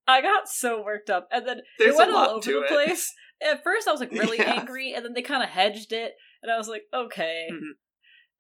I 0.07 0.21
got 0.21 0.49
so 0.49 0.83
worked 0.83 1.09
up, 1.09 1.29
and 1.33 1.47
then 1.49 1.61
There's 1.79 1.95
it 1.95 1.99
went 1.99 2.13
all 2.13 2.29
over 2.31 2.41
the 2.53 2.63
it. 2.65 2.69
place. 2.69 3.11
At 3.43 3.63
first, 3.65 3.89
I 3.89 3.91
was 3.93 4.01
like 4.01 4.11
really 4.23 4.37
Yeah. 4.39 4.59
angry, 4.61 4.93
and 4.93 5.05
then 5.05 5.15
they 5.15 5.23
kind 5.23 5.43
of 5.43 5.49
hedged 5.49 5.93
it, 5.93 6.13
and 6.43 6.53
I 6.53 6.59
was 6.59 6.69
like, 6.69 6.83
okay. 6.93 7.47
Mhm. 7.51 7.71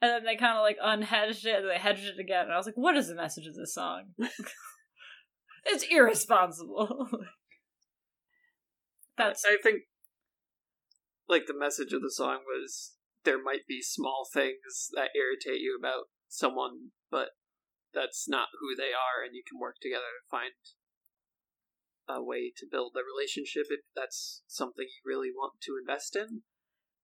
And 0.02 0.10
then 0.10 0.24
they 0.24 0.36
kind 0.36 0.58
of 0.58 0.62
like 0.62 0.76
unhedged 0.84 1.46
it, 1.46 1.60
and 1.62 1.70
they 1.70 1.78
hedged 1.78 2.04
it 2.04 2.18
again, 2.20 2.44
and 2.44 2.52
I 2.52 2.56
was 2.58 2.66
like, 2.66 2.76
what 2.76 2.96
is 2.96 3.08
the 3.08 3.14
message 3.14 3.46
of 3.46 3.54
this 3.54 3.72
song? 3.72 4.08
it's 5.64 5.84
irresponsible. 5.90 7.08
That's 9.16 9.44
I 9.44 9.56
think 9.62 9.82
like 11.28 11.46
the 11.46 11.58
message 11.58 11.92
of 11.92 12.02
the 12.02 12.10
song 12.10 12.40
was 12.46 12.94
there 13.24 13.42
might 13.42 13.66
be 13.66 13.80
small 13.82 14.26
things 14.32 14.90
that 14.94 15.10
irritate 15.16 15.60
you 15.60 15.76
about 15.78 16.04
someone, 16.28 16.90
but 17.10 17.30
that's 17.94 18.28
not 18.28 18.48
who 18.60 18.76
they 18.76 18.92
are, 18.92 19.24
and 19.24 19.34
you 19.34 19.42
can 19.48 19.58
work 19.58 19.76
together 19.80 20.02
to 20.02 20.30
find 20.30 20.52
a 22.08 22.22
way 22.22 22.52
to 22.56 22.66
build 22.70 22.92
a 22.96 23.00
relationship 23.00 23.66
if 23.70 23.80
that's 23.96 24.42
something 24.46 24.84
you 24.84 25.10
really 25.10 25.30
want 25.34 25.54
to 25.62 25.78
invest 25.80 26.16
in. 26.16 26.42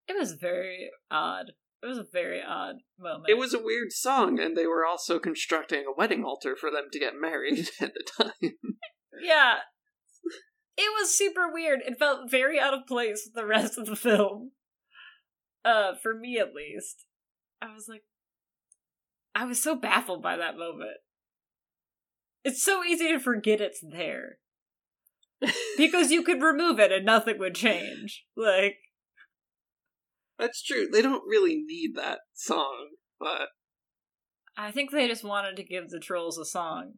It 0.06 0.18
was 0.18 0.32
very 0.32 0.90
odd. 1.10 1.52
It 1.82 1.86
was 1.86 1.98
a 1.98 2.04
very 2.12 2.42
odd 2.46 2.76
moment. 2.98 3.30
It 3.30 3.38
was 3.38 3.54
a 3.54 3.62
weird 3.62 3.92
song, 3.92 4.38
and 4.38 4.56
they 4.56 4.66
were 4.66 4.84
also 4.84 5.18
constructing 5.18 5.84
a 5.86 5.96
wedding 5.96 6.24
altar 6.24 6.54
for 6.54 6.70
them 6.70 6.88
to 6.92 6.98
get 6.98 7.14
married 7.18 7.70
at 7.80 7.94
the 7.94 8.04
time. 8.04 8.54
yeah. 9.22 9.60
It 10.82 10.90
was 10.98 11.14
super 11.14 11.52
weird. 11.52 11.80
It 11.84 11.98
felt 11.98 12.30
very 12.30 12.58
out 12.58 12.72
of 12.72 12.86
place 12.86 13.26
with 13.26 13.34
the 13.34 13.44
rest 13.44 13.76
of 13.76 13.84
the 13.84 13.94
film. 13.94 14.52
Uh, 15.62 15.92
for 16.02 16.14
me 16.14 16.38
at 16.38 16.54
least. 16.54 17.04
I 17.60 17.74
was 17.74 17.86
like 17.86 18.00
I 19.34 19.44
was 19.44 19.62
so 19.62 19.76
baffled 19.76 20.22
by 20.22 20.38
that 20.38 20.56
moment. 20.56 20.96
It's 22.44 22.62
so 22.62 22.82
easy 22.82 23.08
to 23.08 23.20
forget 23.20 23.60
it's 23.60 23.84
there. 23.86 24.38
Because 25.76 26.10
you 26.10 26.22
could 26.22 26.42
remove 26.42 26.80
it 26.80 26.92
and 26.92 27.04
nothing 27.04 27.38
would 27.38 27.54
change. 27.54 28.24
Like 28.34 28.78
That's 30.38 30.62
true. 30.62 30.88
They 30.90 31.02
don't 31.02 31.28
really 31.28 31.56
need 31.56 31.90
that 31.96 32.20
song, 32.32 32.88
but 33.18 33.48
I 34.56 34.70
think 34.70 34.92
they 34.92 35.08
just 35.08 35.24
wanted 35.24 35.56
to 35.56 35.62
give 35.62 35.90
the 35.90 36.00
trolls 36.00 36.38
a 36.38 36.46
song. 36.46 36.94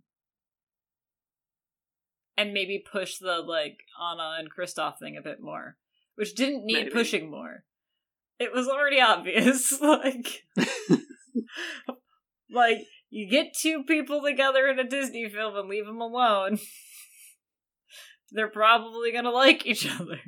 And 2.37 2.53
maybe 2.53 2.83
push 2.91 3.19
the 3.19 3.39
like 3.39 3.81
Anna 4.01 4.37
and 4.39 4.49
Kristoff 4.51 4.99
thing 4.99 5.17
a 5.17 5.23
bit 5.23 5.41
more. 5.41 5.77
Which 6.15 6.35
didn't 6.35 6.65
need 6.65 6.75
Maybe. 6.75 6.91
pushing 6.91 7.31
more. 7.31 7.65
It 8.39 8.53
was 8.53 8.69
already 8.69 9.01
obvious. 9.03 9.79
like 9.81 10.45
like 12.51 12.79
you 13.11 13.29
get 13.29 13.55
two 13.55 13.83
people 13.85 14.23
together 14.23 14.67
in 14.69 14.79
a 14.79 14.85
Disney 14.89 15.29
film 15.29 15.57
and 15.57 15.69
leave 15.69 15.87
them 15.87 16.01
alone. 16.01 16.59
They're 18.31 18.49
probably 18.49 19.13
gonna 19.13 19.31
like 19.31 19.67
each 19.67 19.87
other. 19.89 20.19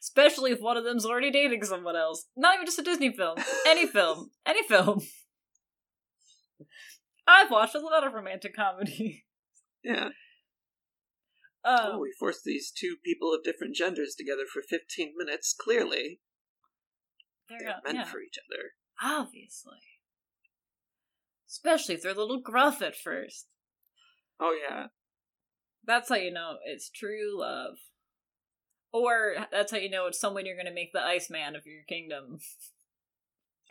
Especially 0.00 0.52
if 0.52 0.60
one 0.60 0.76
of 0.76 0.84
them's 0.84 1.04
already 1.06 1.30
dating 1.30 1.64
someone 1.64 1.96
else. 1.96 2.26
Not 2.36 2.54
even 2.54 2.66
just 2.66 2.78
a 2.78 2.82
Disney 2.82 3.10
film. 3.10 3.38
Any 3.66 3.86
film. 3.86 4.30
Any 4.46 4.62
film. 4.62 5.00
I've 7.26 7.50
watched 7.50 7.74
a 7.74 7.80
lot 7.80 8.06
of 8.06 8.12
romantic 8.12 8.54
comedy. 8.54 9.24
yeah. 9.82 10.10
Um, 11.64 11.78
oh, 11.82 11.98
we 11.98 12.12
forced 12.18 12.44
these 12.44 12.70
two 12.70 12.96
people 13.04 13.34
of 13.34 13.42
different 13.42 13.74
genders 13.74 14.14
together 14.16 14.44
for 14.50 14.62
15 14.62 15.14
minutes. 15.16 15.54
Clearly, 15.58 16.20
they're, 17.48 17.58
they're 17.58 17.80
meant 17.84 17.98
yeah, 17.98 18.04
for 18.04 18.20
each 18.20 18.38
other. 18.38 18.72
obviously. 19.02 19.78
Especially 21.48 21.94
if 21.94 22.02
they're 22.02 22.12
a 22.12 22.16
little 22.16 22.40
gruff 22.40 22.82
at 22.82 22.96
first. 22.96 23.46
Oh, 24.38 24.56
yeah. 24.68 24.86
That's 25.84 26.10
how 26.10 26.16
you 26.16 26.30
know 26.30 26.58
it's 26.64 26.90
true 26.90 27.38
love. 27.38 27.76
Or 28.92 29.34
that's 29.50 29.72
how 29.72 29.78
you 29.78 29.90
know 29.90 30.06
it's 30.06 30.20
someone 30.20 30.46
you're 30.46 30.56
going 30.56 30.66
to 30.66 30.72
make 30.72 30.92
the 30.92 31.02
Iceman 31.02 31.56
of 31.56 31.66
your 31.66 31.82
kingdom. 31.88 32.38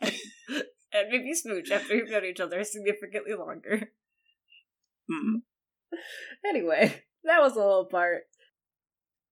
and 0.00 1.08
maybe 1.10 1.34
smooch 1.34 1.70
after 1.70 1.94
you've 1.94 2.10
known 2.10 2.24
each 2.24 2.40
other 2.40 2.62
significantly 2.64 3.34
longer. 3.34 3.92
Hmm. 5.10 5.36
Anyway, 6.44 7.04
that 7.28 7.40
was 7.40 7.56
a 7.56 7.60
whole 7.60 7.84
part. 7.84 8.22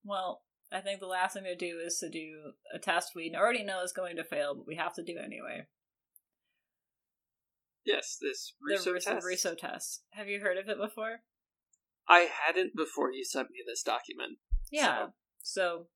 Well, 0.04 0.42
I 0.72 0.80
think 0.80 1.00
the 1.00 1.06
last 1.06 1.34
thing 1.34 1.44
to 1.44 1.56
do 1.56 1.80
is 1.84 1.98
to 1.98 2.08
do 2.08 2.52
a 2.72 2.78
test 2.78 3.12
we 3.14 3.34
already 3.34 3.64
know 3.64 3.82
is 3.82 3.92
going 3.92 4.16
to 4.16 4.24
fail, 4.24 4.54
but 4.54 4.66
we 4.66 4.76
have 4.76 4.94
to 4.94 5.02
do 5.02 5.16
anyway. 5.18 5.66
Yes, 7.84 8.18
this 8.20 8.52
The 8.60 8.74
Russo 8.74 8.92
Russo, 8.92 9.14
test. 9.14 9.26
Russo 9.26 9.54
test. 9.54 10.02
Have 10.10 10.28
you 10.28 10.40
heard 10.40 10.58
of 10.58 10.68
it 10.68 10.78
before? 10.78 11.20
I 12.08 12.28
hadn't 12.46 12.76
before 12.76 13.12
you 13.12 13.24
sent 13.24 13.50
me 13.50 13.58
this 13.66 13.82
document. 13.82 14.38
Yeah. 14.70 15.06
So, 15.42 15.86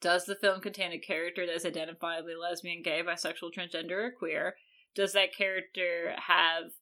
does 0.00 0.26
the 0.26 0.36
film 0.36 0.60
contain 0.60 0.92
a 0.92 0.98
character 0.98 1.46
that 1.46 1.54
is 1.54 1.64
identifiably 1.64 2.38
lesbian, 2.40 2.82
gay, 2.82 3.02
bisexual, 3.02 3.50
transgender, 3.56 4.08
or 4.08 4.12
queer? 4.16 4.56
Does 4.94 5.12
that 5.14 5.34
character 5.36 6.14
have 6.26 6.72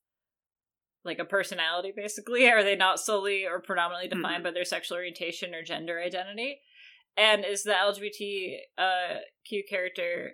like 1.05 1.19
a 1.19 1.25
personality 1.25 1.93
basically? 1.95 2.49
Are 2.51 2.63
they 2.63 2.77
not 2.77 3.01
solely 3.01 3.47
or 3.47 3.61
predominantly 3.61 4.09
defined 4.09 4.45
by 4.45 4.51
their 4.51 4.65
sexual 4.65 4.97
orientation 4.99 5.55
or 5.55 5.63
gender 5.63 6.01
identity? 6.01 6.61
And 7.17 7.45
is 7.45 7.63
the 7.65 7.73
LGBT 7.73 8.57
uh, 8.79 9.17
Q 9.45 9.65
character 9.69 10.33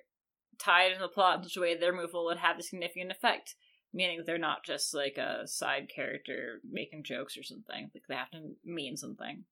tied 0.59 0.93
in 0.93 1.01
the 1.01 1.09
plot 1.09 1.39
in 1.39 1.45
such 1.45 1.57
a 1.57 1.61
way 1.61 1.75
that 1.75 1.81
their 1.81 1.93
removal 1.93 2.25
would 2.27 2.39
have 2.39 2.59
a 2.59 2.63
significant 2.63 3.11
effect? 3.11 3.55
Meaning 3.93 4.23
they're 4.27 4.39
not 4.39 4.65
just 4.65 4.93
like 4.93 5.17
a 5.19 5.47
side 5.47 5.89
character 5.95 6.61
making 6.69 7.05
jokes 7.05 7.37
or 7.39 7.43
something. 7.43 7.91
Like 7.95 8.03
they 8.09 8.15
have 8.17 8.31
to 8.33 8.41
mean 8.65 8.97
something. 8.97 9.45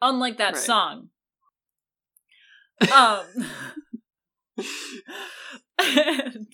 Unlike 0.00 0.38
that 0.38 0.54
Right. 0.54 0.62
song. 0.62 1.08
Um 2.90 3.26
and, 5.78 6.46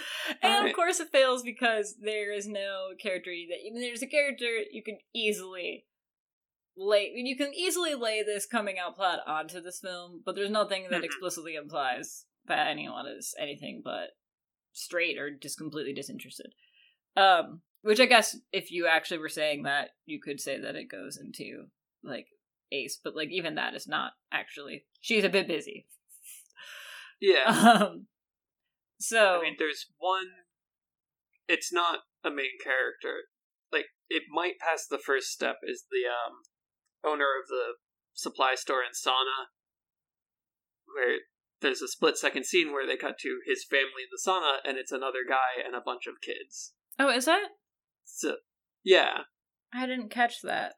and 0.42 0.66
of 0.66 0.74
course 0.74 1.00
it 1.00 1.08
fails 1.10 1.42
because 1.42 1.96
there 2.00 2.32
is 2.32 2.46
no 2.46 2.90
character 3.00 3.30
that 3.30 3.66
even 3.66 3.80
there's 3.80 4.02
a 4.02 4.06
character 4.06 4.46
you 4.70 4.82
can 4.82 4.98
easily 5.14 5.86
lay 6.76 7.12
you 7.14 7.36
can 7.36 7.54
easily 7.54 7.94
lay 7.94 8.22
this 8.22 8.46
coming 8.46 8.76
out 8.78 8.96
plot 8.96 9.20
onto 9.26 9.60
this 9.60 9.80
film, 9.80 10.22
but 10.24 10.34
there's 10.34 10.50
nothing 10.50 10.88
that 10.90 11.02
Mhm. 11.02 11.04
explicitly 11.04 11.54
implies 11.54 12.26
that 12.46 12.68
anyone 12.68 13.06
is 13.06 13.34
anything 13.38 13.80
but 13.82 14.10
straight 14.72 15.18
or 15.18 15.30
just 15.30 15.58
completely 15.58 15.92
disinterested. 15.94 16.54
Um 17.16 17.62
which 17.82 18.00
I 18.00 18.06
guess 18.06 18.36
if 18.52 18.72
you 18.72 18.86
actually 18.88 19.18
were 19.18 19.28
saying 19.28 19.62
that, 19.62 19.90
you 20.06 20.20
could 20.20 20.40
say 20.40 20.58
that 20.60 20.74
it 20.74 20.88
goes 20.90 21.16
into 21.16 21.70
like 22.02 22.26
Ace, 22.72 22.98
but 23.02 23.14
like 23.14 23.30
even 23.30 23.54
that 23.54 23.74
is 23.74 23.86
not 23.86 24.12
actually 24.32 24.84
she's 25.00 25.24
a 25.24 25.28
bit 25.28 25.46
busy. 25.48 25.86
Yeah. 27.20 27.44
Um 27.86 28.06
so 28.98 29.40
I 29.40 29.42
mean, 29.42 29.56
there's 29.58 29.86
one. 29.98 30.46
It's 31.48 31.72
not 31.72 32.00
a 32.24 32.30
main 32.30 32.58
character. 32.62 33.30
Like, 33.72 33.86
it 34.08 34.24
might 34.30 34.58
pass 34.58 34.86
the 34.86 34.98
first 34.98 35.28
step 35.28 35.56
is 35.62 35.84
the 35.90 36.08
um, 36.08 36.42
owner 37.04 37.26
of 37.40 37.48
the 37.48 37.78
supply 38.14 38.54
store 38.56 38.80
in 38.80 38.92
sauna, 38.92 39.50
where 40.92 41.18
there's 41.60 41.82
a 41.82 41.88
split 41.88 42.18
second 42.18 42.46
scene 42.46 42.72
where 42.72 42.86
they 42.86 42.96
cut 42.96 43.18
to 43.20 43.40
his 43.46 43.64
family 43.64 44.02
in 44.02 44.10
the 44.10 44.22
sauna, 44.24 44.58
and 44.68 44.76
it's 44.76 44.92
another 44.92 45.24
guy 45.28 45.62
and 45.64 45.74
a 45.74 45.84
bunch 45.84 46.06
of 46.06 46.20
kids. 46.20 46.72
Oh, 46.98 47.10
is 47.10 47.26
that? 47.26 47.48
So, 48.04 48.36
yeah. 48.84 49.28
I 49.72 49.86
didn't 49.86 50.10
catch 50.10 50.42
that. 50.42 50.74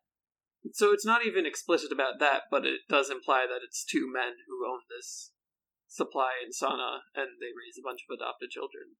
So 0.73 0.93
it's 0.93 1.07
not 1.07 1.25
even 1.25 1.47
explicit 1.47 1.93
about 1.93 2.19
that, 2.21 2.43
but 2.51 2.67
it 2.67 2.81
does 2.89 3.11
imply 3.11 3.47
that 3.49 3.61
it's 3.65 3.85
two 3.85 4.11
men 4.13 4.35
who 4.47 4.69
own 4.69 4.81
this 4.91 5.33
supply 5.89 6.33
in 6.45 6.51
sauna, 6.51 7.01
and 7.15 7.29
they 7.41 7.47
raise 7.57 7.77
a 7.79 7.83
bunch 7.83 8.01
of 8.09 8.15
adopted 8.15 8.51
children. 8.51 8.97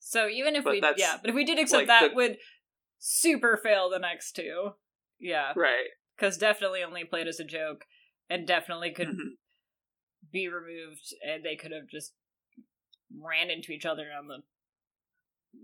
So 0.00 0.28
even 0.28 0.56
if 0.56 0.64
But 0.64 0.72
we 0.72 0.82
yeah, 0.96 1.18
but 1.20 1.30
if 1.30 1.36
we 1.36 1.44
did 1.44 1.58
accept 1.58 1.82
like, 1.82 1.86
that 1.86 2.08
the- 2.10 2.14
would 2.16 2.38
super 2.98 3.56
fail 3.56 3.88
the 3.90 3.98
next 3.98 4.32
two. 4.32 4.72
Yeah. 5.20 5.52
Right. 5.54 5.90
Cuz 6.18 6.36
definitely 6.38 6.82
only 6.82 7.04
played 7.04 7.28
as 7.28 7.38
a 7.38 7.44
joke 7.44 7.84
and 8.28 8.46
definitely 8.46 8.92
could 8.92 9.08
Mhm. 9.08 9.36
be 10.30 10.48
removed, 10.48 11.14
and 11.22 11.44
they 11.44 11.54
could 11.56 11.70
have 11.72 11.86
just 11.88 12.14
ran 13.14 13.50
into 13.50 13.72
each 13.72 13.84
other 13.86 14.10
on 14.12 14.26
the. 14.28 14.42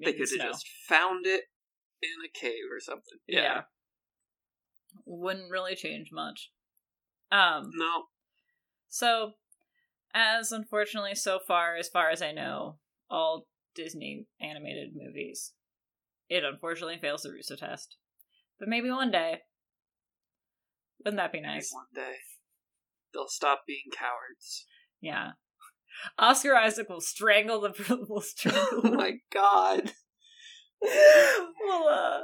They 0.04 0.12
could 0.12 0.28
have 0.38 0.50
just 0.52 0.68
found 0.68 1.26
it 1.26 1.44
in 2.02 2.24
a 2.24 2.28
cave 2.28 2.70
or 2.70 2.78
something. 2.80 3.18
Yeah. 3.26 3.40
yeah. 3.42 3.62
Wouldn't 5.04 5.50
really 5.50 5.74
change 5.74 6.10
much. 6.12 6.52
Um 7.32 7.70
No. 7.74 8.08
So 8.88 9.38
as 10.14 10.52
unfortunately 10.52 11.14
so 11.14 11.38
far, 11.46 11.76
as 11.76 11.88
far 11.88 12.10
as 12.10 12.22
I 12.22 12.32
know, 12.32 12.78
all 13.10 13.46
Disney 13.74 14.26
animated 14.40 14.90
movies, 14.94 15.52
it 16.28 16.44
unfortunately 16.44 16.98
fails 16.98 17.22
the 17.22 17.30
Russo 17.30 17.56
test. 17.56 17.96
But 18.58 18.68
maybe 18.68 18.90
one 18.90 19.10
day. 19.10 19.40
Wouldn't 21.04 21.18
that 21.18 21.32
be 21.32 21.40
nice? 21.40 21.72
Maybe 21.72 21.78
one 21.78 22.10
day. 22.10 22.16
They'll 23.14 23.28
stop 23.28 23.62
being 23.66 23.90
cowards. 23.96 24.66
Yeah. 25.00 25.32
Oscar 26.18 26.56
Isaac 26.56 26.88
will 26.88 27.00
strangle 27.00 27.60
the 27.60 28.06
will 28.08 28.20
strangle. 28.20 28.80
oh 28.84 28.90
my 28.94 29.14
god. 29.32 29.92
we'll 30.82 31.88
uh, 31.88 32.20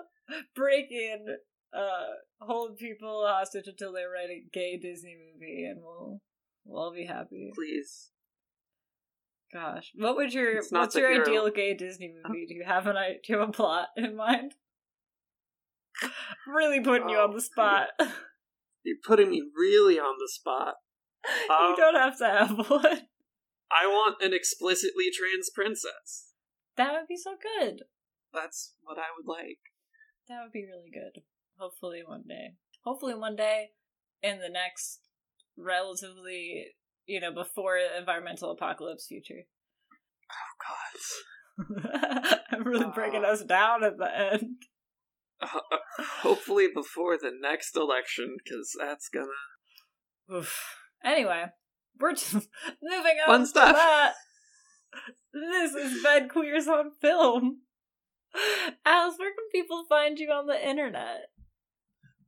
break 0.54 0.90
in, 0.90 1.26
uh, 1.76 2.14
hold 2.40 2.76
people 2.76 3.24
hostage 3.26 3.66
until 3.66 3.92
they 3.92 4.04
write 4.04 4.30
a 4.30 4.44
gay 4.52 4.78
Disney 4.78 5.16
movie, 5.16 5.64
and 5.64 5.80
we'll 5.82 6.20
we'll 6.64 6.92
be 6.92 7.06
happy. 7.06 7.52
Please. 7.54 8.10
Gosh, 9.52 9.92
what 9.94 10.16
would 10.16 10.34
your 10.34 10.62
what's 10.70 10.96
your 10.96 11.22
ideal 11.22 11.48
gay 11.50 11.74
Disney 11.74 12.12
movie? 12.12 12.46
Do 12.46 12.54
you 12.54 12.64
have 12.66 12.86
an 12.88 12.96
do 12.96 13.32
you 13.32 13.38
have 13.38 13.48
a 13.48 13.52
plot 13.52 13.88
in 13.96 14.16
mind? 14.16 14.54
I'm 16.02 16.54
really 16.54 16.80
putting 16.80 17.06
oh, 17.06 17.10
you 17.10 17.18
on 17.18 17.30
the 17.30 17.36
oh, 17.36 17.38
spot. 17.38 17.86
You're 18.82 18.96
putting 19.06 19.30
me 19.30 19.42
really 19.56 19.98
on 19.98 20.16
the 20.18 20.28
spot. 20.28 20.74
Um, 21.48 21.70
you 21.70 21.76
don't 21.76 21.94
have 21.94 22.18
to 22.18 22.26
have 22.26 22.50
one. 22.68 23.02
I 23.70 23.86
want 23.86 24.22
an 24.22 24.34
explicitly 24.34 25.06
trans 25.10 25.50
princess. 25.54 26.32
That 26.76 26.92
would 26.92 27.08
be 27.08 27.16
so 27.16 27.36
good. 27.40 27.82
That's 28.32 28.74
what 28.82 28.98
I 28.98 29.08
would 29.16 29.26
like. 29.26 29.58
That 30.28 30.40
would 30.42 30.52
be 30.52 30.66
really 30.66 30.90
good. 30.92 31.22
Hopefully 31.56 32.02
one 32.04 32.24
day. 32.28 32.56
Hopefully 32.84 33.14
one 33.14 33.36
day 33.36 33.70
in 34.22 34.40
the 34.40 34.50
next 34.50 35.00
relatively, 35.56 36.66
you 37.06 37.20
know, 37.20 37.32
before 37.32 37.78
environmental 37.98 38.50
apocalypse 38.50 39.06
future. 39.06 39.42
Oh 40.30 41.76
god. 41.78 42.38
I'm 42.50 42.64
really 42.64 42.90
breaking 42.94 43.24
uh, 43.24 43.28
us 43.28 43.42
down 43.44 43.84
at 43.84 43.98
the 43.98 44.08
end. 44.32 44.56
Uh, 45.40 45.46
uh 45.98 46.02
hopefully 46.22 46.68
before 46.74 47.16
the 47.16 47.30
next 47.40 47.76
election, 47.76 48.36
because 48.42 48.74
that's 48.78 49.08
gonna. 49.08 50.38
Oof. 50.38 50.58
Anyway, 51.04 51.44
we're 52.00 52.12
just 52.12 52.34
moving 52.82 53.18
on 53.26 53.26
Fun 53.26 53.46
stuff. 53.46 53.76
that. 53.76 54.14
This 55.32 55.74
is 55.74 56.02
Bed 56.02 56.28
Queers 56.30 56.66
on 56.68 56.92
Film. 57.00 57.60
Alice, 58.84 59.14
where 59.18 59.30
can 59.30 59.48
people 59.52 59.84
find 59.88 60.18
you 60.18 60.30
on 60.30 60.46
the 60.46 60.68
internet? 60.68 61.28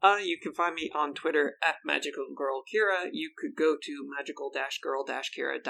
Uh, 0.07 0.19
you 0.19 0.39
can 0.41 0.55
find 0.55 0.77
me 0.77 0.89
on 0.95 1.15
Twitter 1.15 1.55
at 1.67 1.77
Magical 1.85 2.27
Girl 2.37 2.63
Kira. 2.63 3.09
You 3.13 3.33
could 3.37 3.57
go 3.57 3.77
to 3.83 4.09
magical 4.17 4.53
girl 4.81 5.05
kira.itch.io 5.05 5.67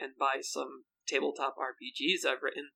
and 0.00 0.12
buy 0.18 0.40
some 0.42 0.84
tabletop 1.08 1.54
RPGs 1.56 2.26
I've 2.28 2.42
written. 2.42 2.72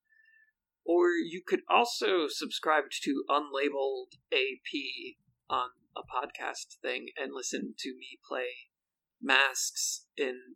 Or 0.82 1.10
you 1.10 1.42
could 1.46 1.60
also 1.68 2.26
subscribe 2.26 2.84
to 3.02 3.24
Unlabeled 3.28 4.16
AP 4.32 5.18
on 5.50 5.68
a 5.94 6.00
podcast 6.00 6.78
thing 6.80 7.08
and 7.18 7.34
listen 7.34 7.74
to 7.78 7.90
me 7.90 8.18
play 8.26 8.70
masks 9.20 10.06
in 10.16 10.54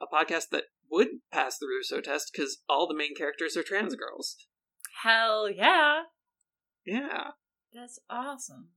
a 0.00 0.06
podcast 0.12 0.48
that 0.50 0.64
would 0.90 1.20
pass 1.30 1.56
the 1.56 1.68
Russo 1.68 2.00
test 2.00 2.32
because 2.32 2.64
all 2.68 2.88
the 2.88 2.96
main 2.96 3.14
characters 3.14 3.56
are 3.56 3.62
trans 3.62 3.94
girls. 3.94 4.48
Hell 5.04 5.48
yeah. 5.48 6.02
Yeah. 6.84 7.30
That's 7.72 8.00
awesome. 8.10 8.70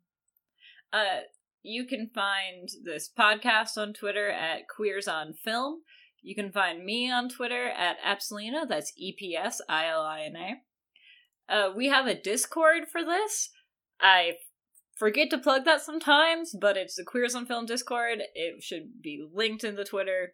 Uh 0.93 1.21
you 1.63 1.85
can 1.85 2.09
find 2.13 2.69
this 2.83 3.09
podcast 3.17 3.77
on 3.77 3.93
Twitter 3.93 4.29
at 4.29 4.67
Queers 4.67 5.07
on 5.07 5.33
Film. 5.33 5.81
You 6.23 6.35
can 6.35 6.51
find 6.51 6.83
me 6.83 7.11
on 7.11 7.29
Twitter 7.29 7.69
at 7.69 7.97
Epsilina, 8.05 8.65
that's 8.67 8.93
E 8.97 9.15
P 9.17 9.35
S 9.35 9.61
I 9.69 9.87
L 9.87 10.01
I 10.01 10.21
N 10.21 10.35
A. 10.35 11.53
Uh, 11.53 11.71
we 11.75 11.89
have 11.89 12.07
a 12.07 12.19
Discord 12.19 12.83
for 12.91 13.03
this. 13.03 13.49
I 13.99 14.33
forget 14.97 15.29
to 15.31 15.37
plug 15.37 15.65
that 15.65 15.81
sometimes, 15.81 16.55
but 16.59 16.77
it's 16.77 16.95
the 16.95 17.03
Queers 17.03 17.35
on 17.35 17.45
Film 17.45 17.65
Discord. 17.65 18.19
It 18.33 18.63
should 18.63 19.01
be 19.01 19.27
linked 19.33 19.63
in 19.63 19.75
the 19.75 19.83
Twitter. 19.83 20.33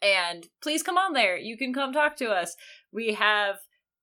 And 0.00 0.46
please 0.62 0.82
come 0.82 0.98
on 0.98 1.12
there. 1.12 1.36
You 1.36 1.56
can 1.56 1.72
come 1.74 1.92
talk 1.92 2.16
to 2.16 2.30
us. 2.30 2.54
We 2.92 3.14
have 3.14 3.56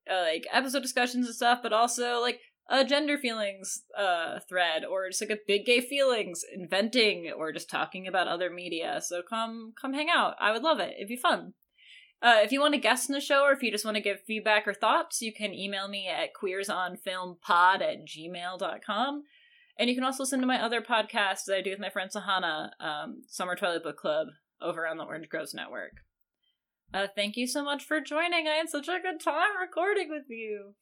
uh, 0.10 0.22
like 0.22 0.45
episode 0.51 0.82
discussions 0.82 1.26
and 1.26 1.36
stuff, 1.36 1.60
but 1.62 1.74
also 1.74 2.20
like 2.20 2.39
a 2.70 2.86
gender 2.86 3.17
feelings 3.17 3.82
uh 3.97 4.39
thread 4.47 4.86
or 4.86 5.09
just 5.09 5.22
like 5.22 5.32
a 5.32 5.41
big 5.47 5.65
gay 5.65 5.82
feelings 5.82 6.43
inventing 6.53 7.32
or 7.36 7.51
just 7.51 7.70
talking 7.70 8.07
about 8.07 8.28
other 8.28 8.49
media. 8.49 9.01
So 9.03 9.22
come 9.28 9.74
come 9.80 9.93
hang 9.93 10.07
out. 10.09 10.36
I 10.39 10.51
would 10.51 10.63
love 10.63 10.80
it. 10.80 10.93
It'd 10.97 11.07
be 11.07 11.15
fun. 11.15 11.53
Uh, 12.22 12.39
if 12.43 12.51
you 12.51 12.59
want 12.59 12.74
to 12.74 12.80
guest 12.80 13.09
in 13.09 13.13
the 13.13 13.22
show 13.22 13.43
or 13.43 13.53
if 13.53 13.63
you 13.63 13.72
just 13.72 13.86
want 13.86 13.95
to 13.95 14.03
give 14.03 14.22
feedback 14.28 14.67
or 14.67 14.74
thoughts, 14.74 15.22
you 15.22 15.34
can 15.34 15.53
email 15.53 15.88
me 15.88 16.07
at 16.07 16.32
queersonfilmpod 16.34 17.82
at 17.82 18.05
gmail.com. 18.05 19.24
And 19.78 19.89
you 19.89 19.95
can 19.95 20.03
also 20.03 20.24
listen 20.24 20.41
to 20.41 20.45
my 20.45 20.61
other 20.61 20.82
podcasts 20.82 21.45
that 21.47 21.55
I 21.55 21.61
do 21.61 21.70
with 21.70 21.80
my 21.80 21.89
friend 21.89 22.11
Sahana, 22.13 22.72
um, 22.82 23.22
Summer 23.28 23.55
Toilet 23.55 23.84
Book 23.84 23.95
Club, 23.95 24.28
over 24.61 24.86
on 24.86 24.97
the 24.97 25.05
Orange 25.05 25.30
Groves 25.30 25.53
Network. 25.53 25.93
Uh, 26.93 27.07
thank 27.15 27.38
you 27.38 27.47
so 27.47 27.63
much 27.63 27.86
for 27.86 28.01
joining. 28.01 28.47
I 28.47 28.55
had 28.55 28.70
such 28.70 28.89
a 28.89 28.99
good 29.01 29.22
time 29.24 29.55
recording 29.61 30.09
with 30.09 30.26
you. 30.28 30.74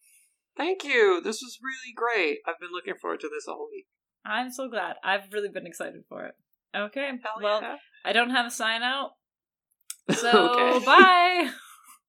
Thank 0.58 0.84
you. 0.84 1.22
This 1.24 1.41
was 1.41 1.60
really 1.62 1.93
great. 1.95 2.39
I've 2.47 2.60
been 2.60 2.72
looking 2.72 2.95
forward 2.99 3.20
to 3.22 3.30
this 3.30 3.47
all 3.47 3.68
week. 3.72 3.86
I'm 4.26 4.51
so 4.51 4.68
glad. 4.68 4.95
I've 5.03 5.32
really 5.32 5.49
been 5.49 5.68
excited 5.68 6.01
for 6.10 6.26
it. 6.26 6.34
Okay. 6.76 7.08
Hell 7.24 7.41
well, 7.41 7.62
yeah. 7.62 7.78
I 8.03 8.12
don't 8.12 8.32
have 8.32 8.47
a 8.47 8.51
sign 8.51 8.82
out. 8.82 9.12
So, 10.14 10.80
bye. 10.86 11.49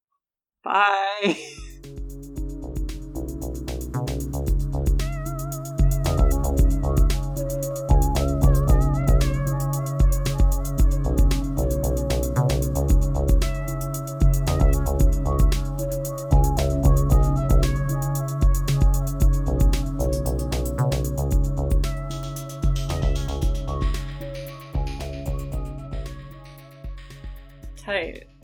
Bye. 0.63 1.37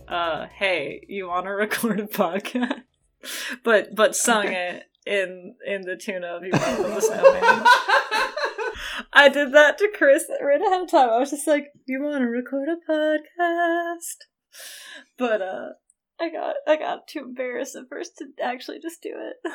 uh, 0.09 0.47
hey, 0.57 1.05
you 1.09 1.29
want 1.29 1.47
to 1.47 1.51
record 1.55 2.01
a 2.01 2.07
podcast? 2.07 2.83
but 3.63 3.95
but 3.95 4.15
sung 4.17 4.47
okay. 4.47 4.81
it 4.81 4.85
in 5.07 5.55
in 5.67 5.83
the 5.83 5.97
tune 5.97 6.25
of 6.25 6.43
"You 6.45 6.51
Want 6.53 6.79
the 6.79 7.01
Snowman." 7.01 7.67
I 9.13 9.29
did 9.29 9.53
that 9.53 9.79
to 9.79 9.93
Chris 9.95 10.25
right 10.41 10.61
ahead 10.61 10.83
of 10.83 10.91
time. 10.91 11.11
I 11.11 11.19
was 11.19 11.31
just 11.31 11.47
like, 11.47 11.73
"You 11.87 12.03
want 12.03 12.23
to 12.23 12.27
record 12.27 12.69
a 12.69 12.91
podcast?" 12.91 14.25
But 15.19 15.43
uh, 15.43 15.69
I 16.21 16.31
got 16.31 16.57
I 16.67 16.77
got 16.77 17.07
too 17.07 17.21
embarrassed 17.21 17.77
at 17.77 17.89
first 17.89 18.19
to 18.19 18.27
actually 18.43 18.81
just 18.81 19.03
do 19.03 19.13
it. 19.15 19.37